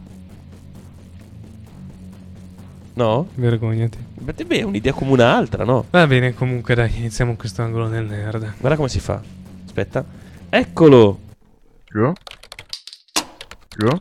[2.95, 3.29] No?
[3.35, 3.99] Vergognati.
[4.19, 5.85] Beh, beh, è un'idea come un'altra, no?
[5.91, 8.55] Va bene, comunque dai, iniziamo questo angolo del nerd.
[8.59, 9.21] Guarda come si fa.
[9.65, 10.25] Aspetta.
[10.57, 11.21] Eccolo!
[11.95, 12.15] Io?
[13.79, 13.99] Io?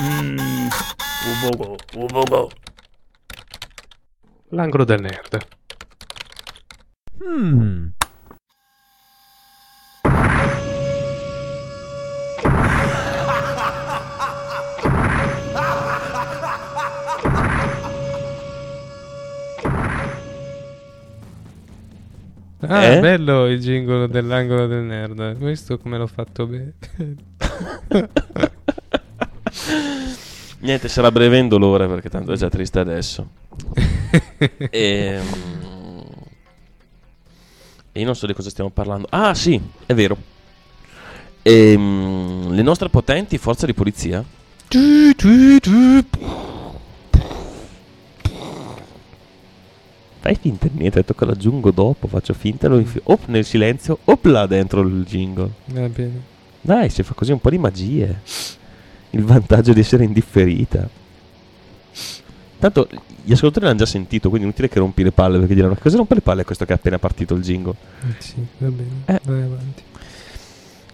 [0.00, 0.70] Mmm,
[1.32, 2.50] ubogo, ubogo.
[4.48, 5.46] L'angolo del nerd.
[7.20, 7.92] Mmm.
[22.66, 22.96] Ah, Eh?
[22.96, 25.38] è bello il jingle dell'angolo del nerd.
[25.38, 26.74] Questo come l'ho fatto bene.
[30.60, 33.26] Niente, sarà breve in dolore perché tanto è già triste adesso.
[34.70, 35.24] Ehm,
[37.94, 39.06] E io non so di cosa stiamo parlando.
[39.10, 40.16] Ah, sì, è vero.
[41.42, 44.24] Ehm, le nostre potenti forze di polizia.
[50.22, 53.02] Fai finta di niente, detto che lo aggiungo dopo, faccio finta, lo infilo.
[53.06, 55.50] Op, nel silenzio, opla dentro il jingle.
[55.64, 56.22] Va bene.
[56.60, 58.20] Dai, si fa così un po' di magie.
[59.10, 60.88] Il vantaggio di essere indifferita.
[62.56, 62.86] Tanto
[63.24, 66.14] gli ascoltatori l'hanno già sentito, quindi inutile che rompi le palle perché diranno cosa rompe
[66.14, 67.74] le palle a questo che è appena partito il jingle.
[68.02, 68.90] Eh, sì, va bene.
[69.06, 69.20] Eh.
[69.24, 69.82] Vai avanti.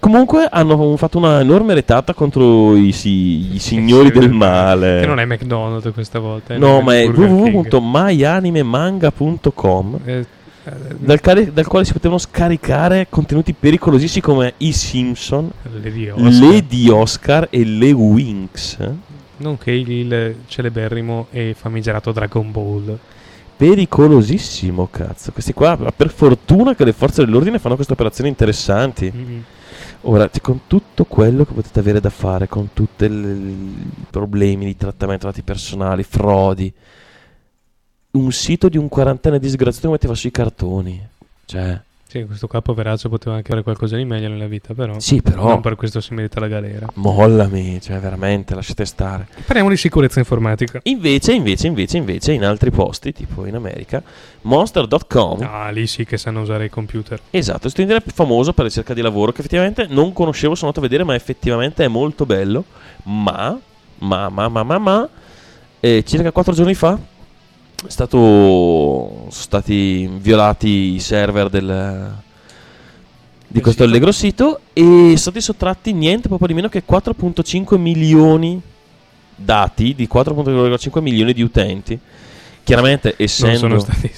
[0.09, 5.01] Comunque hanno fatto una enorme retata contro i, si- i signori Sì, del male.
[5.01, 6.55] Che non è McDonald's questa volta.
[6.55, 10.24] eh, No, ma è www.myanimemanga.com Eh,
[10.64, 15.51] eh, dal, cari- dal quale si potevano scaricare contenuti pericolosissimi come i Simpson,
[15.82, 16.32] le di Oscar.
[16.32, 18.78] le di Oscar e le Winx.
[19.36, 22.98] Nonché il celeberrimo e famigerato Dragon Ball.
[23.59, 25.32] Pericolosissimo, cazzo.
[25.32, 29.12] Questi qua, per fortuna che le forze dell'ordine fanno queste operazioni interessanti.
[29.14, 29.39] Mm.
[30.02, 35.26] Ora, con tutto quello che potete avere da fare, con tutti i problemi di trattamento
[35.26, 36.72] dati personali, frodi,
[38.12, 41.06] un sito di un quarantenne disgraziato metteva sui cartoni.
[41.44, 41.80] Cioè,
[42.10, 44.98] Sì, questo qua poveraccio poteva anche fare qualcosa di meglio nella vita, però.
[44.98, 46.86] Sì, però- Non per questo si merita la galera.
[46.94, 49.28] mollami, cioè veramente, lasciate stare.
[49.44, 50.80] Parliamo di sicurezza informatica.
[50.85, 54.02] Invece, invece, invece, invece, in altri posti, tipo in America,
[54.40, 57.20] Monster.com Ah, lì sì che sanno usare i computer.
[57.28, 60.89] Esatto, questo internet famoso per ricerca di lavoro che effettivamente non conoscevo, sono andato a
[60.89, 62.64] vedere, ma effettivamente è molto bello.
[63.02, 63.55] Ma,
[63.98, 65.09] ma, ma, ma, ma, ma,
[65.80, 66.98] eh, circa quattro giorni fa è
[67.86, 72.12] stato, sono stati violati i server del,
[73.46, 78.60] di questo allegro sito e sono stati sottratti niente proprio di meno che 4.5 milioni
[79.36, 81.98] dati di 4.5 milioni di utenti.
[82.64, 83.68] Chiaramente essendo...
[83.68, 84.12] Non sono stati,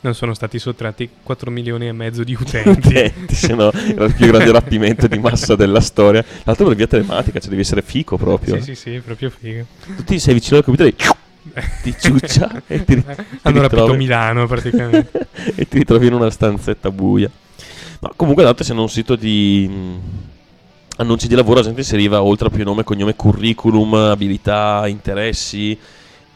[0.00, 2.88] non sono stati sottratti 4 milioni e mezzo di utenti.
[2.88, 6.22] utenti, se no era il più grande rapimento di massa della storia.
[6.22, 8.56] Tra l'altro per via telematica, cioè devi essere fico proprio.
[8.56, 9.64] Sì, sì, sì, proprio figo.
[9.96, 10.94] Tu ti sei vicino al computer e
[11.82, 15.28] ti ciuccia e ti, ri- ti Hanno ritrovi- Milano praticamente.
[15.56, 17.30] e ti ritrovi in una stanzetta buia.
[18.00, 19.68] Ma comunque l'altro essendo un sito di
[20.96, 25.76] annunci di lavoro, la gente inseriva oltre a più nome, cognome, curriculum, abilità, interessi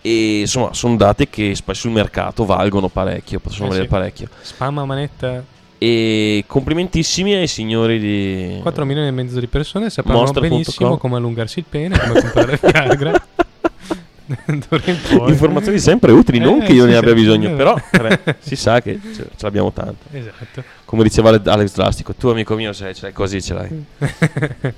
[0.00, 3.90] e insomma sono dati che spesso sul mercato valgono parecchio, possono Eh valere sì.
[3.90, 4.28] parecchio.
[4.42, 5.44] Spam a manetta.
[5.78, 10.40] E complimentissimi ai signori di 4 milioni e mezzo di persone Monster.com.
[10.48, 13.12] benissimo come allungarsi il pene, come comprare Viagra.
[15.28, 17.52] Informazioni sempre utili, non Eh, che io sì, ne abbia bisogno, eh.
[17.52, 20.06] però vabbè, si sa che ce, ce l'abbiamo tante.
[20.16, 20.64] Esatto.
[20.84, 23.84] Come diceva Ale- Alex Drastico, tu amico mio sei, ce l'hai così, ce l'hai.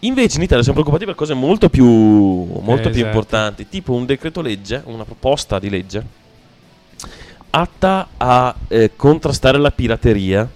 [0.00, 3.06] Invece in Italia siamo preoccupati per cose molto più, molto Eh, più esatto.
[3.06, 6.22] importanti, tipo un decreto legge, una proposta di legge
[7.56, 10.48] atta a eh, contrastare la pirateria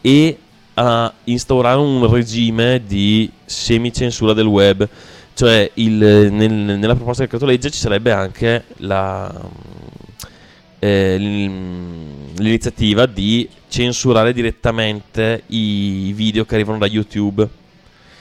[0.00, 0.38] e
[0.74, 4.86] a instaurare un regime di semicensura del web.
[5.36, 5.92] Cioè, il-
[6.32, 9.30] nel- nella proposta del decreto legge ci sarebbe anche la,
[10.78, 17.46] eh, l'iniziativa di censurare direttamente i video che arrivano da YouTube.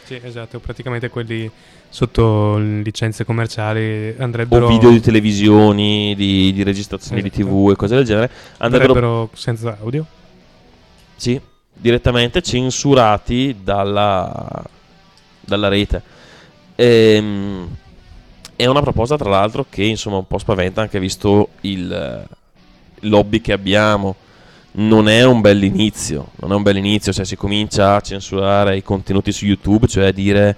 [0.04, 1.50] Sì, esatto, praticamente quelli
[1.88, 7.46] sotto licenze commerciali andrebbero o video di televisioni, di, di registrazioni di Esatto.
[7.48, 10.06] TV e cose del genere, andrebbero andrebbero senza audio.
[11.16, 11.40] sì,
[11.74, 14.62] direttamente censurati dalla,
[15.40, 16.12] dalla rete.
[16.76, 17.68] Ehm,
[18.56, 22.28] è una proposta, tra l'altro, che insomma un po' spaventa anche visto il
[23.02, 24.16] lobby che abbiamo.
[24.78, 29.32] Non è un bell'inizio, non è un bell'inizio, cioè si comincia a censurare i contenuti
[29.32, 30.56] su YouTube, cioè a dire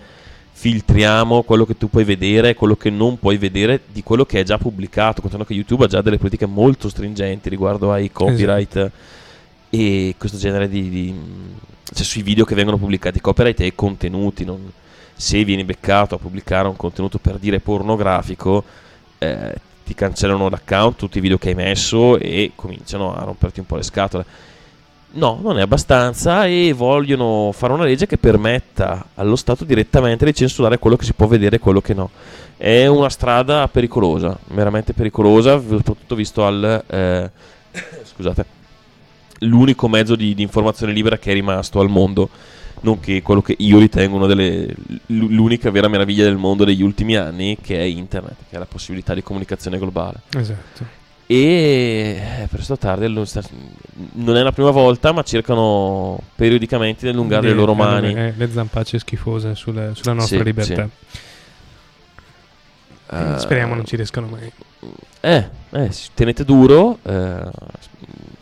[0.53, 4.39] filtriamo quello che tu puoi vedere e quello che non puoi vedere di quello che
[4.39, 8.91] è già pubblicato, contando che YouTube ha già delle politiche molto stringenti riguardo ai copyright
[9.69, 11.15] e questo genere di, di-
[11.94, 14.72] cioè sui video che vengono pubblicati copyright e contenuti non-
[15.18, 18.64] se vieni beccato a pubblicare un contenuto per dire pornografico
[19.18, 23.65] eh, ti cancellano l'account tutti i video che hai messo e cominciano a romperti un
[23.65, 24.26] po' le scatole.
[25.10, 30.34] No non è abbastanza e vogliono fare una legge che permetta allo Stato direttamente di
[30.34, 32.11] censurare quello che si può vedere e quello che no.
[32.56, 37.31] È una strada pericolosa veramente pericolosa soprattutto visto al eh,
[38.03, 38.56] scusate
[39.39, 42.30] l'unico mezzo di, di informazione libera che è rimasto al mondo,
[42.81, 44.73] nonché quello che io ritengo una delle
[45.07, 49.13] l'unica vera meraviglia del mondo degli ultimi anni, che è internet, che è la possibilità
[49.13, 50.21] di comunicazione globale.
[50.35, 51.05] Esatto.
[51.29, 53.11] E eh, presto tardi
[54.13, 58.13] non è la prima volta, ma cercano periodicamente di allungare le loro mani.
[58.13, 60.87] eh, le zampacce schifose sulle- sulla nostra Sì, libertà.
[63.09, 64.51] Eh, Speriamo non ci riescano mai.
[65.21, 66.99] Eh, eh, tenete duro.
[67.03, 67.49] eh,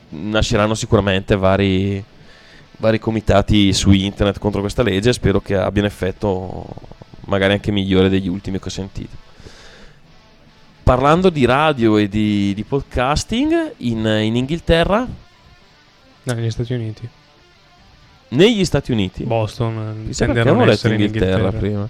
[0.10, 2.04] nasceranno sicuramente vari,
[2.78, 5.14] vari comitati su internet contro questa legge.
[5.14, 6.66] Spero che abbia un effetto
[7.26, 9.24] magari anche migliore degli ultimi che ho sentito.
[10.84, 15.08] Parlando di radio e di, di podcasting, in, in Inghilterra,
[16.26, 17.08] No, negli Stati Uniti.
[18.30, 21.88] negli Stati Uniti, Boston tende a non essere in Inghilterra prima.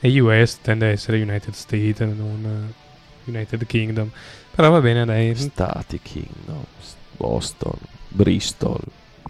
[0.00, 2.72] E US tende a essere United States, non
[3.24, 4.10] United Kingdom.
[4.54, 5.34] Però va bene, dai.
[5.34, 6.64] Stati, Kingdom,
[7.16, 7.76] Boston,
[8.08, 8.80] Bristol,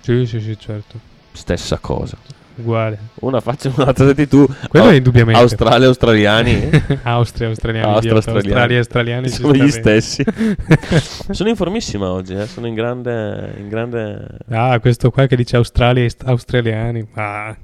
[0.05, 0.99] Sì, sì, sì, certo.
[1.33, 2.19] stessa cosa.
[2.57, 2.99] Uguale.
[3.21, 4.47] Una faccia un'altra, senti tu.
[4.69, 5.41] Quello è indubbiamente.
[5.41, 6.69] Australia, australiani.
[7.03, 7.91] Austria, australiani.
[7.91, 8.77] Austria, australiani.
[8.77, 9.29] Australia, australiani.
[9.33, 10.23] Sono gli stessi.
[11.31, 14.27] sono informissima oggi, eh, sono in grande, in grande...
[14.51, 17.09] Ah, questo qua che dice Australia e st- australiani.
[17.15, 17.57] Ah,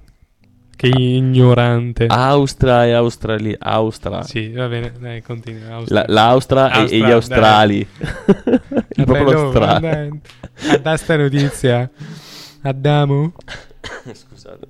[0.75, 2.07] che ignorante.
[2.07, 3.55] Austra e Australi...
[3.61, 4.23] Austra.
[4.23, 5.75] Sì, va bene, dai, continua.
[5.75, 6.05] Austria.
[6.09, 7.87] La- L'Austra e- e, gli Austra, Australi.
[8.97, 9.81] Il popolo australe.
[9.81, 10.21] dai.
[10.73, 11.89] A da sta notizia.
[12.63, 13.33] Adamo.
[14.13, 14.67] Scusate,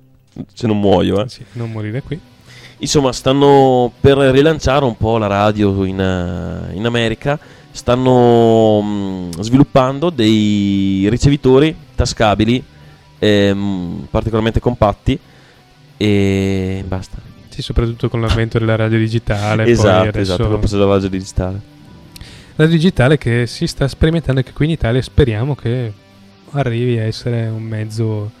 [0.53, 1.29] se non muoio, eh.
[1.29, 2.19] Sì, non morire qui.
[2.77, 7.37] Insomma, stanno per rilanciare un po' la radio in, eh, in America.
[7.71, 12.61] Stanno mm, sviluppando dei ricevitori tascabili
[13.19, 15.17] ehm, particolarmente compatti
[15.95, 17.17] e basta.
[17.49, 19.63] Sì, soprattutto con l'avvento della radio digitale.
[19.63, 21.61] poi esatto, adesso- esatto, passaggio alla radio digitale.
[22.55, 25.93] Radio digitale che si sta sperimentando anche qui in Italia speriamo che
[26.51, 28.31] arrivi a essere un mezzo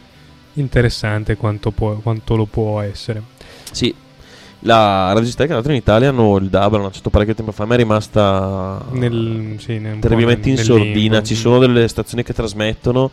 [0.53, 3.21] interessante quanto, può- quanto lo può essere.
[3.71, 3.93] Sì,
[4.61, 7.65] la radio che ha dato in Italia hanno il DAB, l'hanno lanciato parecchio tempo fa,
[7.65, 10.93] ma è rimasta Nel- sì, nel- terribilmente in nel sordina.
[10.93, 11.21] limbo.
[11.23, 13.09] Ci sono delle stazioni che trasmettono,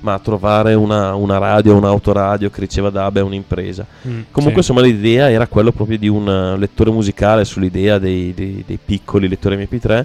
[0.00, 3.86] ma trovare una, una radio, un'autoradio che riceva DAB è un'impresa.
[4.06, 4.70] Mm, Comunque, sì.
[4.72, 9.56] insomma, l'idea era quello proprio di un lettore musicale sull'idea dei, dei- dei piccoli lettori
[9.56, 10.04] MP3,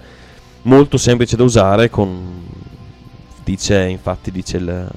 [0.63, 1.89] molto semplice da usare.
[1.89, 2.45] Con,
[3.51, 4.89] dice, infatti, dice il,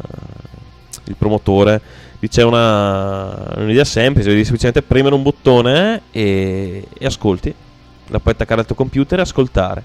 [1.05, 1.81] il promotore.
[2.19, 7.55] Dice una, un'idea semplice, devi semplicemente premere un bottone e, e ascolti.
[8.09, 9.83] La puoi attaccare al tuo computer e ascoltare.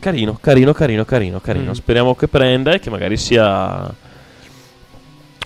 [0.00, 1.70] Carino, carino, carino, carino, carino.
[1.70, 1.74] Mm.
[1.74, 3.94] Speriamo che prenda e che magari sia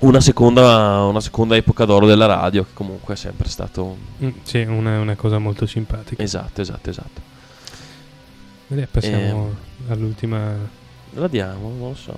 [0.01, 3.97] una seconda, una seconda epoca d'oro della radio, che comunque è sempre stato...
[4.23, 6.23] Mm, sì, una, una cosa molto simpatica.
[6.23, 7.21] Esatto, esatto, esatto.
[8.69, 9.55] Beh, passiamo
[9.89, 10.85] all'ultima.
[11.17, 12.15] La diamo, non lo so.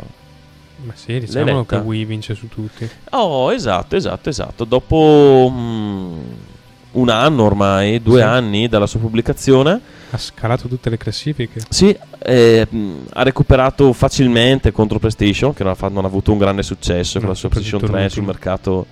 [0.85, 1.77] Ma sì, diciamo che?
[1.77, 2.89] Wii vince su tutti.
[3.11, 4.65] Oh, esatto, esatto, esatto.
[4.65, 6.19] Dopo mm,
[6.93, 8.25] un anno ormai, due Sì.
[8.27, 9.81] anni dalla sua pubblicazione,
[10.11, 11.61] Ha scalato tutte le classifiche.
[11.69, 16.39] sì, eh, mh, ha recuperato facilmente contro PlayStation, che non ha, non ha avuto un
[16.39, 18.87] grande successo con No, la sua PlayStation soprattutto 3 sul mercato,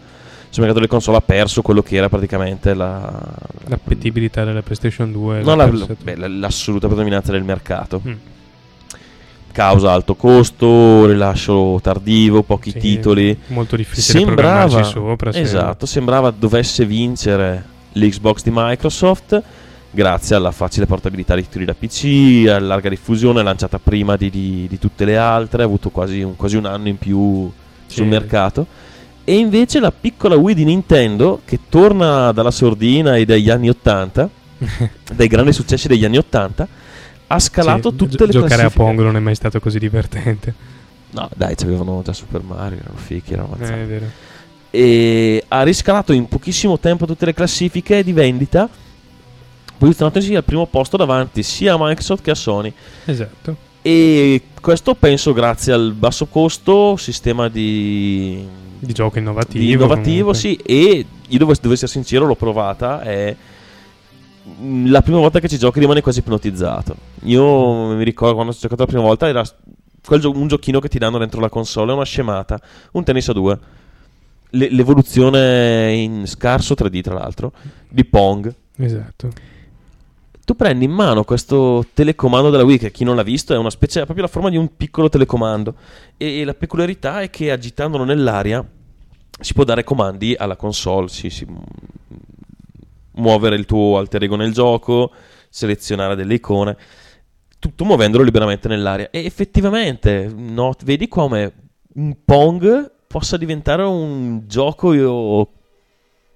[0.50, 1.16] sul mercato delle console.
[1.18, 3.22] Ha perso quello che era praticamente la,
[3.66, 5.42] L'appetibilità della PlayStation 2.
[5.42, 8.00] no, la- l'assoluta predominanza del mercato.
[8.06, 8.12] Mm.
[9.56, 13.38] Causa alto costo, rilascio tardivo, pochi Sì, titoli.
[13.46, 19.42] molto difficile sembrava, sopra, se- Esatto, sembrava dovesse vincere l'Xbox di Microsoft
[19.90, 24.66] grazie alla facile portabilità dei titoli da PC, a larga diffusione, lanciata prima di, di-
[24.68, 27.50] di tutte le altre, ha avuto quasi un, quasi un anno in più sul
[27.86, 28.02] Sì.
[28.02, 28.66] mercato.
[29.24, 34.28] E invece la piccola Wii di Nintendo, che torna dalla sordina e dagli anni 80,
[35.16, 36.68] dai grandi successi degli anni 80,
[37.28, 38.82] ha scalato Sì, tutte gio- le Giocare classifiche.
[38.82, 40.54] a Pong non è mai stato così divertente.
[41.10, 44.06] No, dai, c'avevano già Super Mario, erano fichi, erano Eh, avanzati è vero.
[44.70, 48.68] e ha riscalato in pochissimo tempo tutte le classifiche di vendita,
[49.78, 52.72] posizionandosi al primo posto davanti sia a Microsoft che a Sony.
[53.04, 53.56] Esatto.
[53.82, 58.44] E questo penso grazie al basso costo, sistema di,
[58.78, 59.62] Di gioco innovativo.
[59.64, 60.34] di innovativo, comunque.
[60.40, 60.56] sì.
[60.56, 63.00] E io devo, devo essere sincero, l'ho provata.
[63.00, 63.34] È
[64.84, 66.96] la prima volta che ci giochi rimane quasi ipnotizzato.
[67.24, 69.42] Io mi ricordo quando ho giocato la prima volta era
[70.04, 72.60] quel gio- un giochino che ti danno dentro la console, è una scemata,
[72.92, 73.58] un tennis a due.
[74.50, 77.52] Le- l'evoluzione in scarso 3D, tra l'altro,
[77.88, 78.54] di Pong.
[78.76, 79.30] Esatto.
[80.44, 83.70] Tu prendi in mano questo telecomando della Wii, che chi non l'ha visto è una
[83.70, 85.74] specie, ha proprio la forma di un piccolo telecomando.
[86.16, 88.64] E, e la peculiarità è che agitandolo nell'aria
[89.40, 91.46] si può dare comandi alla console, si, si-
[93.16, 95.12] muovere il tuo alter ego nel gioco,
[95.48, 96.76] selezionare delle icone,
[97.58, 99.10] tutto muovendolo liberamente nell'aria.
[99.10, 101.52] E effettivamente, no, vedi come
[101.94, 105.50] un Pong possa diventare un gioco io-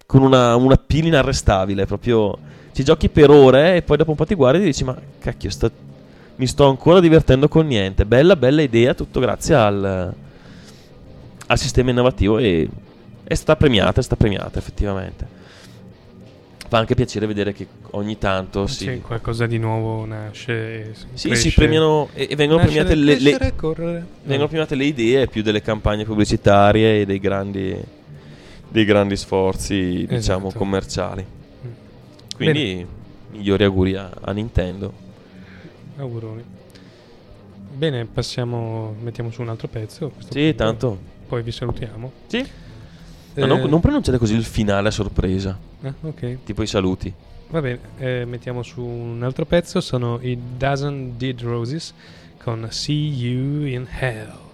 [0.07, 2.39] con una, una pila inarrestabile, proprio
[2.73, 5.51] ci giochi per ore e poi dopo un po' ti guardi e dici ma cacchio
[5.51, 5.71] sto-
[6.37, 10.15] mi sto ancora divertendo con niente bella bella idea tutto grazie al,
[11.47, 12.69] al sistema innovativo e
[13.25, 15.39] è stata premiata è stata premiata effettivamente
[16.71, 20.95] fa anche piacere vedere che ogni tanto si, Sì, qualcosa di nuovo nasce.
[21.15, 21.35] sì, cresce.
[21.49, 24.07] si premiano e, e vengono Nascere, premiate le, le- correre.
[24.21, 24.47] vengono No.
[24.47, 27.77] premiate le idee più delle campagne pubblicitarie e dei grandi
[28.69, 30.59] dei grandi sforzi diciamo Esatto.
[30.59, 31.27] commerciali
[32.37, 32.87] quindi
[33.33, 34.93] migliori auguri a, a Nintendo
[35.97, 36.43] Auguroni.
[37.73, 38.95] Bene, passiamo.
[39.01, 40.13] Mettiamo su un altro pezzo.
[40.31, 40.55] Sì, punto.
[40.55, 40.99] tanto.
[41.29, 42.11] Poi vi salutiamo.
[42.27, 42.47] Sì.
[43.35, 46.39] Eh, non, non pronunciate così il finale a sorpresa ah, ok.
[46.45, 47.15] tipo i saluti
[47.51, 49.81] Va bene, eh, mettiamo su un altro pezzo.
[49.81, 51.93] Sono i Dozen Dead Roses
[52.41, 54.50] con See You in Hell.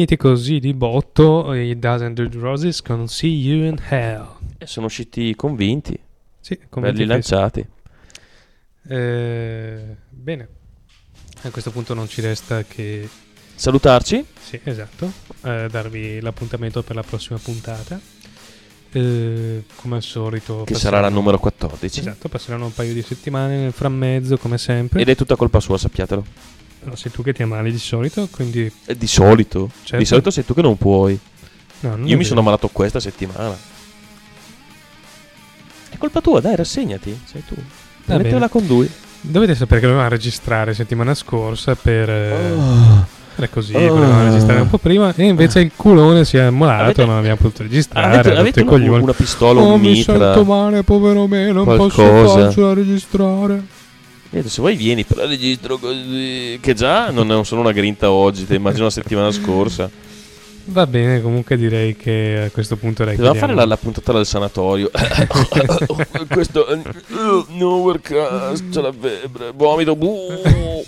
[0.00, 4.26] Finiti così di botto i Dozen Dead Roses con See You in Hell.
[4.56, 5.92] E sono usciti convinti.
[6.40, 7.66] Sì, Belli convinti lanciati.
[8.88, 10.48] Eh, bene,
[11.42, 13.06] a questo punto non ci resta che
[13.54, 14.24] Salutarci.
[14.40, 15.12] Sì, esatto.
[15.42, 18.00] Eh, darvi l'appuntamento per la prossima puntata.
[18.92, 22.00] Eh, come al solito, Che sarà la numero 14.
[22.00, 25.02] Esatto, passeranno un paio di settimane nel frammezzo, come sempre.
[25.02, 26.24] Ed è tutta colpa sua, sappiatelo.
[26.82, 28.70] No, sei tu che ti ammali di solito, quindi.
[28.86, 29.70] Eh, Di solito.
[29.82, 29.96] Certo.
[29.98, 31.18] Di solito sei tu che non puoi.
[31.80, 33.56] No, non Io mi sono ammalato questa settimana.
[35.90, 37.18] È colpa tua, dai, rassegnati.
[37.24, 37.54] Sei tu.
[38.06, 38.90] Mettila con lui.
[39.22, 42.08] Dovete sapere che dovevamo registrare settimana scorsa per.
[42.08, 43.06] eh, Oh.
[43.36, 43.94] Era così, Oh.
[43.94, 47.36] volevamo registrare un po' prima e invece il culone si è ammalato, Avete- non abbiamo
[47.36, 48.18] potuto registrare.
[48.18, 50.18] Avete, avete una, una pistola, Oh, un mi mitra?
[50.34, 52.40] sento male, povero me, non posso Qualcosa.
[52.44, 53.62] farcela registrare.
[54.30, 56.58] Se vuoi vieni, però registro così.
[56.60, 59.90] Che già non è solo una grinta oggi, te immagino la settimana scorsa.
[60.66, 64.26] Va bene, comunque direi che a questo punto dai, Dobbiamo fare la, la puntata del
[64.26, 64.88] sanatorio.
[66.30, 66.66] Questo.
[66.68, 69.96] uh, no workcast, c'è la febbre, vomito.
[69.96, 70.84] buh.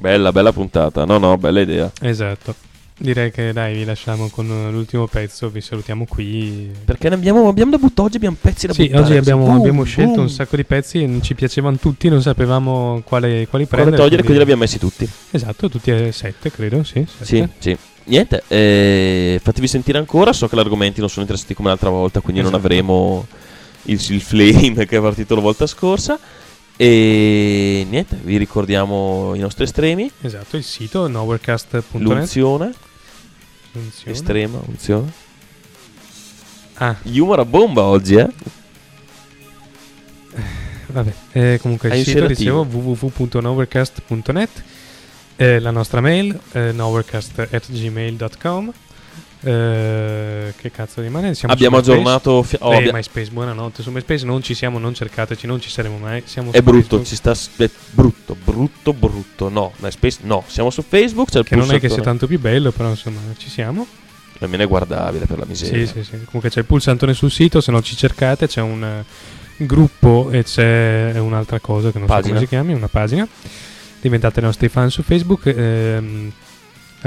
[0.00, 1.04] bella, bella puntata.
[1.04, 1.92] No, no, bella idea.
[2.00, 2.72] Esatto.
[2.96, 6.70] Direi che dai, vi lasciamo con l'ultimo pezzo, vi salutiamo qui.
[6.84, 9.02] Perché ne abbiamo, abbiamo da buttare oggi, abbiamo pezzi da Sì, buttare.
[9.02, 10.22] oggi abbiamo, Boom, abbiamo scelto boom.
[10.22, 13.96] un sacco di pezzi e non ci piacevano tutti, non sapevamo quale, quali Quale prendere.
[13.96, 15.08] togliere, quindi quindi- li abbiamo messi tutti.
[15.32, 17.04] Esatto, tutti e sette, credo, sì.
[17.20, 17.50] Sì, sette.
[17.58, 17.76] sì.
[18.06, 20.32] Niente, eh, fatevi sentire ancora.
[20.32, 22.64] So che gli argomenti non sono interessati come l'altra volta, quindi non Esatto.
[22.66, 23.26] avremo
[23.86, 26.16] il, il flame che è partito la volta scorsa.
[26.76, 30.10] E niente, vi ricordiamo i nostri estremi.
[30.20, 31.84] Esatto, il sito nowherecast.net.
[31.92, 32.74] L'unzione,
[33.72, 34.12] L'unzione.
[34.12, 35.12] estrema unzione.
[36.74, 38.28] Ah, Humor a bomba oggi, eh?
[40.88, 41.12] vabbè.
[41.32, 44.64] Eh, comunque il sito, dicevo, www.nowherecast.net
[45.36, 48.72] eh, la nostra mail, eh, nowherecast.gmail.com
[49.44, 51.34] eh, che cazzo rimane?
[51.34, 53.82] Siamo Abbiamo aggiornato fi- oh, Eh, MySpace, buonanotte.
[53.82, 56.22] Su MySpace non ci siamo, non cercateci, non ci saremo mai.
[56.26, 57.34] Siamo È brutto, Facebook, ci sta.
[57.34, 59.48] s- È brutto, brutto, brutto.
[59.48, 60.42] No, MySpace, no.
[60.46, 61.30] Siamo su Facebook.
[61.30, 63.86] C'è il Che non è che sia tanto più bello, però insomma ci siamo.
[64.40, 65.86] Almeno è guardabile per la miseria.
[65.86, 66.10] Sì, sì, sì.
[66.24, 69.04] Comunque c'è il pulsantone sul sito, se non ci cercate c'è un eh,
[69.64, 72.34] gruppo e c'è un'altra cosa che non so Pagina.
[72.34, 73.26] come si chiami, una pagina.
[74.00, 75.46] Diventate nostri fan su Facebook.
[75.46, 76.32] ehm,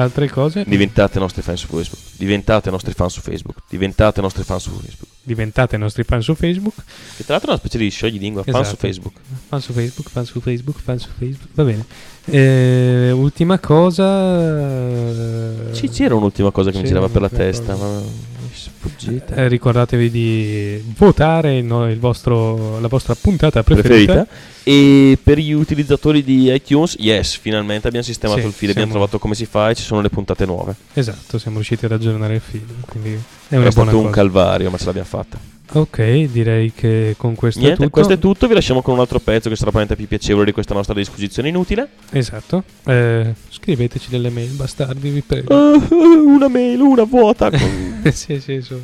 [0.01, 0.63] altre cose?
[0.67, 1.99] Diventate nostri fan su Facebook.
[2.17, 3.57] Diventate nostri fan su Facebook.
[3.69, 5.09] Diventate nostri fan su Facebook.
[5.23, 6.75] Diventate nostri fan su Facebook.
[6.75, 8.43] Che tra l'altro è una specie di scioglilingua.
[8.43, 8.69] Fan Esatto.
[8.69, 9.13] su Facebook.
[9.47, 11.49] Fan su Facebook, fan su Facebook, fan su Facebook.
[11.53, 11.85] Va bene.
[12.25, 15.69] Eh, ultima cosa.
[15.69, 17.85] eh, Sì, c'era un'ultima cosa che mi sì, girava per la testa, cosa.
[17.85, 19.35] ma mi sfuggita.
[19.35, 24.13] Eh, ricordatevi di votare no- vostro- la vostra puntata preferita.
[24.13, 24.27] preferita.
[24.63, 29.17] E per gli utilizzatori di iTunes, yes, finalmente abbiamo sistemato Sì, il feed, abbiamo trovato
[29.17, 30.75] come si fa e ci sono le puntate nuove.
[30.93, 32.65] Esatto, siamo riusciti ad aggiornare il film.
[32.85, 33.13] Quindi
[33.47, 34.13] è È stato un cosa.
[34.15, 35.37] calvario, ma ce l'abbiamo fatta.
[35.73, 37.93] Ok, direi che con questo Niente, è tutto.
[37.93, 38.47] questo è tutto.
[38.47, 41.49] Vi lasciamo con un altro pezzo che sarà probabilmente più piacevole di questa nostra disquisizione
[41.49, 41.89] inutile.
[42.11, 42.63] Esatto.
[42.85, 45.53] Eh, scriveteci delle mail, bastardi, vi prego.
[45.53, 45.83] Uh,
[46.29, 47.51] una mail, una vuota.
[48.11, 48.81] sì, sì, su.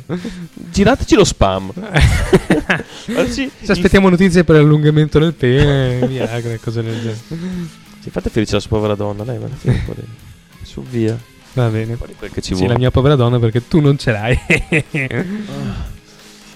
[0.52, 1.72] Girateci lo spam.
[3.28, 7.18] Sì, Se aspettiamo notizie per allungamento del pene, Viagra e cose del genere.
[8.00, 9.46] Sì, fate felice la sua povera donna, dai, va
[10.62, 11.18] Su, via.
[11.54, 11.96] Va bene.
[11.96, 12.72] Quel che ci Sì, vuole.
[12.72, 14.38] la mia povera donna perché tu non ce l'hai.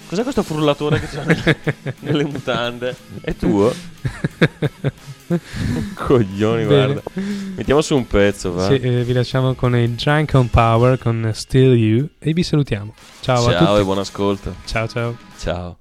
[0.09, 1.57] Cos'è questo frullatore che c'ha nelle,
[2.01, 2.95] nelle mutande?
[3.21, 3.71] È tuo?
[5.93, 6.93] Coglioni, Bene.
[6.93, 7.01] guarda.
[7.55, 8.65] Mettiamo su un pezzo, va.
[8.65, 12.91] Sì, eh, vi lasciamo con il Drunk on Power con Still You e vi salutiamo.
[13.21, 13.81] Ciao, a Ciao tutti.
[13.81, 14.55] e buon ascolto.
[14.65, 15.15] Ciao ciao.
[15.37, 15.78] Ciao.